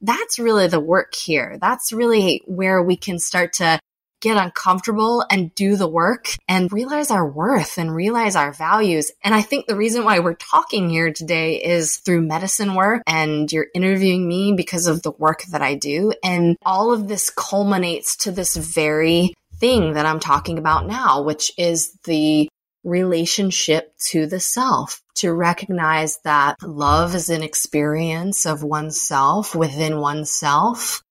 that's 0.00 0.38
really 0.38 0.68
the 0.68 0.80
work 0.80 1.14
here. 1.14 1.58
That's 1.60 1.92
really 1.92 2.42
where 2.46 2.82
we 2.82 2.96
can 2.96 3.18
start 3.18 3.54
to 3.54 3.78
get 4.20 4.36
uncomfortable 4.36 5.24
and 5.30 5.54
do 5.54 5.76
the 5.76 5.88
work 5.88 6.30
and 6.48 6.72
realize 6.72 7.10
our 7.10 7.28
worth 7.28 7.78
and 7.78 7.94
realize 7.94 8.34
our 8.34 8.52
values. 8.52 9.12
And 9.22 9.34
I 9.34 9.42
think 9.42 9.66
the 9.66 9.76
reason 9.76 10.04
why 10.04 10.20
we're 10.20 10.34
talking 10.34 10.88
here 10.88 11.12
today 11.12 11.62
is 11.62 11.98
through 11.98 12.22
medicine 12.22 12.74
work 12.74 13.02
and 13.06 13.50
you're 13.52 13.66
interviewing 13.74 14.26
me 14.26 14.54
because 14.54 14.86
of 14.86 15.02
the 15.02 15.10
work 15.12 15.44
that 15.50 15.62
I 15.62 15.74
do. 15.74 16.12
And 16.24 16.56
all 16.64 16.92
of 16.92 17.08
this 17.08 17.30
culminates 17.30 18.16
to 18.18 18.32
this 18.32 18.56
very 18.56 19.34
thing 19.58 19.94
that 19.94 20.06
I'm 20.06 20.20
talking 20.20 20.58
about 20.58 20.86
now, 20.86 21.22
which 21.22 21.52
is 21.58 21.92
the 22.04 22.48
relationship 22.84 23.92
to 24.10 24.26
the 24.26 24.40
self, 24.40 25.02
to 25.16 25.32
recognize 25.32 26.18
that 26.24 26.56
love 26.62 27.14
is 27.14 27.30
an 27.30 27.42
experience 27.42 28.46
of 28.46 28.62
oneself 28.62 29.54
within 29.54 29.98
oneself. 30.00 31.02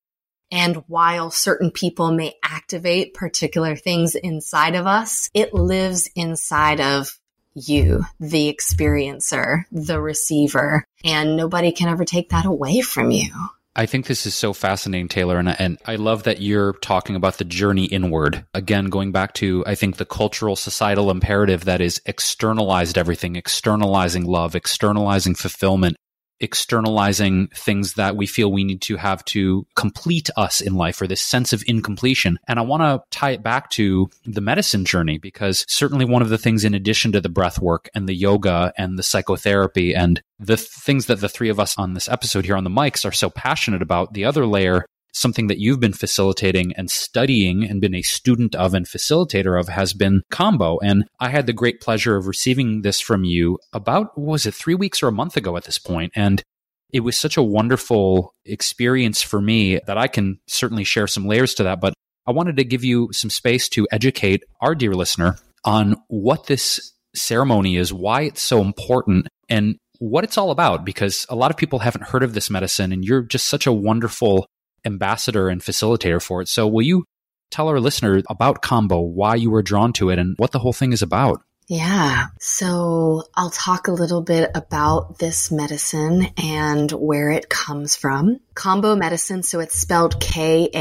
And 0.52 0.84
while 0.88 1.32
certain 1.32 1.72
people 1.72 2.12
may 2.12 2.36
activate 2.44 3.14
particular 3.14 3.76
things 3.76 4.16
inside 4.16 4.76
of 4.76 4.88
us, 4.88 5.30
it 5.34 5.54
lives 5.54 6.10
inside 6.16 6.80
of 6.80 7.20
you, 7.56 8.06
the 8.20 8.54
experiencer, 8.54 9.64
the 9.72 10.00
receiver, 10.00 10.86
and 11.04 11.36
nobody 11.36 11.72
can 11.72 11.88
ever 11.88 12.06
take 12.06 12.30
that 12.30 12.46
away 12.46 12.82
from 12.82 13.12
you. 13.12 13.32
I 13.78 13.86
think 13.86 14.06
this 14.06 14.26
is 14.26 14.34
so 14.34 14.54
fascinating, 14.54 15.10
Taylor, 15.10 15.38
and, 15.38 15.50
and 15.60 15.78
I 15.86 15.98
love 15.98 16.24
that 16.24 16.42
you're 16.42 16.74
talking 16.74 17.18
about 17.18 17.40
the 17.40 17.44
journey 17.44 17.86
inward. 17.86 18.46
Again, 18.54 18.86
going 18.86 19.12
back 19.12 19.34
to, 19.36 19.66
I 19.68 19.76
think, 19.76 19.98
the 19.98 20.06
cultural 20.06 20.56
societal 20.56 21.12
imperative 21.12 21.66
that 21.66 21.82
is 21.82 22.02
externalized 22.06 22.98
everything, 22.98 23.36
externalizing 23.36 24.24
love, 24.24 24.56
externalizing 24.56 25.36
fulfillment, 25.36 25.98
externalizing 26.40 27.48
things 27.56 27.94
that 27.94 28.16
we 28.16 28.28
feel 28.28 28.52
we 28.52 28.64
need 28.64 28.82
to 28.82 28.98
have 28.98 29.24
to 29.26 29.66
complete 29.76 30.30
us 30.38 30.62
in 30.62 30.76
life 30.76 31.02
or 31.02 31.08
this 31.08 31.22
sense 31.22 31.54
of 31.54 31.64
incompletion. 31.68 32.38
And 32.48 32.60
I 32.60 32.64
want 32.64 32.84
to 32.84 33.02
tie 33.18 33.32
it 33.32 33.44
back 33.44 33.70
to 33.72 34.10
the 34.26 34.42
medicine 34.42 34.86
journey 34.86 35.18
because 35.18 35.66
certainly 35.68 36.06
one 36.06 36.22
of 36.22 36.30
the 36.30 36.38
things 36.38 36.64
in 36.64 36.74
addition 36.74 37.12
to 37.14 37.22
the 37.22 37.30
breath 37.30 37.60
work 37.60 37.90
and 37.94 38.08
the 38.08 38.16
yoga 38.16 38.74
and 38.78 38.98
the 38.98 39.04
psychotherapy 39.04 39.96
and 39.96 40.22
the 40.40 40.58
things 40.58 41.06
that 41.06 41.22
the 41.22 41.30
three 41.30 41.50
of 41.50 41.60
us 41.60 41.78
on 41.78 41.94
this 41.94 42.10
episode 42.10 42.46
here 42.46 42.58
on 42.58 42.64
the 42.64 42.70
mics 42.70 43.06
are 43.06 43.12
so 43.12 43.30
passionate 43.30 43.82
about, 43.82 44.14
the 44.14 44.26
other 44.26 44.46
layer 44.46 44.86
something 45.16 45.48
that 45.48 45.60
you've 45.60 45.80
been 45.80 45.94
facilitating 45.94 46.74
and 46.76 46.92
studying 46.92 47.64
and 47.64 47.80
been 47.80 47.96
a 47.96 48.02
student 48.02 48.54
of 48.54 48.74
and 48.74 48.86
facilitator 48.86 49.58
of 49.58 49.70
has 49.70 49.94
been 49.94 50.22
kambo. 50.30 50.78
And 50.84 51.06
I 51.20 51.30
had 51.30 51.46
the 51.46 51.54
great 51.54 51.80
pleasure 51.80 52.18
of 52.18 52.28
receiving 52.28 52.82
this 52.82 53.00
from 53.00 53.24
you 53.24 53.58
about, 53.72 54.18
was 54.20 54.46
it 54.46 54.54
three 54.54 54.76
weeks 54.76 55.02
or 55.02 55.08
a 55.08 55.14
month 55.14 55.38
ago 55.38 55.56
at 55.56 55.64
this 55.64 55.80
point? 55.80 56.12
And 56.16 56.44
it 56.92 57.00
was 57.00 57.18
such 57.18 57.38
a 57.38 57.44
wonderful 57.44 58.34
experience 58.44 59.22
for 59.22 59.42
me 59.42 59.80
that 59.88 59.98
I 59.98 60.08
can 60.08 60.40
certainly 60.48 60.84
share 60.84 61.08
some 61.08 61.26
layers 61.26 61.54
to 61.56 61.64
that. 61.64 61.80
But 61.80 61.94
I 62.28 62.32
wanted 62.32 62.58
to 62.58 62.66
give 62.66 62.84
you 62.84 63.10
some 63.14 63.30
space 63.30 63.70
to 63.70 63.88
educate 63.92 64.44
our 64.60 64.76
dear 64.76 64.94
listener 64.94 65.38
on 65.64 65.96
what 66.08 66.48
this 66.48 66.94
ceremony 67.16 67.78
is, 67.78 67.94
why 67.94 68.24
it's 68.24 68.42
so 68.42 68.62
important, 68.62 69.28
and 69.48 69.78
what 70.00 70.26
it's 70.26 70.38
all 70.38 70.52
about. 70.52 70.86
Because 70.86 71.26
a 71.30 71.36
lot 71.36 71.52
of 71.52 71.58
people 71.58 71.80
haven't 71.80 72.08
heard 72.08 72.24
of 72.24 72.34
this 72.34 72.50
medicine, 72.50 72.92
and 72.92 73.06
you're 73.06 73.24
just 73.24 73.48
such 73.48 73.66
a 73.66 73.74
wonderful 73.74 74.46
ambassador 74.86 75.50
and 75.50 75.62
facilitator 75.62 76.22
for 76.22 76.42
it. 76.42 76.48
So, 76.48 76.68
will 76.68 76.84
you 76.84 77.06
tell 77.52 77.68
our 77.68 77.80
listener 77.80 78.22
about 78.30 78.62
Kambo, 78.62 79.08
why 79.08 79.36
you 79.36 79.50
were 79.50 79.64
drawn 79.64 79.94
to 79.94 80.10
it, 80.10 80.20
and 80.20 80.36
what 80.38 80.52
the 80.52 80.60
whole 80.60 80.74
thing 80.74 80.94
is 80.94 81.02
about? 81.02 81.42
Yeah. 81.68 82.28
So 82.40 83.24
I'll 83.36 83.50
talk 83.50 83.88
a 83.88 83.92
little 83.92 84.22
bit 84.22 84.52
about 84.54 85.18
this 85.18 85.52
medicine 85.52 86.28
and 86.38 86.92
where 86.92 87.32
it 87.32 87.50
comes 87.50 87.96
from. 87.96 88.40
Kambo 88.54 88.98
medicine. 88.98 89.42
So 89.44 89.60
it's 89.60 89.80
spelled 89.80 90.20
K-A-M-B-O. 90.20 90.80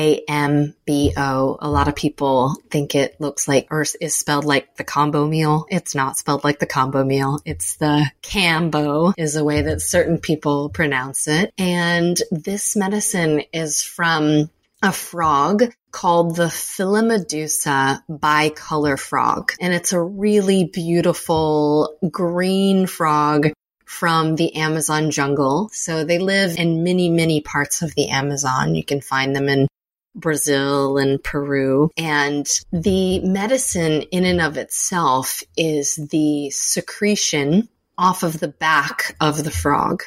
A 1.60 1.70
lot 1.70 1.88
of 1.88 1.96
people 1.96 2.54
think 2.70 2.94
it 2.94 3.18
looks 3.20 3.48
like, 3.48 3.66
or 3.70 3.86
is 4.00 4.14
spelled 4.14 4.44
like 4.44 4.76
the 4.76 4.84
combo 4.84 5.26
meal. 5.26 5.66
It's 5.70 5.94
not 5.94 6.18
spelled 6.18 6.44
like 6.44 6.58
the 6.58 6.66
combo 6.66 7.02
meal. 7.02 7.40
It's 7.44 7.76
the 7.76 8.10
cambo 8.22 9.14
is 9.16 9.32
the 9.34 9.44
way 9.44 9.62
that 9.62 9.80
certain 9.80 10.18
people 10.18 10.68
pronounce 10.68 11.26
it. 11.28 11.52
And 11.56 12.20
this 12.30 12.76
medicine 12.76 13.42
is 13.52 13.82
from 13.82 14.50
a 14.84 14.92
frog 14.92 15.64
called 15.92 16.36
the 16.36 16.50
Phyllomedusa 16.50 18.02
bicolor 18.06 18.98
frog. 18.98 19.52
And 19.58 19.72
it's 19.72 19.94
a 19.94 20.00
really 20.00 20.64
beautiful 20.64 21.96
green 22.10 22.86
frog 22.86 23.50
from 23.86 24.36
the 24.36 24.56
Amazon 24.56 25.10
jungle. 25.10 25.70
So 25.72 26.04
they 26.04 26.18
live 26.18 26.58
in 26.58 26.84
many, 26.84 27.08
many 27.08 27.40
parts 27.40 27.80
of 27.80 27.94
the 27.94 28.10
Amazon. 28.10 28.74
You 28.74 28.84
can 28.84 29.00
find 29.00 29.34
them 29.34 29.48
in 29.48 29.68
Brazil 30.14 30.98
and 30.98 31.22
Peru. 31.22 31.90
And 31.96 32.46
the 32.70 33.20
medicine 33.20 34.02
in 34.12 34.26
and 34.26 34.42
of 34.42 34.58
itself 34.58 35.42
is 35.56 35.96
the 35.96 36.50
secretion 36.50 37.70
off 37.96 38.22
of 38.22 38.38
the 38.38 38.48
back 38.48 39.16
of 39.18 39.44
the 39.44 39.50
frog. 39.50 40.02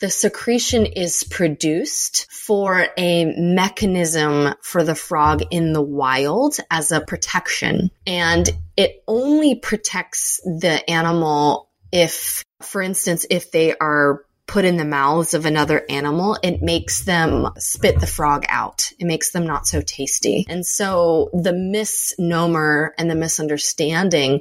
The 0.00 0.10
secretion 0.10 0.86
is 0.86 1.24
produced 1.24 2.26
for 2.30 2.88
a 2.98 3.24
mechanism 3.36 4.54
for 4.62 4.82
the 4.82 4.94
frog 4.94 5.42
in 5.50 5.72
the 5.72 5.82
wild 5.82 6.56
as 6.70 6.92
a 6.92 7.00
protection. 7.00 7.90
And 8.06 8.48
it 8.76 9.02
only 9.06 9.54
protects 9.54 10.40
the 10.44 10.82
animal 10.90 11.70
if, 11.92 12.42
for 12.60 12.82
instance, 12.82 13.24
if 13.30 13.52
they 13.52 13.76
are 13.76 14.24
put 14.46 14.64
in 14.64 14.76
the 14.76 14.84
mouths 14.84 15.32
of 15.32 15.46
another 15.46 15.84
animal, 15.88 16.36
it 16.42 16.60
makes 16.60 17.04
them 17.04 17.48
spit 17.58 18.00
the 18.00 18.06
frog 18.06 18.44
out. 18.48 18.92
It 18.98 19.06
makes 19.06 19.30
them 19.30 19.46
not 19.46 19.66
so 19.66 19.80
tasty. 19.80 20.44
And 20.48 20.66
so 20.66 21.30
the 21.32 21.52
misnomer 21.52 22.94
and 22.98 23.10
the 23.10 23.14
misunderstanding 23.14 24.40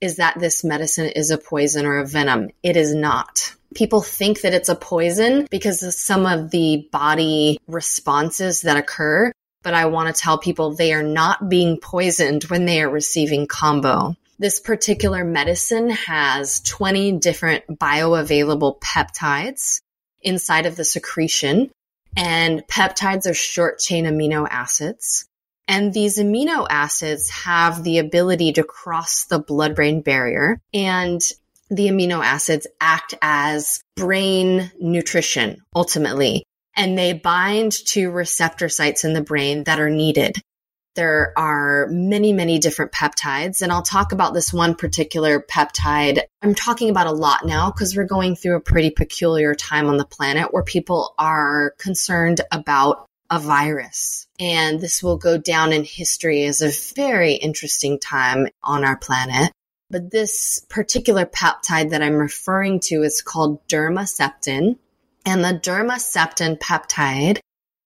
is 0.00 0.16
that 0.16 0.38
this 0.38 0.64
medicine 0.64 1.06
is 1.06 1.30
a 1.30 1.38
poison 1.38 1.86
or 1.86 1.98
a 1.98 2.06
venom. 2.06 2.50
It 2.62 2.76
is 2.76 2.94
not. 2.94 3.54
People 3.74 4.00
think 4.00 4.40
that 4.40 4.54
it's 4.54 4.68
a 4.68 4.74
poison 4.74 5.46
because 5.50 5.82
of 5.82 5.92
some 5.94 6.26
of 6.26 6.50
the 6.50 6.88
body 6.90 7.58
responses 7.66 8.62
that 8.62 8.76
occur. 8.76 9.32
But 9.62 9.74
I 9.74 9.86
want 9.86 10.14
to 10.14 10.20
tell 10.20 10.38
people 10.38 10.74
they 10.74 10.92
are 10.92 11.02
not 11.02 11.48
being 11.48 11.78
poisoned 11.78 12.44
when 12.44 12.64
they 12.64 12.80
are 12.82 12.88
receiving 12.88 13.46
kambo. 13.46 14.16
This 14.38 14.60
particular 14.60 15.24
medicine 15.24 15.90
has 15.90 16.60
20 16.60 17.18
different 17.18 17.64
bioavailable 17.68 18.80
peptides 18.80 19.80
inside 20.22 20.66
of 20.66 20.76
the 20.76 20.84
secretion. 20.84 21.70
And 22.16 22.66
peptides 22.68 23.28
are 23.28 23.34
short 23.34 23.78
chain 23.80 24.04
amino 24.04 24.46
acids. 24.48 25.26
And 25.66 25.92
these 25.92 26.18
amino 26.18 26.66
acids 26.70 27.28
have 27.30 27.84
the 27.84 27.98
ability 27.98 28.52
to 28.54 28.64
cross 28.64 29.24
the 29.24 29.38
blood 29.38 29.74
brain 29.76 30.00
barrier 30.00 30.60
and 30.72 31.20
the 31.70 31.88
amino 31.88 32.24
acids 32.24 32.66
act 32.80 33.14
as 33.20 33.80
brain 33.96 34.70
nutrition 34.80 35.62
ultimately. 35.74 36.44
And 36.76 36.96
they 36.96 37.12
bind 37.12 37.72
to 37.88 38.10
receptor 38.10 38.68
sites 38.68 39.04
in 39.04 39.12
the 39.12 39.20
brain 39.20 39.64
that 39.64 39.80
are 39.80 39.90
needed. 39.90 40.36
There 40.94 41.32
are 41.36 41.86
many, 41.90 42.32
many 42.32 42.58
different 42.58 42.90
peptides, 42.90 43.62
and 43.62 43.70
I'll 43.70 43.82
talk 43.82 44.10
about 44.10 44.34
this 44.34 44.52
one 44.52 44.74
particular 44.74 45.40
peptide. 45.40 46.22
I'm 46.42 46.56
talking 46.56 46.90
about 46.90 47.06
a 47.06 47.12
lot 47.12 47.46
now 47.46 47.70
because 47.70 47.96
we're 47.96 48.04
going 48.04 48.34
through 48.34 48.56
a 48.56 48.60
pretty 48.60 48.90
peculiar 48.90 49.54
time 49.54 49.86
on 49.86 49.96
the 49.96 50.04
planet 50.04 50.52
where 50.52 50.64
people 50.64 51.14
are 51.16 51.74
concerned 51.78 52.40
about 52.50 53.06
a 53.30 53.38
virus. 53.38 54.26
And 54.40 54.80
this 54.80 55.02
will 55.02 55.18
go 55.18 55.38
down 55.38 55.72
in 55.72 55.84
history 55.84 56.44
as 56.44 56.62
a 56.62 56.72
very 56.94 57.34
interesting 57.34 58.00
time 58.00 58.48
on 58.62 58.84
our 58.84 58.96
planet. 58.96 59.52
But 59.90 60.10
this 60.10 60.64
particular 60.68 61.24
peptide 61.24 61.90
that 61.90 62.02
I'm 62.02 62.16
referring 62.16 62.80
to 62.84 63.02
is 63.02 63.22
called 63.22 63.66
dermaseptin. 63.68 64.76
And 65.24 65.44
the 65.44 65.58
dermaseptin 65.62 66.58
peptide 66.58 67.40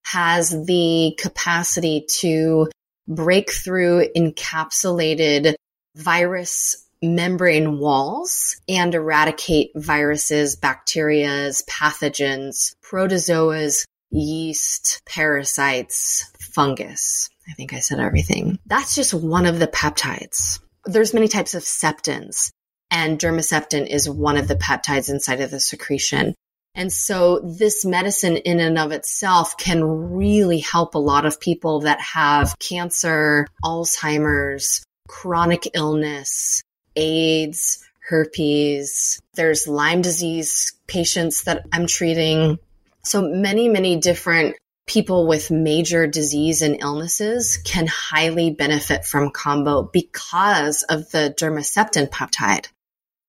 has 0.07 0.50
the 0.66 1.16
capacity 1.18 2.07
to 2.18 2.68
break 3.09 3.53
through 3.53 4.09
encapsulated 4.16 5.55
virus 5.96 6.76
membrane 7.03 7.78
walls 7.78 8.57
and 8.68 8.94
eradicate 8.94 9.70
viruses, 9.74 10.57
bacteria, 10.57 11.50
pathogens, 11.68 12.76
protozoas, 12.82 13.84
yeast, 14.11 15.03
parasites, 15.07 16.30
fungus. 16.38 17.28
I 17.48 17.55
think 17.55 17.72
I 17.72 17.80
said 17.80 17.98
everything. 17.98 18.59
That's 18.66 18.94
just 18.94 19.14
one 19.14 19.46
of 19.46 19.59
the 19.59 19.66
peptides. 19.66 20.61
There's 20.85 21.14
many 21.14 21.28
types 21.28 21.55
of 21.55 21.62
septins 21.62 22.51
and 22.91 23.18
dermaseptin 23.18 23.87
is 23.87 24.09
one 24.09 24.37
of 24.37 24.49
the 24.49 24.55
peptides 24.55 25.09
inside 25.09 25.41
of 25.41 25.51
the 25.51 25.61
secretion. 25.61 26.35
And 26.74 26.93
so 26.93 27.41
this 27.41 27.85
medicine 27.85 28.37
in 28.37 28.61
and 28.61 28.78
of 28.78 28.93
itself 28.93 29.57
can 29.57 29.83
really 29.85 30.59
help 30.61 30.95
a 30.95 30.99
lot 30.99 31.26
of 31.26 31.41
people 31.41 31.80
that 31.80 32.01
have 32.01 32.55
cancer, 32.59 33.47
Alzheimer's, 33.64 34.83
chronic 35.09 35.68
illness, 35.74 36.62
AIDS, 36.97 37.85
herpes. 38.09 39.18
There's 39.35 39.68
Lyme 39.68 40.03
disease 40.03 40.72
patients 40.87 41.45
that 41.45 41.66
I'm 41.72 41.87
treating. 41.87 42.59
So 43.05 43.22
many, 43.22 43.68
many 43.68 43.97
different 43.97 44.57
people 44.87 45.26
with 45.26 45.51
major 45.51 46.07
disease 46.07 46.62
and 46.62 46.80
illnesses 46.80 47.57
can 47.59 47.87
highly 47.87 48.51
benefit 48.51 49.05
from 49.05 49.30
kambo 49.30 49.91
because 49.93 50.83
of 50.85 51.11
the 51.11 51.35
dermaseptin 51.39 52.09
peptide. 52.09 52.68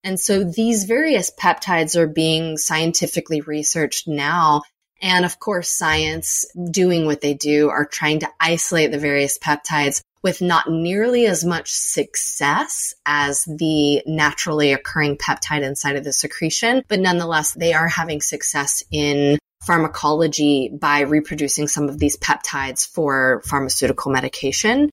And 0.03 0.19
so 0.19 0.43
these 0.43 0.83
various 0.83 1.31
peptides 1.31 1.95
are 1.95 2.07
being 2.07 2.57
scientifically 2.57 3.41
researched 3.41 4.07
now. 4.07 4.63
And 5.01 5.25
of 5.25 5.39
course, 5.39 5.69
science 5.69 6.45
doing 6.71 7.05
what 7.05 7.21
they 7.21 7.33
do 7.33 7.69
are 7.69 7.85
trying 7.85 8.19
to 8.19 8.29
isolate 8.39 8.91
the 8.91 8.99
various 8.99 9.37
peptides 9.37 10.01
with 10.21 10.41
not 10.41 10.69
nearly 10.69 11.25
as 11.25 11.43
much 11.43 11.71
success 11.71 12.93
as 13.05 13.43
the 13.43 14.01
naturally 14.05 14.71
occurring 14.71 15.17
peptide 15.17 15.61
inside 15.61 15.97
of 15.97 16.05
the 16.05 16.13
secretion. 16.13 16.83
But 16.87 17.01
nonetheless, 17.01 17.51
they 17.53 17.73
are 17.73 17.89
having 17.89 18.21
success 18.21 18.83
in 18.89 19.37
pharmacology 19.65 20.69
by 20.69 21.01
reproducing 21.01 21.67
some 21.67 21.89
of 21.89 21.99
these 21.99 22.17
peptides 22.17 22.87
for 22.87 23.41
pharmaceutical 23.45 24.11
medication. 24.11 24.89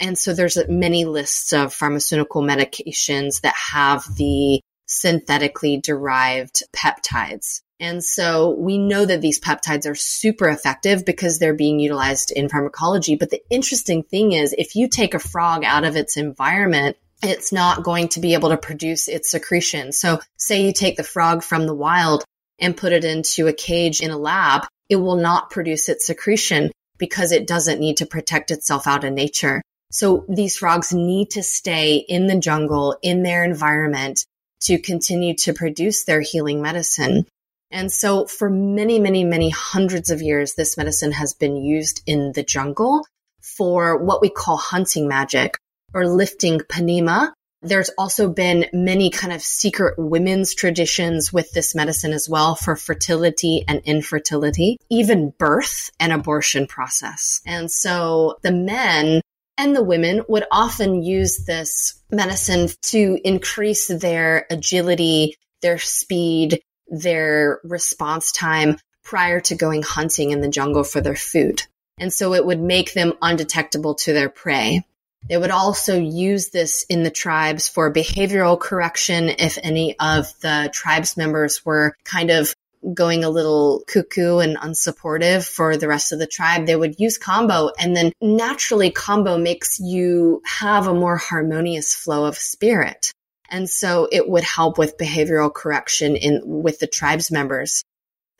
And 0.00 0.18
so 0.18 0.34
there's 0.34 0.58
many 0.68 1.04
lists 1.04 1.52
of 1.52 1.72
pharmaceutical 1.72 2.42
medications 2.42 3.40
that 3.42 3.54
have 3.54 4.04
the 4.16 4.60
synthetically 4.86 5.78
derived 5.78 6.62
peptides. 6.74 7.60
And 7.80 8.02
so 8.04 8.50
we 8.50 8.78
know 8.78 9.04
that 9.04 9.20
these 9.20 9.40
peptides 9.40 9.88
are 9.88 9.94
super 9.94 10.48
effective 10.48 11.04
because 11.04 11.38
they're 11.38 11.54
being 11.54 11.80
utilized 11.80 12.30
in 12.30 12.48
pharmacology. 12.48 13.16
But 13.16 13.30
the 13.30 13.42
interesting 13.50 14.02
thing 14.02 14.32
is 14.32 14.54
if 14.56 14.76
you 14.76 14.88
take 14.88 15.14
a 15.14 15.18
frog 15.18 15.64
out 15.64 15.84
of 15.84 15.96
its 15.96 16.16
environment, 16.16 16.96
it's 17.22 17.52
not 17.52 17.82
going 17.82 18.08
to 18.08 18.20
be 18.20 18.34
able 18.34 18.50
to 18.50 18.56
produce 18.56 19.08
its 19.08 19.30
secretion. 19.30 19.92
So 19.92 20.20
say 20.36 20.66
you 20.66 20.72
take 20.72 20.96
the 20.96 21.02
frog 21.02 21.42
from 21.42 21.66
the 21.66 21.74
wild 21.74 22.24
and 22.58 22.76
put 22.76 22.92
it 22.92 23.04
into 23.04 23.46
a 23.46 23.52
cage 23.52 24.00
in 24.00 24.10
a 24.10 24.18
lab, 24.18 24.66
it 24.88 24.96
will 24.96 25.16
not 25.16 25.50
produce 25.50 25.88
its 25.88 26.06
secretion 26.06 26.70
because 26.98 27.32
it 27.32 27.46
doesn't 27.46 27.80
need 27.80 27.98
to 27.98 28.06
protect 28.06 28.50
itself 28.50 28.86
out 28.86 29.04
in 29.04 29.14
nature. 29.14 29.62
So 29.90 30.24
these 30.28 30.56
frogs 30.56 30.92
need 30.92 31.30
to 31.30 31.42
stay 31.42 31.96
in 31.96 32.26
the 32.26 32.38
jungle, 32.38 32.96
in 33.02 33.22
their 33.22 33.44
environment 33.44 34.24
to 34.62 34.78
continue 34.78 35.34
to 35.36 35.52
produce 35.52 36.04
their 36.04 36.20
healing 36.20 36.62
medicine. 36.62 37.26
And 37.70 37.90
so 37.90 38.26
for 38.26 38.48
many, 38.48 38.98
many, 38.98 39.24
many 39.24 39.50
hundreds 39.50 40.10
of 40.10 40.22
years, 40.22 40.54
this 40.54 40.76
medicine 40.76 41.12
has 41.12 41.34
been 41.34 41.56
used 41.56 42.02
in 42.06 42.32
the 42.32 42.42
jungle 42.42 43.04
for 43.40 43.96
what 43.96 44.22
we 44.22 44.30
call 44.30 44.56
hunting 44.56 45.08
magic 45.08 45.56
or 45.92 46.06
lifting 46.06 46.60
panema. 46.60 47.32
There's 47.64 47.90
also 47.96 48.28
been 48.28 48.66
many 48.74 49.08
kind 49.08 49.32
of 49.32 49.42
secret 49.42 49.94
women's 49.98 50.54
traditions 50.54 51.32
with 51.32 51.50
this 51.52 51.74
medicine 51.74 52.12
as 52.12 52.28
well 52.28 52.54
for 52.54 52.76
fertility 52.76 53.64
and 53.66 53.80
infertility, 53.84 54.76
even 54.90 55.32
birth 55.38 55.90
and 55.98 56.12
abortion 56.12 56.66
process. 56.66 57.40
And 57.46 57.70
so 57.70 58.36
the 58.42 58.52
men 58.52 59.22
and 59.56 59.74
the 59.74 59.82
women 59.82 60.22
would 60.28 60.44
often 60.52 61.02
use 61.02 61.44
this 61.46 62.02
medicine 62.10 62.68
to 62.82 63.18
increase 63.24 63.86
their 63.88 64.46
agility, 64.50 65.36
their 65.62 65.78
speed, 65.78 66.60
their 66.88 67.60
response 67.64 68.30
time 68.30 68.76
prior 69.02 69.40
to 69.40 69.54
going 69.54 69.82
hunting 69.82 70.32
in 70.32 70.40
the 70.40 70.48
jungle 70.48 70.84
for 70.84 71.00
their 71.00 71.16
food. 71.16 71.62
And 71.98 72.12
so 72.12 72.34
it 72.34 72.44
would 72.44 72.60
make 72.60 72.92
them 72.92 73.14
undetectable 73.22 73.94
to 73.96 74.12
their 74.12 74.28
prey. 74.28 74.84
They 75.28 75.38
would 75.38 75.50
also 75.50 75.98
use 75.98 76.50
this 76.50 76.84
in 76.88 77.02
the 77.02 77.10
tribes 77.10 77.68
for 77.68 77.92
behavioral 77.92 78.60
correction 78.60 79.30
if 79.30 79.58
any 79.62 79.98
of 79.98 80.32
the 80.40 80.70
tribes 80.72 81.16
members 81.16 81.64
were 81.64 81.96
kind 82.04 82.30
of 82.30 82.54
going 82.92 83.24
a 83.24 83.30
little 83.30 83.82
cuckoo 83.86 84.38
and 84.38 84.58
unsupportive 84.58 85.48
for 85.48 85.76
the 85.76 85.88
rest 85.88 86.12
of 86.12 86.18
the 86.18 86.26
tribe, 86.26 86.66
they 86.66 86.76
would 86.76 87.00
use 87.00 87.18
kambo. 87.18 87.70
And 87.78 87.96
then 87.96 88.12
naturally, 88.20 88.90
kambo 88.90 89.42
makes 89.42 89.80
you 89.80 90.42
have 90.44 90.86
a 90.86 90.94
more 90.94 91.16
harmonious 91.16 91.94
flow 91.94 92.26
of 92.26 92.36
spirit. 92.36 93.12
And 93.48 93.70
so 93.70 94.08
it 94.10 94.28
would 94.28 94.44
help 94.44 94.76
with 94.76 94.98
behavioral 94.98 95.52
correction 95.52 96.16
in 96.16 96.42
with 96.44 96.78
the 96.78 96.86
tribes 96.86 97.30
members. 97.30 97.82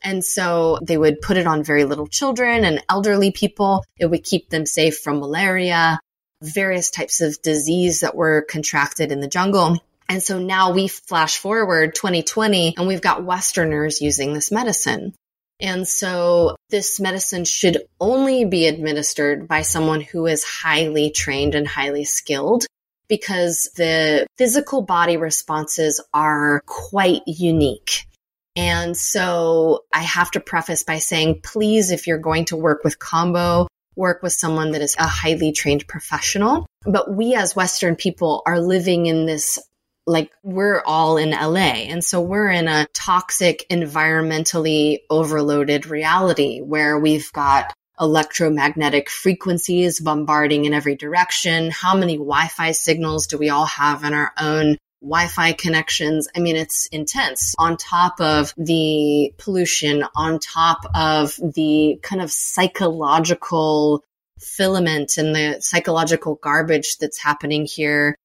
And 0.03 0.23
so 0.23 0.77
they 0.83 0.97
would 0.97 1.21
put 1.21 1.37
it 1.37 1.47
on 1.47 1.63
very 1.63 1.85
little 1.85 2.07
children 2.07 2.65
and 2.65 2.83
elderly 2.89 3.31
people. 3.31 3.83
It 3.97 4.05
would 4.07 4.23
keep 4.23 4.49
them 4.49 4.65
safe 4.65 4.99
from 4.99 5.19
malaria, 5.19 5.99
various 6.45 6.89
types 6.89 7.21
of 7.21 7.41
disease 7.41 8.01
that 8.01 8.15
were 8.15 8.45
contracted 8.49 9.11
in 9.11 9.19
the 9.19 9.27
jungle. 9.27 9.77
And 10.07 10.21
so 10.21 10.39
now 10.39 10.71
we 10.71 10.87
flash 10.87 11.37
forward 11.37 11.95
2020 11.95 12.75
and 12.77 12.87
we've 12.87 13.01
got 13.01 13.23
Westerners 13.23 14.01
using 14.01 14.33
this 14.33 14.51
medicine. 14.51 15.13
And 15.59 15.87
so 15.87 16.55
this 16.69 16.99
medicine 16.99 17.45
should 17.45 17.83
only 17.99 18.45
be 18.45 18.67
administered 18.67 19.47
by 19.47 19.61
someone 19.61 20.01
who 20.01 20.25
is 20.27 20.43
highly 20.43 21.11
trained 21.11 21.55
and 21.55 21.67
highly 21.67 22.03
skilled 22.03 22.65
because 23.07 23.69
the 23.77 24.27
physical 24.37 24.81
body 24.81 25.17
responses 25.17 26.03
are 26.13 26.61
quite 26.65 27.21
unique. 27.25 28.05
And 28.55 28.95
so 28.95 29.83
I 29.93 30.01
have 30.01 30.31
to 30.31 30.39
preface 30.39 30.83
by 30.83 30.99
saying, 30.99 31.41
please, 31.43 31.91
if 31.91 32.07
you're 32.07 32.17
going 32.17 32.45
to 32.45 32.55
work 32.55 32.83
with 32.83 32.99
kambo, 32.99 33.67
work 33.95 34.21
with 34.23 34.33
someone 34.33 34.71
that 34.71 34.81
is 34.81 34.95
a 34.97 35.07
highly 35.07 35.51
trained 35.51 35.87
professional. 35.87 36.65
But 36.85 37.13
we 37.13 37.35
as 37.35 37.55
Western 37.55 37.95
people 37.95 38.43
are 38.45 38.59
living 38.59 39.05
in 39.05 39.25
this 39.25 39.59
like 40.07 40.31
we're 40.43 40.81
all 40.85 41.17
in 41.17 41.31
LA. 41.31 41.87
And 41.89 42.03
so 42.03 42.21
we're 42.21 42.49
in 42.49 42.67
a 42.67 42.87
toxic, 42.93 43.65
environmentally 43.69 44.99
overloaded 45.09 45.87
reality 45.87 46.61
where 46.61 46.99
we've 46.99 47.31
got 47.33 47.73
electromagnetic 47.99 49.09
frequencies 49.09 49.99
bombarding 49.99 50.65
in 50.65 50.73
every 50.73 50.95
direction. 50.95 51.71
How 51.71 51.95
many 51.95 52.17
Wi 52.17 52.47
Fi 52.47 52.71
signals 52.71 53.27
do 53.27 53.37
we 53.37 53.49
all 53.49 53.65
have 53.65 54.03
in 54.03 54.13
our 54.13 54.31
own 54.39 54.77
Wi 55.05 55.27
Fi 55.27 55.53
connections? 55.53 56.27
I 56.35 56.39
mean, 56.39 56.55
it's 56.55 56.87
intense 56.87 57.53
on 57.59 57.77
top 57.77 58.19
of 58.19 58.53
the 58.57 59.33
pollution, 59.37 60.03
on 60.15 60.39
top 60.39 60.85
of 60.95 61.35
the 61.35 61.99
kind 62.01 62.21
of 62.21 62.31
psychological 62.31 64.03
filament 64.39 65.17
and 65.17 65.35
the 65.35 65.57
psychological 65.61 66.35
garbage 66.35 66.97
that's 66.97 67.17
happening 67.17 67.65
here 67.65 68.17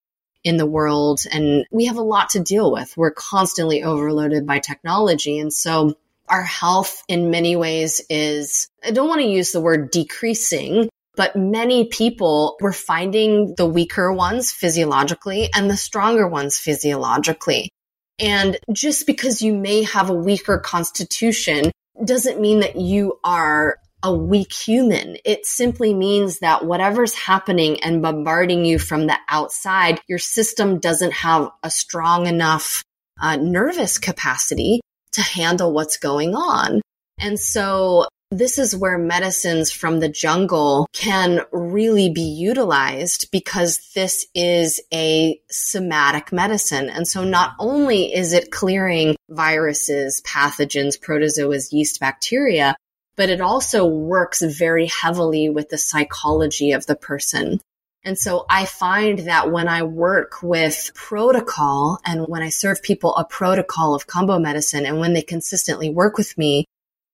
in 0.42 0.56
the 0.56 0.66
world. 0.66 1.20
And 1.30 1.66
we 1.70 1.86
have 1.86 1.98
a 1.98 2.02
lot 2.02 2.30
to 2.30 2.40
deal 2.40 2.72
with. 2.72 2.96
We're 2.96 3.10
constantly 3.10 3.82
overloaded 3.82 4.46
by 4.46 4.58
technology. 4.58 5.38
And 5.38 5.52
so 5.52 5.94
our 6.28 6.42
health 6.42 7.02
in 7.08 7.30
many 7.30 7.56
ways 7.56 8.00
is, 8.08 8.68
I 8.84 8.92
don't 8.92 9.08
want 9.08 9.20
to 9.20 9.26
use 9.28 9.52
the 9.52 9.60
word 9.60 9.90
decreasing, 9.90 10.88
but 11.16 11.36
many 11.36 11.86
people 11.86 12.56
were 12.60 12.72
finding 12.72 13.54
the 13.56 13.66
weaker 13.66 14.12
ones 14.12 14.52
physiologically 14.52 15.50
and 15.54 15.70
the 15.70 15.76
stronger 15.76 16.26
ones 16.26 16.58
physiologically. 16.58 17.70
And 18.18 18.58
just 18.72 19.06
because 19.06 19.42
you 19.42 19.54
may 19.54 19.82
have 19.84 20.10
a 20.10 20.14
weaker 20.14 20.58
constitution 20.58 21.70
doesn't 22.04 22.40
mean 22.40 22.60
that 22.60 22.76
you 22.76 23.18
are 23.24 23.76
a 24.02 24.14
weak 24.14 24.52
human. 24.52 25.16
It 25.24 25.44
simply 25.44 25.92
means 25.92 26.38
that 26.38 26.64
whatever's 26.64 27.14
happening 27.14 27.82
and 27.82 28.02
bombarding 28.02 28.64
you 28.64 28.78
from 28.78 29.06
the 29.06 29.16
outside, 29.28 30.00
your 30.08 30.18
system 30.18 30.78
doesn't 30.78 31.12
have 31.12 31.50
a 31.62 31.70
strong 31.70 32.26
enough 32.26 32.82
uh, 33.20 33.36
nervous 33.36 33.98
capacity 33.98 34.80
to 35.12 35.20
handle 35.20 35.72
what's 35.72 35.98
going 35.98 36.34
on. 36.34 36.80
And 37.18 37.38
so 37.38 38.06
this 38.30 38.58
is 38.58 38.76
where 38.76 38.96
medicines 38.96 39.72
from 39.72 39.98
the 39.98 40.08
jungle 40.08 40.86
can 40.92 41.40
really 41.50 42.10
be 42.10 42.22
utilized 42.22 43.28
because 43.32 43.90
this 43.94 44.24
is 44.34 44.80
a 44.94 45.40
somatic 45.50 46.32
medicine. 46.32 46.88
And 46.88 47.08
so 47.08 47.24
not 47.24 47.54
only 47.58 48.14
is 48.14 48.32
it 48.32 48.52
clearing 48.52 49.16
viruses, 49.28 50.22
pathogens, 50.24 50.98
protozoas, 50.98 51.72
yeast, 51.72 51.98
bacteria, 51.98 52.76
but 53.16 53.30
it 53.30 53.40
also 53.40 53.84
works 53.84 54.42
very 54.42 54.86
heavily 54.86 55.50
with 55.50 55.68
the 55.68 55.78
psychology 55.78 56.70
of 56.70 56.86
the 56.86 56.96
person. 56.96 57.60
And 58.04 58.16
so 58.16 58.46
I 58.48 58.64
find 58.64 59.18
that 59.20 59.50
when 59.50 59.68
I 59.68 59.82
work 59.82 60.42
with 60.42 60.92
protocol 60.94 61.98
and 62.06 62.26
when 62.28 62.42
I 62.42 62.48
serve 62.48 62.80
people 62.82 63.14
a 63.16 63.24
protocol 63.24 63.94
of 63.94 64.06
kambo 64.06 64.40
medicine 64.40 64.86
and 64.86 65.00
when 65.00 65.14
they 65.14 65.22
consistently 65.22 65.90
work 65.90 66.16
with 66.16 66.38
me, 66.38 66.64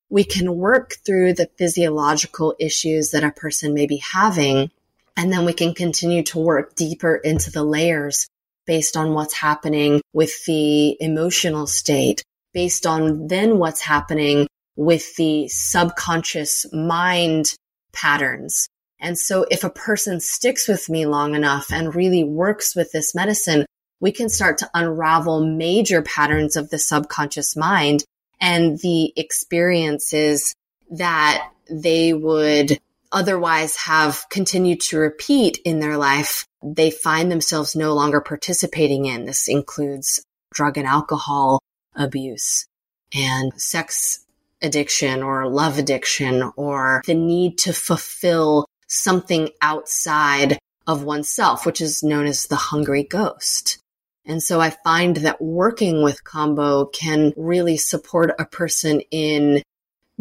we 0.09 0.25
can 0.25 0.57
work 0.57 0.97
through 1.05 1.35
the 1.35 1.49
physiological 1.59 2.55
issues 2.59 3.11
that 3.11 3.25
a 3.25 3.33
person 3.33 3.75
may 3.75 3.87
be 3.87 3.97
having. 3.97 4.71
And 5.17 5.33
then 5.33 5.45
we 5.45 5.53
can 5.53 5.75
continue 5.75 6.23
to 6.25 6.39
work 6.39 6.75
deeper 6.75 7.17
into 7.17 7.51
the 7.51 7.65
layers 7.65 8.29
based 8.67 8.97
on 8.97 9.15
what's 9.15 9.35
happening 9.35 10.03
with 10.13 10.45
the 10.45 10.97
emotional 11.01 11.67
state, 11.67 12.23
based 12.53 12.87
on 12.87 13.29
then 13.29 13.59
what's 13.59 13.81
happening 13.81 14.47
with 14.77 15.17
the 15.17 15.49
subconscious 15.49 16.67
mind 16.73 17.55
patterns. 17.93 18.69
And 19.01 19.19
so 19.19 19.47
if 19.51 19.65
a 19.65 19.71
person 19.71 20.21
sticks 20.21 20.69
with 20.69 20.89
me 20.89 21.07
long 21.07 21.35
enough 21.35 21.73
and 21.73 21.95
really 21.95 22.25
works 22.25 22.75
with 22.77 22.93
this 22.93 23.15
medicine, 23.15 23.67
we 24.01 24.13
can 24.13 24.29
start 24.29 24.59
to 24.59 24.71
unravel 24.75 25.45
major 25.45 26.03
patterns 26.03 26.57
of 26.57 26.71
the 26.71 26.79
subconscious 26.79 27.57
mind 27.57 28.05
and 28.41 28.79
the 28.81 29.13
experiences 29.17 30.55
that 30.91 31.51
they 31.71 32.13
would 32.13 32.79
otherwise 33.13 33.77
have 33.77 34.27
continued 34.31 34.81
to 34.81 34.99
repeat 34.99 35.59
in 35.65 35.81
their 35.81 35.97
life. 35.97 36.47
They 36.63 36.91
find 36.91 37.31
themselves 37.31 37.77
no 37.77 37.95
longer 37.95 38.21
participating 38.21 39.07
in. 39.07 39.25
This 39.25 39.49
includes 39.49 40.23
drug 40.53 40.77
and 40.77 40.87
alcohol 40.87 41.61
abuse 41.95 42.67
and 43.15 43.53
sex 43.61 44.25
addiction 44.63 45.23
or 45.23 45.49
love 45.49 45.79
addiction 45.79 46.51
or 46.57 47.03
the 47.07 47.15
need 47.15 47.59
to 47.59 47.73
fulfill 47.73 48.67
something 48.89 49.51
outside 49.63 50.59
of 50.87 51.03
oneself, 51.05 51.67
which 51.67 51.81
is 51.81 52.03
known 52.03 52.27
as 52.27 52.47
the 52.47 52.57
hungry 52.57 53.03
ghost. 53.03 53.79
And 54.27 54.43
so 54.43 54.61
I 54.61 54.71
find 54.71 55.17
that 55.19 55.41
working 55.41 56.03
with 56.03 56.25
kambo 56.25 56.93
can 56.93 57.33
really 57.37 57.77
support 57.77 58.33
a 58.39 58.45
person 58.45 59.01
in 59.11 59.63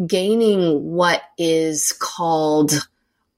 gaining 0.04 0.92
what 0.92 1.22
is 1.38 1.92
called 1.92 2.72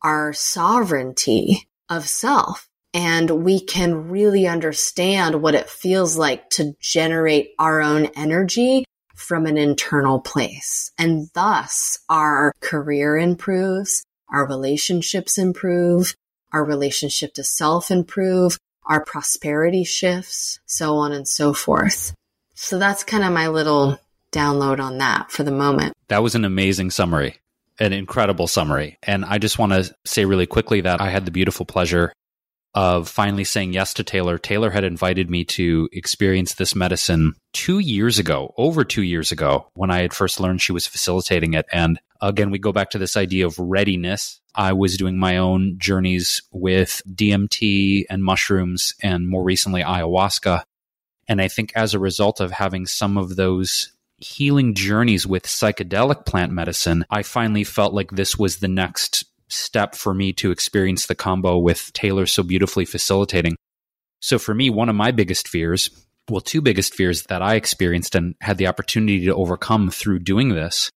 our 0.02 0.32
sovereignty 0.32 1.68
of 1.88 2.08
self. 2.08 2.68
And 2.94 3.44
we 3.44 3.60
can 3.60 4.08
really 4.08 4.46
understand 4.46 5.42
what 5.42 5.54
it 5.54 5.68
feels 5.68 6.16
like 6.16 6.50
to 6.50 6.74
generate 6.80 7.50
our 7.58 7.80
own 7.80 8.06
energy 8.16 8.84
from 9.14 9.46
an 9.46 9.58
internal 9.58 10.20
place. 10.20 10.92
And 10.98 11.28
thus 11.34 11.98
our 12.08 12.52
career 12.60 13.16
improves, 13.16 14.04
our 14.32 14.46
relationships 14.46 15.38
improve, 15.38 16.14
our 16.52 16.64
relationship 16.64 17.34
to 17.34 17.44
self 17.44 17.90
improve, 17.90 18.58
our 18.88 19.04
prosperity 19.04 19.84
shifts, 19.84 20.60
so 20.66 20.96
on 20.96 21.12
and 21.12 21.28
so 21.28 21.52
forth. 21.52 22.14
So 22.54 22.78
that's 22.78 23.04
kind 23.04 23.22
of 23.22 23.32
my 23.32 23.48
little 23.48 23.98
download 24.32 24.80
on 24.80 24.98
that 24.98 25.30
for 25.30 25.44
the 25.44 25.50
moment. 25.50 25.94
That 26.08 26.22
was 26.22 26.34
an 26.34 26.44
amazing 26.44 26.90
summary, 26.90 27.36
an 27.78 27.92
incredible 27.92 28.46
summary. 28.46 28.98
And 29.02 29.24
I 29.24 29.38
just 29.38 29.58
want 29.58 29.72
to 29.72 29.94
say 30.04 30.24
really 30.24 30.46
quickly 30.46 30.80
that 30.80 31.00
I 31.00 31.10
had 31.10 31.24
the 31.24 31.30
beautiful 31.30 31.66
pleasure 31.66 32.12
of 32.74 33.08
finally 33.08 33.44
saying 33.44 33.72
yes 33.72 33.94
to 33.94 34.04
Taylor. 34.04 34.38
Taylor 34.38 34.70
had 34.70 34.84
invited 34.84 35.30
me 35.30 35.44
to 35.44 35.88
experience 35.92 36.54
this 36.54 36.74
medicine 36.74 37.34
two 37.52 37.78
years 37.78 38.18
ago, 38.18 38.54
over 38.56 38.84
two 38.84 39.02
years 39.02 39.32
ago, 39.32 39.68
when 39.74 39.90
I 39.90 40.02
had 40.02 40.12
first 40.12 40.38
learned 40.38 40.60
she 40.60 40.72
was 40.72 40.86
facilitating 40.86 41.54
it. 41.54 41.66
And 41.72 41.98
again, 42.20 42.50
we 42.50 42.58
go 42.58 42.72
back 42.72 42.90
to 42.90 42.98
this 42.98 43.16
idea 43.16 43.46
of 43.46 43.58
readiness. 43.58 44.40
I 44.54 44.72
was 44.72 44.96
doing 44.96 45.18
my 45.18 45.36
own 45.36 45.76
journeys 45.78 46.42
with 46.52 47.02
DMT 47.08 48.04
and 48.10 48.24
mushrooms, 48.24 48.94
and 49.02 49.28
more 49.28 49.42
recently, 49.42 49.82
ayahuasca. 49.82 50.64
And 51.28 51.40
I 51.40 51.48
think 51.48 51.72
as 51.74 51.94
a 51.94 51.98
result 51.98 52.40
of 52.40 52.50
having 52.50 52.86
some 52.86 53.16
of 53.18 53.36
those 53.36 53.92
healing 54.18 54.74
journeys 54.74 55.26
with 55.26 55.44
psychedelic 55.44 56.26
plant 56.26 56.52
medicine, 56.52 57.04
I 57.10 57.22
finally 57.22 57.64
felt 57.64 57.94
like 57.94 58.10
this 58.10 58.36
was 58.36 58.58
the 58.58 58.68
next 58.68 59.24
step 59.48 59.94
for 59.94 60.12
me 60.12 60.32
to 60.34 60.50
experience 60.50 61.06
the 61.06 61.14
kambo 61.14 61.62
with 61.62 61.92
Taylor 61.92 62.26
so 62.26 62.42
beautifully 62.42 62.84
facilitating. 62.84 63.56
So 64.20 64.38
for 64.38 64.54
me, 64.54 64.70
one 64.70 64.88
of 64.88 64.96
my 64.96 65.12
biggest 65.12 65.46
fears, 65.48 65.88
well, 66.28 66.40
two 66.40 66.60
biggest 66.60 66.94
fears 66.94 67.22
that 67.24 67.42
I 67.42 67.54
experienced 67.54 68.14
and 68.14 68.34
had 68.40 68.58
the 68.58 68.66
opportunity 68.66 69.24
to 69.26 69.34
overcome 69.34 69.90
through 69.90 70.18
doing 70.20 70.50
this 70.50 70.90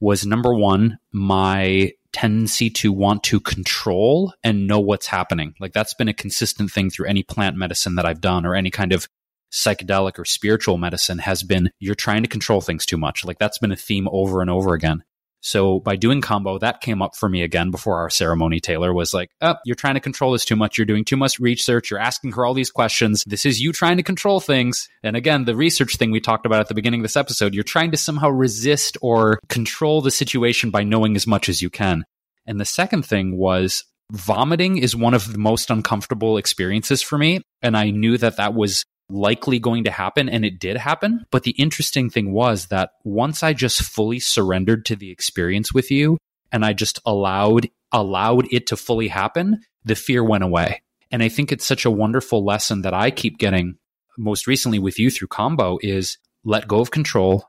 was 0.00 0.26
number 0.26 0.54
one, 0.54 0.98
my 1.12 1.92
tendency 2.12 2.70
to 2.70 2.92
want 2.92 3.22
to 3.22 3.40
control 3.40 4.32
and 4.42 4.66
know 4.66 4.80
what's 4.80 5.06
happening. 5.06 5.54
Like 5.60 5.72
that's 5.72 5.94
been 5.94 6.08
a 6.08 6.14
consistent 6.14 6.70
thing 6.70 6.90
through 6.90 7.06
any 7.06 7.22
plant 7.22 7.56
medicine 7.56 7.96
that 7.96 8.06
I've 8.06 8.20
done 8.20 8.46
or 8.46 8.54
any 8.54 8.70
kind 8.70 8.92
of 8.92 9.08
psychedelic 9.52 10.18
or 10.18 10.24
spiritual 10.24 10.78
medicine 10.78 11.18
has 11.18 11.42
been 11.42 11.70
you're 11.78 11.94
trying 11.94 12.22
to 12.22 12.28
control 12.28 12.60
things 12.60 12.84
too 12.84 12.98
much. 12.98 13.24
Like 13.24 13.38
that's 13.38 13.58
been 13.58 13.72
a 13.72 13.76
theme 13.76 14.08
over 14.10 14.40
and 14.40 14.50
over 14.50 14.74
again. 14.74 15.04
So 15.40 15.80
by 15.80 15.96
doing 15.96 16.20
kambo, 16.20 16.58
that 16.60 16.80
came 16.80 17.00
up 17.00 17.14
for 17.14 17.28
me 17.28 17.42
again 17.42 17.70
before 17.70 17.98
our 17.98 18.10
ceremony. 18.10 18.60
Taylor 18.60 18.92
was 18.92 19.14
like, 19.14 19.30
oh, 19.40 19.54
you're 19.64 19.76
trying 19.76 19.94
to 19.94 20.00
control 20.00 20.32
this 20.32 20.44
too 20.44 20.56
much. 20.56 20.76
You're 20.76 20.84
doing 20.84 21.04
too 21.04 21.16
much 21.16 21.38
research. 21.38 21.90
You're 21.90 22.00
asking 22.00 22.32
her 22.32 22.44
all 22.44 22.54
these 22.54 22.70
questions. 22.70 23.24
This 23.26 23.46
is 23.46 23.60
you 23.60 23.72
trying 23.72 23.98
to 23.98 24.02
control 24.02 24.40
things. 24.40 24.88
And 25.02 25.16
again, 25.16 25.44
the 25.44 25.56
research 25.56 25.96
thing 25.96 26.10
we 26.10 26.20
talked 26.20 26.46
about 26.46 26.60
at 26.60 26.68
the 26.68 26.74
beginning 26.74 27.00
of 27.00 27.04
this 27.04 27.16
episode, 27.16 27.54
you're 27.54 27.64
trying 27.64 27.92
to 27.92 27.96
somehow 27.96 28.30
resist 28.30 28.98
or 29.00 29.38
control 29.48 30.02
the 30.02 30.10
situation 30.10 30.70
by 30.70 30.82
knowing 30.82 31.14
as 31.14 31.26
much 31.26 31.48
as 31.48 31.62
you 31.62 31.70
can. 31.70 32.04
And 32.46 32.60
the 32.60 32.64
second 32.64 33.04
thing 33.04 33.36
was 33.36 33.84
vomiting 34.10 34.78
is 34.78 34.96
one 34.96 35.14
of 35.14 35.32
the 35.32 35.38
most 35.38 35.70
uncomfortable 35.70 36.38
experiences 36.38 37.02
for 37.02 37.18
me. 37.18 37.42
And 37.62 37.76
I 37.76 37.90
knew 37.90 38.18
that 38.18 38.38
that 38.38 38.54
was 38.54 38.84
likely 39.08 39.58
going 39.58 39.84
to 39.84 39.90
happen 39.90 40.28
and 40.28 40.44
it 40.44 40.58
did 40.58 40.76
happen. 40.76 41.24
But 41.30 41.42
the 41.42 41.52
interesting 41.52 42.10
thing 42.10 42.32
was 42.32 42.66
that 42.66 42.90
once 43.04 43.42
I 43.42 43.52
just 43.52 43.82
fully 43.82 44.20
surrendered 44.20 44.84
to 44.86 44.96
the 44.96 45.10
experience 45.10 45.72
with 45.72 45.90
you 45.90 46.18
and 46.52 46.64
I 46.64 46.72
just 46.72 47.00
allowed 47.06 47.68
allowed 47.90 48.46
it 48.52 48.66
to 48.66 48.76
fully 48.76 49.08
happen, 49.08 49.60
the 49.84 49.94
fear 49.94 50.22
went 50.22 50.44
away. 50.44 50.82
And 51.10 51.22
I 51.22 51.28
think 51.28 51.50
it's 51.50 51.64
such 51.64 51.84
a 51.84 51.90
wonderful 51.90 52.44
lesson 52.44 52.82
that 52.82 52.92
I 52.92 53.10
keep 53.10 53.38
getting 53.38 53.76
most 54.18 54.46
recently 54.46 54.78
with 54.78 54.98
you 54.98 55.10
through 55.10 55.28
kambo 55.28 55.78
is 55.80 56.18
let 56.44 56.68
go 56.68 56.80
of 56.80 56.90
control, 56.90 57.44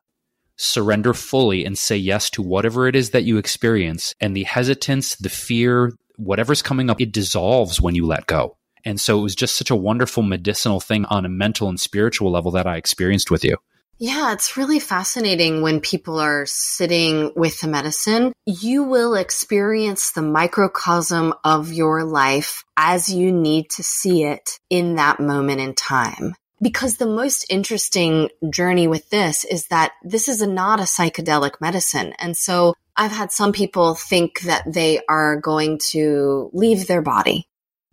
surrender 0.56 1.14
fully 1.14 1.66
and 1.66 1.78
say 1.78 1.98
yes 1.98 2.30
to 2.32 2.42
whatever 2.42 2.88
it 2.88 2.96
is 2.96 3.10
that 3.12 3.24
you 3.24 3.38
experience. 3.38 4.14
And 4.22 4.36
the 4.36 4.44
hesitance, 4.44 5.16
the 5.16 5.30
fear, 5.30 5.92
whatever's 6.16 6.62
coming 6.62 6.90
up, 6.90 7.02
it 7.02 7.12
dissolves 7.12 7.82
when 7.82 7.96
you 7.96 8.06
let 8.06 8.28
go. 8.28 8.56
And 8.86 9.00
so 9.00 9.20
it 9.20 9.24
was 9.24 9.36
just 9.36 9.56
such 9.56 9.70
a 9.70 9.76
wonderful 9.76 10.24
medicinal 10.24 10.80
thing 10.80 11.06
on 11.06 11.26
a 11.26 11.30
mental 11.30 11.70
and 11.70 11.80
spiritual 11.80 12.32
level 12.32 12.52
that 12.52 12.68
I 12.68 12.78
experienced 12.78 13.32
with 13.32 13.44
you. 13.44 13.58
Yeah, 14.02 14.32
it's 14.32 14.56
really 14.56 14.80
fascinating 14.80 15.62
when 15.62 15.82
people 15.82 16.20
are 16.20 16.46
sitting 16.48 17.34
with 17.36 17.60
the 17.60 17.68
medicine. 17.68 18.32
You 18.46 18.84
will 18.84 19.14
experience 19.14 20.12
the 20.12 20.22
microcosm 20.22 21.34
of 21.44 21.74
your 21.74 22.06
life 22.06 22.64
as 22.78 23.14
you 23.14 23.34
need 23.34 23.70
to 23.72 23.84
see 23.84 24.24
it 24.24 24.58
in 24.70 24.96
that 24.96 25.20
moment 25.20 25.60
in 25.60 25.76
time. 25.76 26.34
Because 26.62 26.96
the 26.96 27.08
most 27.08 27.46
interesting 27.50 28.30
journey 28.50 28.88
with 28.88 29.10
this 29.10 29.44
is 29.44 29.68
that 29.68 29.92
this 30.02 30.30
is 30.30 30.42
a, 30.42 30.48
not 30.48 30.80
a 30.80 30.84
psychedelic 30.84 31.60
medicine. 31.60 32.14
And 32.20 32.38
so 32.38 32.76
I've 32.96 33.12
had 33.12 33.34
some 33.34 33.52
people 33.52 33.96
think 33.96 34.42
that 34.42 34.64
they 34.66 35.02
are 35.10 35.42
going 35.42 35.80
to 35.92 36.50
leave 36.54 36.88
their 36.88 37.02
body 37.02 37.50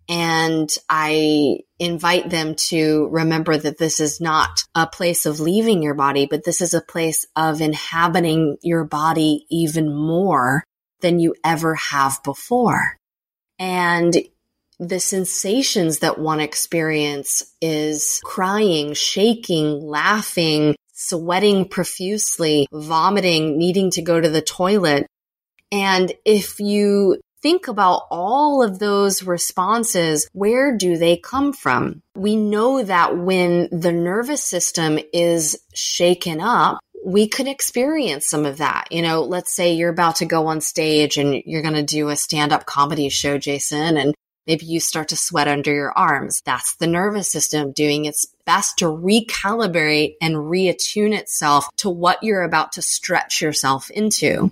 and 0.09 0.69
I 0.89 1.59
invite 1.79 2.29
them 2.29 2.55
to 2.55 3.07
remember 3.11 3.57
that 3.57 3.77
this 3.77 3.99
is 3.99 4.21
not 4.21 4.63
a 4.73 4.87
place 4.87 5.25
of 5.25 5.39
leaving 5.39 5.83
your 5.83 5.95
body, 5.95 6.27
but 6.29 6.43
this 6.45 6.61
is 6.61 6.73
a 6.73 6.81
place 6.81 7.25
of 7.35 7.61
inhabiting 7.61 8.57
your 8.61 8.85
body 8.85 9.45
even 9.49 9.93
more 9.93 10.63
than 11.01 11.19
you 11.19 11.35
ever 11.43 11.75
have 11.75 12.21
before. 12.23 12.97
And 13.59 14.15
the 14.79 14.99
sensations 14.99 15.99
that 15.99 16.19
one 16.19 16.39
experience 16.39 17.43
is 17.61 18.21
crying, 18.23 18.93
shaking, 18.93 19.81
laughing, 19.81 20.75
sweating 20.93 21.67
profusely, 21.67 22.67
vomiting, 22.71 23.57
needing 23.57 23.91
to 23.91 24.01
go 24.01 24.19
to 24.19 24.29
the 24.29 24.41
toilet. 24.41 25.07
And 25.71 26.13
if 26.25 26.59
you 26.59 27.19
think 27.41 27.67
about 27.67 28.03
all 28.09 28.63
of 28.63 28.79
those 28.79 29.23
responses, 29.23 30.27
where 30.33 30.75
do 30.75 30.97
they 30.97 31.17
come 31.17 31.53
from? 31.53 32.01
We 32.15 32.35
know 32.35 32.83
that 32.83 33.17
when 33.17 33.69
the 33.71 33.91
nervous 33.91 34.43
system 34.43 34.99
is 35.13 35.59
shaken 35.73 36.41
up, 36.41 36.79
we 37.05 37.27
could 37.27 37.47
experience 37.47 38.27
some 38.27 38.45
of 38.45 38.57
that. 38.57 38.87
You 38.91 39.01
know, 39.01 39.21
let's 39.21 39.55
say 39.55 39.73
you're 39.73 39.89
about 39.91 40.17
to 40.17 40.25
go 40.25 40.47
on 40.47 40.61
stage 40.61 41.17
and 41.17 41.41
you're 41.45 41.61
going 41.61 41.75
to 41.75 41.83
do 41.83 42.09
a 42.09 42.15
stand 42.15 42.51
up 42.51 42.65
comedy 42.65 43.09
show, 43.09 43.37
Jason, 43.37 43.97
and 43.97 44.13
maybe 44.45 44.65
you 44.65 44.79
start 44.79 45.09
to 45.09 45.15
sweat 45.15 45.47
under 45.47 45.73
your 45.73 45.91
arms. 45.97 46.41
That's 46.45 46.75
the 46.75 46.87
nervous 46.87 47.29
system 47.29 47.71
doing 47.71 48.05
its 48.05 48.25
best 48.45 48.79
to 48.79 48.85
recalibrate 48.85 50.15
and 50.21 50.35
reattune 50.35 51.17
itself 51.17 51.69
to 51.77 51.89
what 51.89 52.23
you're 52.23 52.43
about 52.43 52.73
to 52.73 52.81
stretch 52.81 53.41
yourself 53.41 53.89
into. 53.91 54.51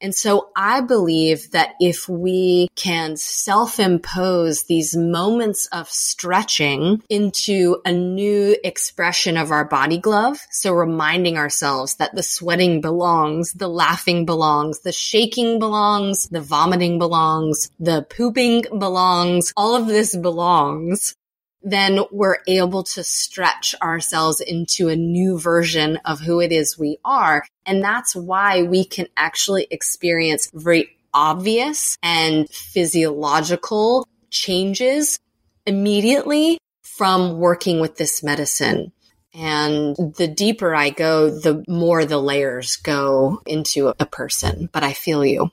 And 0.00 0.14
so 0.14 0.50
I 0.56 0.80
believe 0.80 1.50
that 1.50 1.74
if 1.80 2.08
we 2.08 2.68
can 2.74 3.16
self 3.16 3.78
impose 3.78 4.64
these 4.64 4.96
moments 4.96 5.66
of 5.66 5.88
stretching 5.88 7.02
into 7.08 7.80
a 7.84 7.92
new 7.92 8.56
expression 8.64 9.36
of 9.36 9.50
our 9.50 9.64
body 9.64 9.98
glove, 9.98 10.38
so 10.50 10.72
reminding 10.72 11.36
ourselves 11.36 11.96
that 11.96 12.14
the 12.14 12.22
sweating 12.22 12.80
belongs, 12.80 13.52
the 13.52 13.68
laughing 13.68 14.24
belongs, 14.24 14.80
the 14.80 14.92
shaking 14.92 15.58
belongs, 15.58 16.28
the 16.28 16.40
vomiting 16.40 16.98
belongs, 16.98 17.70
the 17.78 18.02
pooping 18.02 18.64
belongs, 18.78 19.52
all 19.56 19.76
of 19.76 19.86
this 19.86 20.16
belongs 20.16 21.14
then 21.62 22.00
we're 22.10 22.38
able 22.46 22.82
to 22.82 23.04
stretch 23.04 23.74
ourselves 23.82 24.40
into 24.40 24.88
a 24.88 24.96
new 24.96 25.38
version 25.38 25.98
of 26.04 26.20
who 26.20 26.40
it 26.40 26.52
is 26.52 26.78
we 26.78 26.98
are. 27.04 27.44
And 27.66 27.82
that's 27.82 28.16
why 28.16 28.62
we 28.62 28.84
can 28.84 29.06
actually 29.16 29.66
experience 29.70 30.50
very 30.54 30.96
obvious 31.12 31.98
and 32.02 32.48
physiological 32.48 34.06
changes 34.30 35.18
immediately 35.66 36.58
from 36.82 37.38
working 37.38 37.80
with 37.80 37.96
this 37.96 38.22
medicine. 38.22 38.92
And 39.32 39.96
the 40.16 40.26
deeper 40.26 40.74
I 40.74 40.90
go, 40.90 41.30
the 41.30 41.64
more 41.68 42.04
the 42.04 42.18
layers 42.18 42.76
go 42.76 43.40
into 43.46 43.88
a 43.88 44.06
person. 44.06 44.68
But 44.72 44.82
I 44.82 44.92
feel 44.92 45.24
you. 45.24 45.50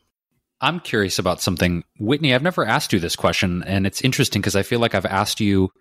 I'm 0.60 0.80
curious 0.80 1.20
about 1.20 1.42
something. 1.42 1.84
Whitney, 2.00 2.34
I've 2.34 2.42
never 2.42 2.66
asked 2.66 2.92
you 2.92 3.00
this 3.00 3.16
question, 3.16 3.64
and 3.64 3.86
it's 3.86 4.02
interesting 4.02 4.42
because 4.42 4.56
I 4.56 4.64
feel 4.64 4.80
like 4.80 4.96
I've 4.96 5.06
asked 5.06 5.40
you 5.40 5.72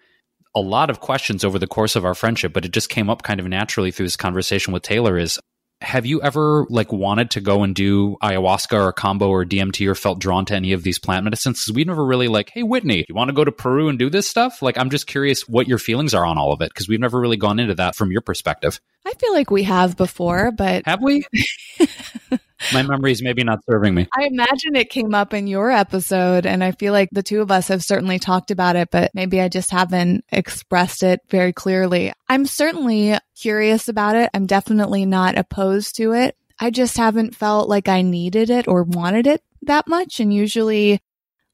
a 0.56 0.60
lot 0.60 0.88
of 0.88 1.00
questions 1.00 1.44
over 1.44 1.58
the 1.58 1.66
course 1.66 1.94
of 1.94 2.04
our 2.04 2.14
friendship, 2.14 2.52
but 2.54 2.64
it 2.64 2.72
just 2.72 2.88
came 2.88 3.10
up 3.10 3.22
kind 3.22 3.38
of 3.38 3.46
naturally 3.46 3.90
through 3.90 4.06
this 4.06 4.16
conversation 4.16 4.72
with 4.72 4.82
Taylor 4.82 5.18
is 5.18 5.38
have 5.82 6.06
you 6.06 6.22
ever 6.22 6.66
like 6.70 6.90
wanted 6.90 7.30
to 7.32 7.40
go 7.42 7.62
and 7.62 7.74
do 7.74 8.16
ayahuasca 8.22 8.72
or 8.72 8.90
kambo 8.94 9.28
or 9.28 9.44
DMT 9.44 9.86
or 9.86 9.94
felt 9.94 10.18
drawn 10.18 10.46
to 10.46 10.54
any 10.54 10.72
of 10.72 10.82
these 10.82 10.98
plant 10.98 11.24
medicines? 11.24 11.60
Because 11.60 11.76
we 11.76 11.84
never 11.84 12.02
really 12.02 12.28
like, 12.28 12.50
hey 12.54 12.62
Whitney, 12.62 13.04
you 13.06 13.14
want 13.14 13.28
to 13.28 13.34
go 13.34 13.44
to 13.44 13.52
Peru 13.52 13.90
and 13.90 13.98
do 13.98 14.08
this 14.08 14.26
stuff? 14.26 14.62
Like 14.62 14.78
I'm 14.78 14.88
just 14.88 15.06
curious 15.06 15.46
what 15.46 15.68
your 15.68 15.76
feelings 15.76 16.14
are 16.14 16.24
on 16.24 16.38
all 16.38 16.54
of 16.54 16.62
it 16.62 16.70
because 16.70 16.88
we've 16.88 16.98
never 16.98 17.20
really 17.20 17.36
gone 17.36 17.60
into 17.60 17.74
that 17.74 17.94
from 17.94 18.10
your 18.10 18.22
perspective. 18.22 18.80
I 19.04 19.12
feel 19.18 19.34
like 19.34 19.50
we 19.50 19.64
have 19.64 19.98
before, 19.98 20.50
but 20.50 20.86
have 20.86 21.02
we? 21.02 21.26
my 22.72 22.82
memory 22.82 23.12
is 23.12 23.22
maybe 23.22 23.44
not 23.44 23.60
serving 23.68 23.94
me. 23.94 24.08
I 24.16 24.24
imagine 24.24 24.76
it 24.76 24.90
came 24.90 25.14
up 25.14 25.34
in 25.34 25.46
your 25.46 25.70
episode, 25.70 26.46
and 26.46 26.62
I 26.64 26.72
feel 26.72 26.92
like 26.92 27.08
the 27.12 27.22
two 27.22 27.40
of 27.42 27.50
us 27.50 27.68
have 27.68 27.84
certainly 27.84 28.18
talked 28.18 28.50
about 28.50 28.76
it, 28.76 28.90
but 28.90 29.10
maybe 29.14 29.40
I 29.40 29.48
just 29.48 29.70
haven't 29.70 30.24
expressed 30.30 31.02
it 31.02 31.20
very 31.28 31.52
clearly. 31.52 32.12
I'm 32.28 32.46
certainly 32.46 33.16
curious 33.38 33.88
about 33.88 34.16
it. 34.16 34.30
I'm 34.34 34.46
definitely 34.46 35.06
not 35.06 35.38
opposed 35.38 35.96
to 35.96 36.12
it. 36.12 36.36
I 36.58 36.70
just 36.70 36.96
haven't 36.96 37.36
felt 37.36 37.68
like 37.68 37.88
I 37.88 38.02
needed 38.02 38.50
it 38.50 38.66
or 38.66 38.82
wanted 38.82 39.26
it 39.26 39.42
that 39.62 39.86
much. 39.86 40.20
And 40.20 40.32
usually 40.32 41.00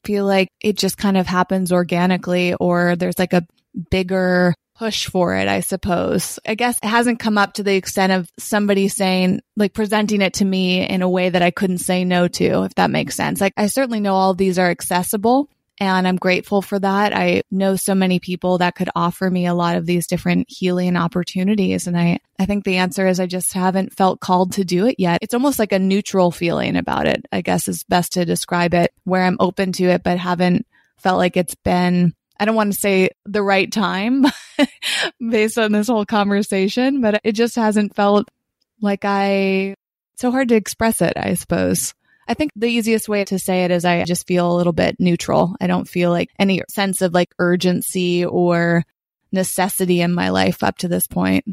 feel 0.04 0.24
like 0.26 0.48
it 0.60 0.76
just 0.76 0.98
kind 0.98 1.16
of 1.16 1.26
happens 1.26 1.72
organically 1.72 2.54
or 2.54 2.96
there's 2.96 3.18
like 3.18 3.32
a 3.32 3.46
bigger 3.90 4.54
push 4.82 5.06
for 5.06 5.36
it, 5.36 5.46
I 5.46 5.60
suppose. 5.60 6.40
I 6.44 6.56
guess 6.56 6.76
it 6.82 6.88
hasn't 6.88 7.20
come 7.20 7.38
up 7.38 7.52
to 7.52 7.62
the 7.62 7.76
extent 7.76 8.12
of 8.12 8.28
somebody 8.36 8.88
saying, 8.88 9.40
like 9.56 9.74
presenting 9.74 10.20
it 10.22 10.34
to 10.34 10.44
me 10.44 10.84
in 10.84 11.02
a 11.02 11.08
way 11.08 11.30
that 11.30 11.40
I 11.40 11.52
couldn't 11.52 11.78
say 11.78 12.04
no 12.04 12.26
to, 12.26 12.64
if 12.64 12.74
that 12.74 12.90
makes 12.90 13.14
sense. 13.14 13.40
Like 13.40 13.52
I 13.56 13.68
certainly 13.68 14.00
know 14.00 14.14
all 14.14 14.34
these 14.34 14.58
are 14.58 14.68
accessible 14.68 15.48
and 15.78 16.08
I'm 16.08 16.16
grateful 16.16 16.62
for 16.62 16.80
that. 16.80 17.14
I 17.14 17.42
know 17.48 17.76
so 17.76 17.94
many 17.94 18.18
people 18.18 18.58
that 18.58 18.74
could 18.74 18.90
offer 18.96 19.30
me 19.30 19.46
a 19.46 19.54
lot 19.54 19.76
of 19.76 19.86
these 19.86 20.08
different 20.08 20.46
healing 20.50 20.96
opportunities. 20.96 21.86
And 21.86 21.96
I, 21.96 22.18
I 22.40 22.46
think 22.46 22.64
the 22.64 22.78
answer 22.78 23.06
is 23.06 23.20
I 23.20 23.26
just 23.26 23.52
haven't 23.52 23.94
felt 23.94 24.18
called 24.18 24.54
to 24.54 24.64
do 24.64 24.86
it 24.86 24.96
yet. 24.98 25.20
It's 25.22 25.34
almost 25.34 25.60
like 25.60 25.70
a 25.70 25.78
neutral 25.78 26.32
feeling 26.32 26.74
about 26.74 27.06
it, 27.06 27.24
I 27.30 27.40
guess 27.40 27.68
is 27.68 27.84
best 27.84 28.14
to 28.14 28.24
describe 28.24 28.74
it, 28.74 28.92
where 29.04 29.22
I'm 29.22 29.36
open 29.38 29.70
to 29.74 29.84
it, 29.84 30.02
but 30.02 30.18
haven't 30.18 30.66
felt 30.98 31.18
like 31.18 31.36
it's 31.36 31.54
been 31.54 32.14
I 32.42 32.44
don't 32.44 32.56
want 32.56 32.72
to 32.72 32.80
say 32.80 33.10
the 33.24 33.40
right 33.40 33.70
time 33.70 34.24
based 35.30 35.58
on 35.58 35.70
this 35.70 35.86
whole 35.86 36.04
conversation, 36.04 37.00
but 37.00 37.20
it 37.22 37.36
just 37.36 37.54
hasn't 37.54 37.94
felt 37.94 38.28
like 38.80 39.04
I, 39.04 39.76
so 40.16 40.32
hard 40.32 40.48
to 40.48 40.56
express 40.56 41.00
it, 41.00 41.12
I 41.14 41.34
suppose. 41.34 41.94
I 42.26 42.34
think 42.34 42.50
the 42.56 42.66
easiest 42.66 43.08
way 43.08 43.24
to 43.26 43.38
say 43.38 43.62
it 43.62 43.70
is 43.70 43.84
I 43.84 44.02
just 44.02 44.26
feel 44.26 44.50
a 44.50 44.56
little 44.56 44.72
bit 44.72 44.96
neutral. 44.98 45.54
I 45.60 45.68
don't 45.68 45.88
feel 45.88 46.10
like 46.10 46.30
any 46.36 46.60
sense 46.68 47.00
of 47.00 47.14
like 47.14 47.32
urgency 47.38 48.24
or 48.24 48.82
necessity 49.30 50.00
in 50.00 50.12
my 50.12 50.30
life 50.30 50.64
up 50.64 50.78
to 50.78 50.88
this 50.88 51.06
point. 51.06 51.44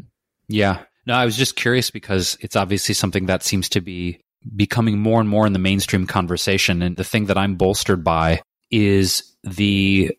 Yeah. 0.48 0.82
No, 1.06 1.14
I 1.14 1.24
was 1.24 1.36
just 1.36 1.54
curious 1.54 1.92
because 1.92 2.36
it's 2.40 2.56
obviously 2.56 2.96
something 2.96 3.26
that 3.26 3.44
seems 3.44 3.68
to 3.68 3.80
be 3.80 4.22
becoming 4.56 4.98
more 4.98 5.20
and 5.20 5.28
more 5.28 5.46
in 5.46 5.52
the 5.52 5.60
mainstream 5.60 6.08
conversation. 6.08 6.82
And 6.82 6.96
the 6.96 7.04
thing 7.04 7.26
that 7.26 7.38
I'm 7.38 7.54
bolstered 7.54 8.02
by 8.02 8.42
is 8.72 9.36
the 9.44 10.16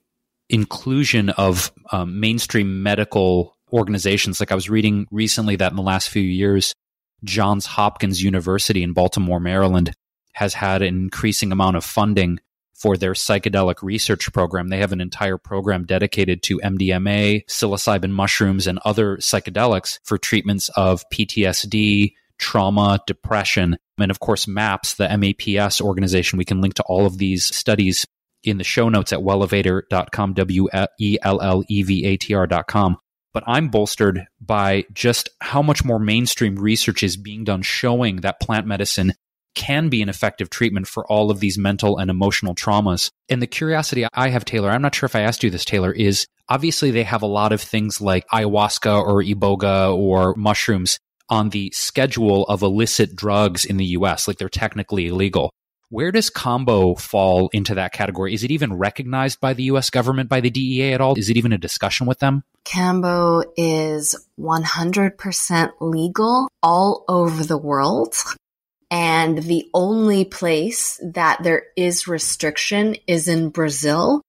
inclusion 0.51 1.29
of 1.29 1.71
um, 1.91 2.19
mainstream 2.19 2.83
medical 2.83 3.55
organizations. 3.71 4.39
Like 4.39 4.51
I 4.51 4.55
was 4.55 4.69
reading 4.69 5.07
recently 5.09 5.55
that 5.55 5.71
in 5.71 5.77
the 5.77 5.81
last 5.81 6.09
few 6.09 6.21
years, 6.21 6.75
Johns 7.23 7.65
Hopkins 7.65 8.21
University 8.21 8.83
in 8.83 8.93
Baltimore, 8.93 9.39
Maryland, 9.39 9.93
has 10.33 10.53
had 10.53 10.81
an 10.81 10.95
increasing 10.95 11.51
amount 11.51 11.77
of 11.77 11.85
funding 11.85 12.39
for 12.73 12.97
their 12.97 13.13
psychedelic 13.13 13.83
research 13.83 14.31
program. 14.33 14.69
They 14.69 14.79
have 14.79 14.91
an 14.91 15.01
entire 15.01 15.37
program 15.37 15.85
dedicated 15.85 16.41
to 16.43 16.59
MDMA, 16.59 17.45
psilocybin 17.45 18.09
mushrooms, 18.09 18.65
and 18.65 18.79
other 18.83 19.17
psychedelics 19.17 19.99
for 20.03 20.17
treatments 20.17 20.69
of 20.69 21.03
PTSD, 21.13 22.13
trauma, 22.39 22.99
depression, 23.05 23.77
and 23.99 24.09
of 24.09 24.19
course, 24.19 24.47
MAPS, 24.47 24.95
the 24.95 25.07
MAPS 25.07 25.79
organization. 25.79 26.37
We 26.37 26.45
can 26.45 26.59
link 26.59 26.73
to 26.75 26.83
all 26.83 27.05
of 27.05 27.19
these 27.19 27.55
studies 27.55 28.07
in 28.43 28.57
the 28.57 28.63
show 28.63 28.89
notes 28.89 29.13
at 29.13 29.19
wellevatr.com, 29.19 30.33
W 30.33 30.69
E 30.99 31.17
L 31.21 31.41
L 31.41 31.63
E 31.67 31.83
V 31.83 32.05
A 32.05 32.17
T 32.17 32.33
R.com. 32.33 32.97
but 33.33 33.43
I'm 33.47 33.69
bolstered 33.69 34.25
by 34.39 34.85
just 34.93 35.29
how 35.39 35.61
much 35.61 35.85
more 35.85 35.99
mainstream 35.99 36.55
research 36.55 37.03
is 37.03 37.17
being 37.17 37.43
done 37.43 37.61
showing 37.61 38.17
that 38.17 38.41
plant 38.41 38.67
medicine 38.67 39.13
can 39.53 39.89
be 39.89 40.01
an 40.01 40.09
effective 40.09 40.49
treatment 40.49 40.87
for 40.87 41.05
all 41.07 41.29
of 41.29 41.39
these 41.39 41.57
mental 41.57 41.97
and 41.97 42.09
emotional 42.09 42.55
traumas. 42.55 43.09
And 43.29 43.41
the 43.41 43.47
curiosity 43.47 44.05
I 44.13 44.29
have, 44.29 44.45
Taylor, 44.45 44.69
I'm 44.69 44.81
not 44.81 44.95
sure 44.95 45.07
if 45.07 45.15
I 45.15 45.21
asked 45.21 45.43
you 45.43 45.49
this, 45.49 45.65
Taylor, 45.65 45.91
is 45.91 46.25
obviously 46.47 46.91
they 46.91 47.03
have 47.03 47.21
a 47.21 47.27
lot 47.27 47.51
of 47.51 47.61
things 47.61 48.01
like 48.01 48.27
ayahuasca 48.29 49.05
or 49.05 49.21
iboga 49.23 49.95
or 49.95 50.35
mushrooms 50.35 50.99
on 51.29 51.49
the 51.49 51.71
schedule 51.73 52.43
of 52.47 52.61
illicit 52.61 53.15
drugs 53.15 53.65
in 53.65 53.77
the 53.77 53.85
US, 53.85 54.27
like 54.27 54.37
they're 54.37 54.49
technically 54.49 55.07
illegal. 55.07 55.51
Where 55.91 56.13
does 56.13 56.29
kambo 56.29 56.97
fall 56.97 57.49
into 57.51 57.75
that 57.75 57.91
category? 57.91 58.33
Is 58.33 58.45
it 58.45 58.51
even 58.51 58.73
recognized 58.77 59.41
by 59.41 59.51
the 59.51 59.63
US 59.63 59.89
government, 59.89 60.29
by 60.29 60.39
the 60.39 60.49
DEA 60.49 60.93
at 60.93 61.01
all? 61.01 61.15
Is 61.17 61.29
it 61.29 61.35
even 61.35 61.51
a 61.51 61.57
discussion 61.57 62.07
with 62.07 62.19
them? 62.19 62.43
Kambo 62.63 63.43
is 63.57 64.15
100% 64.39 65.71
legal 65.81 66.47
all 66.63 67.03
over 67.09 67.43
the 67.43 67.57
world. 67.57 68.15
And 68.89 69.39
the 69.39 69.69
only 69.73 70.23
place 70.23 70.97
that 71.13 71.43
there 71.43 71.63
is 71.75 72.07
restriction 72.07 72.95
is 73.05 73.27
in 73.27 73.49
Brazil. 73.49 74.21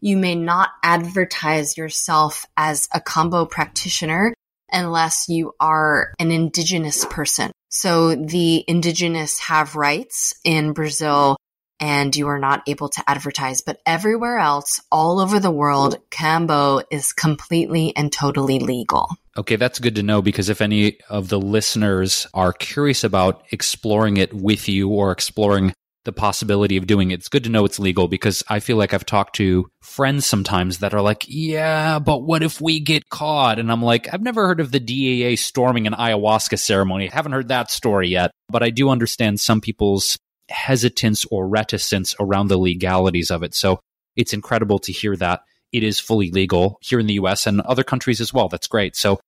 You 0.00 0.16
may 0.16 0.34
not 0.34 0.70
advertise 0.82 1.76
yourself 1.76 2.44
as 2.56 2.88
a 2.92 3.00
kambo 3.00 3.48
practitioner 3.48 4.34
unless 4.72 5.28
you 5.28 5.52
are 5.60 6.12
an 6.18 6.32
indigenous 6.32 7.04
person. 7.04 7.52
So 7.76 8.14
the 8.14 8.64
indigenous 8.68 9.40
have 9.40 9.74
rights 9.74 10.32
in 10.44 10.74
Brazil 10.74 11.36
and 11.80 12.14
you 12.14 12.28
are 12.28 12.38
not 12.38 12.62
able 12.68 12.88
to 12.88 13.02
advertise. 13.04 13.62
But 13.62 13.80
everywhere 13.84 14.38
else, 14.38 14.80
all 14.92 15.18
over 15.18 15.40
the 15.40 15.50
world, 15.50 15.98
Kambo 16.08 16.84
is 16.92 17.12
completely 17.12 17.92
and 17.96 18.12
totally 18.12 18.60
legal. 18.60 19.08
Okay, 19.36 19.56
that's 19.56 19.80
good 19.80 19.96
to 19.96 20.04
know 20.04 20.22
because 20.22 20.48
if 20.48 20.60
any 20.60 20.98
of 21.10 21.30
the 21.30 21.40
listeners 21.40 22.28
are 22.32 22.52
curious 22.52 23.02
about 23.02 23.42
exploring 23.50 24.18
it 24.18 24.32
with 24.32 24.68
you 24.68 24.88
or 24.88 25.10
exploring 25.10 25.74
the 26.04 26.12
possibility 26.12 26.76
of 26.76 26.86
doing 26.86 27.10
it, 27.10 27.14
it's 27.14 27.28
good 27.28 27.44
to 27.44 27.50
know 27.50 27.64
it's 27.64 27.78
legal 27.78 28.08
because 28.08 28.42
I 28.48 28.60
feel 28.60 28.76
like 28.76 28.92
I've 28.92 29.06
talked 29.06 29.36
to 29.36 29.66
friends 29.80 30.26
sometimes 30.26 30.78
that 30.78 30.94
are 30.94 31.00
like, 31.00 31.24
yeah, 31.26 31.98
but 31.98 32.22
what 32.22 32.42
if 32.42 32.60
we 32.60 32.80
get 32.80 33.08
caught? 33.08 33.58
And 33.58 33.72
I'm 33.72 33.82
like, 33.82 34.12
I've 34.12 34.22
never 34.22 34.46
heard 34.46 34.60
of 34.60 34.70
the 34.70 34.80
DEA 34.80 35.36
storming 35.36 35.86
an 35.86 35.94
ayahuasca 35.94 36.58
ceremony. 36.58 37.10
I 37.10 37.14
haven't 37.14 37.32
heard 37.32 37.48
that 37.48 37.70
story 37.70 38.08
yet, 38.08 38.30
but 38.48 38.62
I 38.62 38.70
do 38.70 38.90
understand 38.90 39.40
some 39.40 39.60
people's 39.60 40.18
hesitance 40.50 41.24
or 41.30 41.48
reticence 41.48 42.14
around 42.20 42.48
the 42.48 42.58
legalities 42.58 43.30
of 43.30 43.42
it. 43.42 43.54
So 43.54 43.80
it's 44.14 44.34
incredible 44.34 44.78
to 44.80 44.92
hear 44.92 45.16
that 45.16 45.40
it 45.72 45.82
is 45.82 45.98
fully 45.98 46.30
legal 46.30 46.78
here 46.82 47.00
in 47.00 47.06
the 47.06 47.14
US 47.14 47.46
and 47.46 47.60
other 47.62 47.82
countries 47.82 48.20
as 48.20 48.32
well. 48.32 48.48
That's 48.48 48.68
great. 48.68 48.94
So 48.94 49.20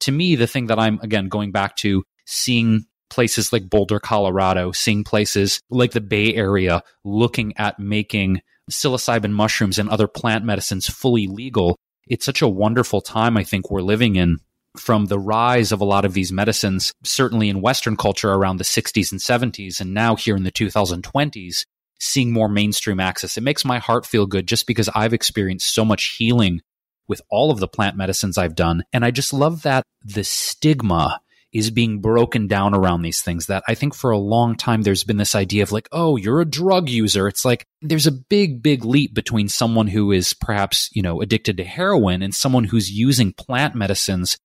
to 0.00 0.12
me, 0.12 0.36
the 0.36 0.46
thing 0.46 0.66
that 0.66 0.78
I'm, 0.78 1.00
again, 1.00 1.28
going 1.28 1.50
back 1.50 1.76
to 1.76 2.04
seeing 2.26 2.84
places 3.10 3.52
like 3.52 3.68
Boulder, 3.68 4.00
Colorado, 4.00 4.72
seeing 4.72 5.04
places 5.04 5.60
like 5.70 5.92
the 5.92 6.00
Bay 6.00 6.34
Area 6.34 6.82
looking 7.04 7.52
at 7.56 7.78
making 7.78 8.40
psilocybin 8.70 9.32
mushrooms 9.32 9.78
and 9.78 9.88
other 9.88 10.06
plant 10.06 10.44
medicines 10.44 10.88
fully 10.88 11.26
legal. 11.26 11.76
It's 12.06 12.24
such 12.24 12.42
a 12.42 12.48
wonderful 12.48 13.00
time 13.00 13.36
I 13.36 13.44
think 13.44 13.70
we're 13.70 13.82
living 13.82 14.16
in 14.16 14.38
from 14.78 15.06
the 15.06 15.18
rise 15.18 15.72
of 15.72 15.80
a 15.80 15.84
lot 15.84 16.04
of 16.04 16.14
these 16.14 16.32
medicines, 16.32 16.92
certainly 17.02 17.48
in 17.48 17.60
Western 17.60 17.96
culture 17.96 18.32
around 18.32 18.56
the 18.56 18.64
60s 18.64 19.10
and 19.10 19.20
70s, 19.20 19.80
and 19.80 19.92
now 19.92 20.14
here 20.14 20.36
in 20.36 20.44
the 20.44 20.52
2020s, 20.52 21.64
seeing 21.98 22.32
more 22.32 22.48
mainstream 22.48 23.00
access. 23.00 23.36
It 23.36 23.42
makes 23.42 23.64
my 23.64 23.78
heart 23.78 24.06
feel 24.06 24.26
good 24.26 24.46
just 24.46 24.66
because 24.66 24.88
I've 24.94 25.12
experienced 25.12 25.74
so 25.74 25.84
much 25.84 26.14
healing 26.16 26.60
with 27.08 27.20
all 27.28 27.50
of 27.50 27.58
the 27.58 27.68
plant 27.68 27.96
medicines 27.96 28.38
I've 28.38 28.54
done. 28.54 28.84
And 28.92 29.04
I 29.04 29.10
just 29.10 29.32
love 29.32 29.62
that 29.62 29.82
the 30.02 30.24
stigma 30.24 31.20
is 31.52 31.70
being 31.70 32.00
broken 32.00 32.46
down 32.46 32.74
around 32.74 33.02
these 33.02 33.22
things 33.22 33.46
that 33.46 33.64
I 33.66 33.74
think 33.74 33.94
for 33.94 34.10
a 34.10 34.18
long 34.18 34.54
time 34.54 34.82
there's 34.82 35.04
been 35.04 35.16
this 35.16 35.34
idea 35.34 35.62
of 35.62 35.72
like, 35.72 35.88
oh, 35.90 36.16
you're 36.16 36.40
a 36.40 36.44
drug 36.44 36.88
user. 36.88 37.26
It's 37.26 37.44
like 37.44 37.66
there's 37.82 38.06
a 38.06 38.12
big, 38.12 38.62
big 38.62 38.84
leap 38.84 39.14
between 39.14 39.48
someone 39.48 39.88
who 39.88 40.12
is 40.12 40.32
perhaps, 40.32 40.88
you 40.92 41.02
know, 41.02 41.20
addicted 41.20 41.56
to 41.56 41.64
heroin 41.64 42.22
and 42.22 42.34
someone 42.34 42.64
who's 42.64 42.90
using 42.90 43.32
plant 43.32 43.74
medicines 43.74 44.38